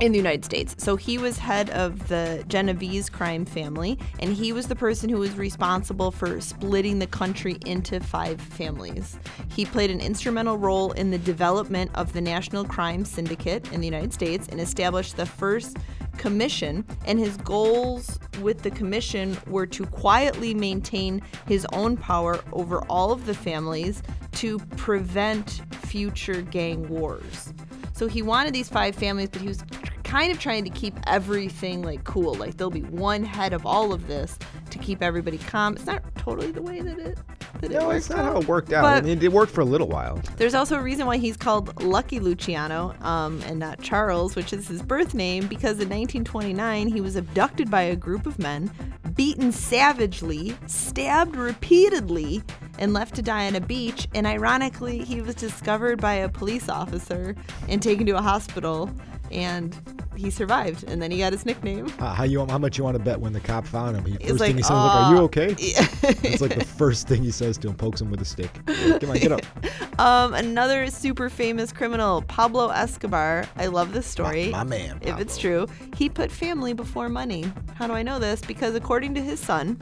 in 0.00 0.10
the 0.10 0.18
United 0.18 0.44
States. 0.44 0.74
So 0.78 0.96
he 0.96 1.16
was 1.16 1.38
head 1.38 1.70
of 1.70 2.08
the 2.08 2.44
Genovese 2.48 3.08
crime 3.08 3.44
family, 3.44 3.98
and 4.18 4.32
he 4.32 4.52
was 4.52 4.66
the 4.66 4.74
person 4.74 5.08
who 5.08 5.18
was 5.18 5.36
responsible 5.36 6.10
for 6.10 6.40
splitting 6.40 6.98
the 6.98 7.06
country 7.06 7.56
into 7.66 8.00
five 8.00 8.40
families. 8.40 9.16
He 9.54 9.64
played 9.64 9.92
an 9.92 10.00
instrumental 10.00 10.58
role 10.58 10.90
in 10.92 11.12
the 11.12 11.18
development 11.18 11.92
of 11.94 12.14
the 12.14 12.20
National 12.20 12.64
Crime 12.64 13.04
Syndicate 13.04 13.70
in 13.72 13.80
the 13.80 13.86
United 13.86 14.12
States 14.12 14.48
and 14.48 14.60
established 14.60 15.16
the 15.16 15.26
first 15.26 15.76
commission. 16.16 16.84
And 17.06 17.18
his 17.18 17.36
goals 17.38 18.18
with 18.40 18.62
the 18.62 18.70
commission 18.70 19.36
were 19.46 19.66
to 19.66 19.86
quietly 19.86 20.54
maintain 20.54 21.22
his 21.46 21.66
own 21.72 21.96
power 21.96 22.40
over 22.52 22.80
all 22.86 23.12
of 23.12 23.26
the 23.26 23.34
families 23.34 24.02
to 24.32 24.58
prevent 24.76 25.62
future 25.86 26.42
gang 26.42 26.88
wars. 26.88 27.52
So 27.92 28.08
he 28.08 28.22
wanted 28.22 28.54
these 28.54 28.68
five 28.68 28.94
families, 28.94 29.28
but 29.28 29.42
he 29.42 29.48
was 29.48 29.62
kind 30.04 30.32
of 30.32 30.38
trying 30.38 30.64
to 30.64 30.70
keep 30.70 30.94
everything 31.06 31.82
like 31.82 32.04
cool. 32.04 32.34
Like 32.34 32.56
there'll 32.56 32.70
be 32.70 32.82
one 32.82 33.24
head 33.24 33.52
of 33.52 33.64
all 33.64 33.92
of 33.92 34.06
this 34.06 34.38
to 34.70 34.78
keep 34.78 35.02
everybody 35.02 35.38
calm. 35.38 35.74
It's 35.74 35.86
not 35.86 36.02
totally 36.16 36.50
the 36.50 36.62
way 36.62 36.80
that 36.80 36.98
it 36.98 37.18
that 37.60 37.70
it 37.70 37.74
No, 37.74 37.86
worked 37.88 37.96
it's 37.98 38.10
not 38.10 38.18
how 38.18 38.38
it 38.38 38.48
worked 38.48 38.72
out. 38.72 38.84
I 38.84 39.00
mean, 39.00 39.22
it 39.22 39.32
worked 39.32 39.52
for 39.52 39.60
a 39.60 39.64
little 39.64 39.88
while. 39.88 40.20
There's 40.36 40.54
also 40.54 40.76
a 40.76 40.82
reason 40.82 41.06
why 41.06 41.16
he's 41.18 41.36
called 41.36 41.82
Lucky 41.82 42.20
Luciano 42.20 42.94
um, 43.02 43.40
and 43.46 43.58
not 43.58 43.80
Charles, 43.80 44.36
which 44.36 44.52
is 44.52 44.68
his 44.68 44.82
birth 44.82 45.14
name, 45.14 45.46
because 45.46 45.78
in 45.80 45.88
1929 45.88 46.88
he 46.88 47.00
was 47.00 47.16
abducted 47.16 47.70
by 47.70 47.82
a 47.82 47.96
group 47.96 48.26
of 48.26 48.38
men, 48.38 48.70
beaten 49.14 49.52
savagely, 49.52 50.56
stabbed 50.66 51.36
repeatedly, 51.36 52.42
and 52.78 52.92
left 52.92 53.14
to 53.14 53.22
die 53.22 53.46
on 53.46 53.54
a 53.54 53.60
beach. 53.60 54.08
And 54.14 54.26
ironically, 54.26 55.04
he 55.04 55.20
was 55.20 55.34
discovered 55.34 56.00
by 56.00 56.14
a 56.14 56.28
police 56.28 56.68
officer 56.68 57.36
and 57.68 57.82
taken 57.82 58.06
to 58.06 58.16
a 58.16 58.22
hospital, 58.22 58.90
and 59.32 59.76
he 60.16 60.30
survived. 60.30 60.84
And 60.84 61.00
then 61.02 61.10
he 61.10 61.18
got 61.18 61.32
his 61.32 61.44
nickname. 61.46 61.92
Uh, 61.98 62.12
how 62.14 62.24
you? 62.24 62.44
How 62.46 62.58
much 62.58 62.78
you 62.78 62.84
want 62.84 62.96
to 62.96 63.02
bet 63.02 63.18
when 63.20 63.32
the 63.32 63.40
cop 63.40 63.66
found 63.66 63.96
him? 63.96 64.04
He, 64.04 64.12
He's 64.20 64.30
first 64.30 64.40
like, 64.40 64.48
thing 64.48 64.56
he 64.58 64.62
says, 64.62 64.70
like, 64.70 64.94
"Are 64.94 65.12
you 65.14 65.18
"Uh, 65.20 65.22
okay?" 65.24 65.54
It's 65.58 66.40
like 66.42 66.54
the 66.54 66.64
first 66.64 67.08
thing 67.08 67.22
he 67.22 67.30
says 67.30 67.56
to 67.58 67.68
him, 67.68 67.74
pokes 67.74 68.00
him 68.00 68.10
with 68.10 68.20
a 68.20 68.24
stick. 68.24 68.50
Like, 68.66 69.00
Come 69.00 69.10
on, 69.10 69.16
get 69.18 69.32
up. 69.32 69.40
Um, 69.98 70.32
another 70.34 70.86
super 70.88 71.28
famous 71.28 71.70
criminal, 71.70 72.22
Pablo 72.22 72.70
Escobar. 72.70 73.46
I 73.56 73.66
love 73.66 73.92
this 73.92 74.06
story. 74.06 74.48
My- 74.50 74.64
my 74.64 74.70
man, 74.78 74.98
If 75.02 75.20
it's 75.20 75.36
true, 75.36 75.66
he 75.96 76.08
put 76.08 76.30
family 76.30 76.72
before 76.72 77.08
money. 77.10 77.44
How 77.74 77.86
do 77.86 77.92
I 77.92 78.02
know 78.02 78.18
this? 78.18 78.40
Because 78.40 78.74
according 78.74 79.14
to 79.16 79.20
his 79.20 79.38
son, 79.38 79.78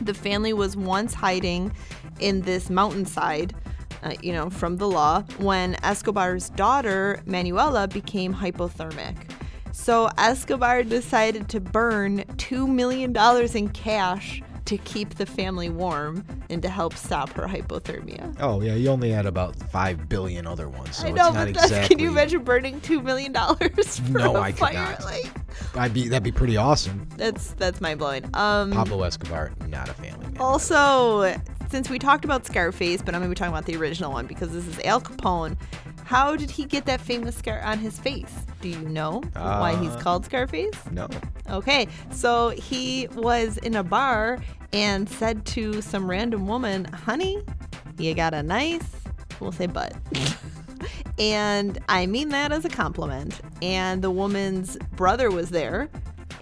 the 0.00 0.14
family 0.14 0.52
was 0.52 0.76
once 0.76 1.12
hiding 1.12 1.72
in 2.20 2.42
this 2.42 2.70
mountainside. 2.70 3.52
Uh, 4.02 4.14
you 4.22 4.32
know, 4.32 4.50
from 4.50 4.76
the 4.78 4.88
law, 4.88 5.22
when 5.38 5.76
Escobar's 5.84 6.50
daughter, 6.50 7.20
Manuela, 7.26 7.86
became 7.86 8.34
hypothermic. 8.34 9.16
So 9.72 10.08
Escobar 10.18 10.82
decided 10.82 11.48
to 11.50 11.60
burn 11.60 12.18
$2 12.36 12.68
million 12.68 13.16
in 13.56 13.68
cash 13.70 14.42
to 14.64 14.76
keep 14.78 15.14
the 15.16 15.26
family 15.26 15.68
warm 15.68 16.24
and 16.48 16.62
to 16.62 16.68
help 16.68 16.94
stop 16.94 17.30
her 17.30 17.46
hypothermia. 17.46 18.34
Oh 18.40 18.60
yeah, 18.60 18.74
you 18.74 18.90
only 18.90 19.10
had 19.10 19.26
about 19.26 19.56
five 19.70 20.08
billion 20.08 20.46
other 20.46 20.68
ones, 20.68 20.96
so 20.98 21.08
I 21.08 21.10
know, 21.10 21.26
it's 21.28 21.34
not 21.34 21.46
but 21.46 21.54
that's, 21.54 21.64
exactly. 21.66 21.96
can 21.96 22.04
you 22.04 22.10
imagine 22.10 22.44
burning 22.44 22.80
$2 22.80 23.02
million 23.02 23.32
for 24.12 24.18
No, 24.18 24.36
a 24.36 24.40
I 24.40 24.50
could 24.52 24.58
fire? 24.60 24.74
not. 24.74 25.04
Like, 25.04 25.30
I'd 25.74 25.92
be 25.92 26.08
that'd 26.08 26.22
be 26.22 26.30
pretty 26.32 26.56
awesome. 26.56 27.08
that's, 27.16 27.54
that's 27.54 27.80
mind 27.80 27.98
blowing. 27.98 28.24
Um, 28.34 28.70
Pablo 28.70 29.02
Escobar, 29.02 29.52
not 29.68 29.88
a 29.88 29.94
family 29.94 30.26
man. 30.26 30.38
Also, 30.38 31.34
since 31.72 31.88
we 31.90 31.98
talked 31.98 32.24
about 32.24 32.44
Scarface, 32.46 33.00
but 33.02 33.14
I'm 33.14 33.22
going 33.22 33.30
to 33.30 33.34
be 33.34 33.38
talking 33.38 33.52
about 33.52 33.64
the 33.64 33.74
original 33.76 34.12
one 34.12 34.26
because 34.26 34.52
this 34.52 34.66
is 34.68 34.78
Al 34.84 35.00
Capone. 35.00 35.56
How 36.04 36.36
did 36.36 36.50
he 36.50 36.66
get 36.66 36.84
that 36.84 37.00
famous 37.00 37.34
scar 37.34 37.60
on 37.62 37.78
his 37.78 37.98
face? 37.98 38.32
Do 38.60 38.68
you 38.68 38.78
know 38.80 39.22
why 39.34 39.74
he's 39.76 39.92
Uh, 39.92 39.98
called 40.00 40.24
Scarface? 40.26 40.74
no. 40.92 41.08
Okay, 41.50 41.88
so 42.10 42.50
he 42.50 43.08
was 43.14 43.56
in 43.58 43.74
a 43.74 43.82
bar 43.82 44.38
and 44.72 45.08
said 45.08 45.44
to 45.46 45.80
some 45.82 46.08
random 46.08 46.46
woman, 46.46 46.84
Honey, 46.84 47.42
you 47.98 48.14
got 48.14 48.32
a 48.34 48.42
nice, 48.42 48.84
we'll 49.40 49.50
say 49.52 49.66
butt. 49.66 49.94
and 51.18 51.78
I 51.88 52.06
mean 52.06 52.28
that 52.30 52.52
as 52.52 52.64
a 52.64 52.68
compliment. 52.68 53.40
And 53.62 54.02
the 54.02 54.10
woman's 54.10 54.76
brother 54.96 55.30
was 55.30 55.50
there 55.50 55.88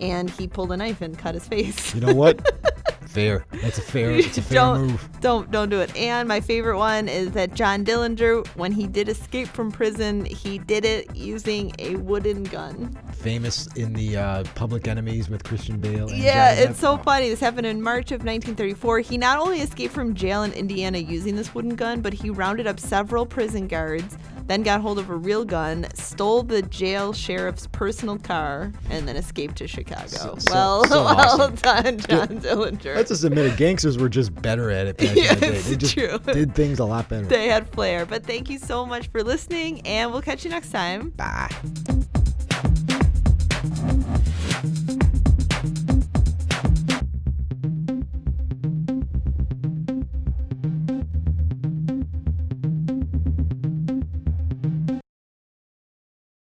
and 0.01 0.29
he 0.31 0.47
pulled 0.49 0.73
a 0.73 0.77
knife 0.77 1.01
and 1.01 1.17
cut 1.19 1.35
his 1.35 1.47
face. 1.47 1.95
You 1.95 2.01
know 2.03 2.15
what? 2.15 2.41
Fair. 3.11 3.45
That's 3.61 3.79
a 3.79 3.83
fair. 3.83 4.13
It's 4.13 4.39
a 4.39 4.43
fair 4.43 4.55
don't, 4.55 4.87
move. 4.87 5.09
Don't 5.21 5.51
don't 5.51 5.69
do 5.69 5.81
it. 5.81 5.95
And 5.97 6.29
my 6.29 6.41
favorite 6.41 6.79
one 6.79 7.09
is 7.09 7.33
that 7.33 7.55
John 7.55 7.85
Dillinger, 7.85 8.47
when 8.55 8.71
he 8.71 8.87
did 8.87 9.09
escape 9.09 9.49
from 9.49 9.73
prison, 9.73 10.25
he 10.25 10.59
did 10.59 10.85
it 10.85 11.17
using 11.17 11.73
a 11.81 11.97
wooden 11.97 12.45
gun. 12.45 12.97
Famous 13.15 13.67
in 13.75 13.93
the 13.95 14.17
uh, 14.17 14.45
Public 14.55 14.87
Enemies 14.87 15.29
with 15.29 15.43
Christian 15.43 15.81
Bale. 15.81 16.09
And 16.09 16.19
Yeah, 16.19 16.55
Johnny 16.55 16.69
it's 16.69 16.79
so 16.79 16.99
funny. 16.99 17.29
This 17.29 17.41
happened 17.41 17.67
in 17.67 17.83
March 17.83 18.13
of 18.13 18.21
1934. 18.21 19.01
He 19.01 19.19
not 19.19 19.41
only 19.41 19.61
escaped 19.61 19.93
from 19.93 20.15
jail 20.15 20.45
in 20.45 20.53
Indiana 20.53 20.99
using 20.99 21.35
this 21.35 21.53
wooden 21.53 21.75
gun, 21.75 22.03
but 22.03 22.13
he 22.13 22.31
rounded 22.31 22.69
up 22.69 22.79
several 22.79 23.27
prison 23.27 23.67
guards, 23.67 24.17
then 24.51 24.63
got 24.63 24.81
hold 24.81 24.99
of 24.99 25.09
a 25.11 25.15
real 25.17 25.45
gun, 25.45 25.87
stole 25.95 26.43
the 26.43 26.61
jail 26.63 27.13
sheriff's 27.13 27.67
personal 27.69 28.19
car, 28.19 28.73
and 28.91 29.07
then 29.07 29.17
escaped 29.17 29.57
to 29.57 29.69
Chicago. 29.69 30.07
So- 30.09 30.37
well, 30.51 30.85
so 30.87 31.05
well 31.05 31.21
awesome. 31.21 31.55
done, 31.57 31.99
John 32.01 32.29
Dillinger. 32.41 32.97
Let's 32.97 33.11
just 33.11 33.25
admit 33.25 33.47
it. 33.47 33.57
Gangsters 33.57 33.97
were 33.99 34.09
just 34.09 34.35
better 34.43 34.71
at 34.71 34.87
it 34.87 34.97
back 34.97 35.15
Yeah, 35.17 35.33
in 35.35 35.41
the 35.41 35.47
day. 35.47 35.59
They 35.61 35.77
just 35.77 35.95
true. 35.95 36.19
did 36.33 36.55
things 36.55 36.79
a 36.81 36.85
lot 36.85 37.09
better. 37.09 37.27
they 37.27 37.47
had 37.49 37.69
flair. 37.73 38.05
But 38.07 38.25
thank 38.27 38.51
you 38.51 38.59
so 38.59 38.85
much 38.85 39.09
for 39.09 39.23
listening, 39.23 39.81
and 39.87 40.11
we'll 40.13 40.23
catch 40.23 40.45
you 40.45 40.51
next 40.51 40.71
time. 40.71 41.11
Bye. 41.11 41.51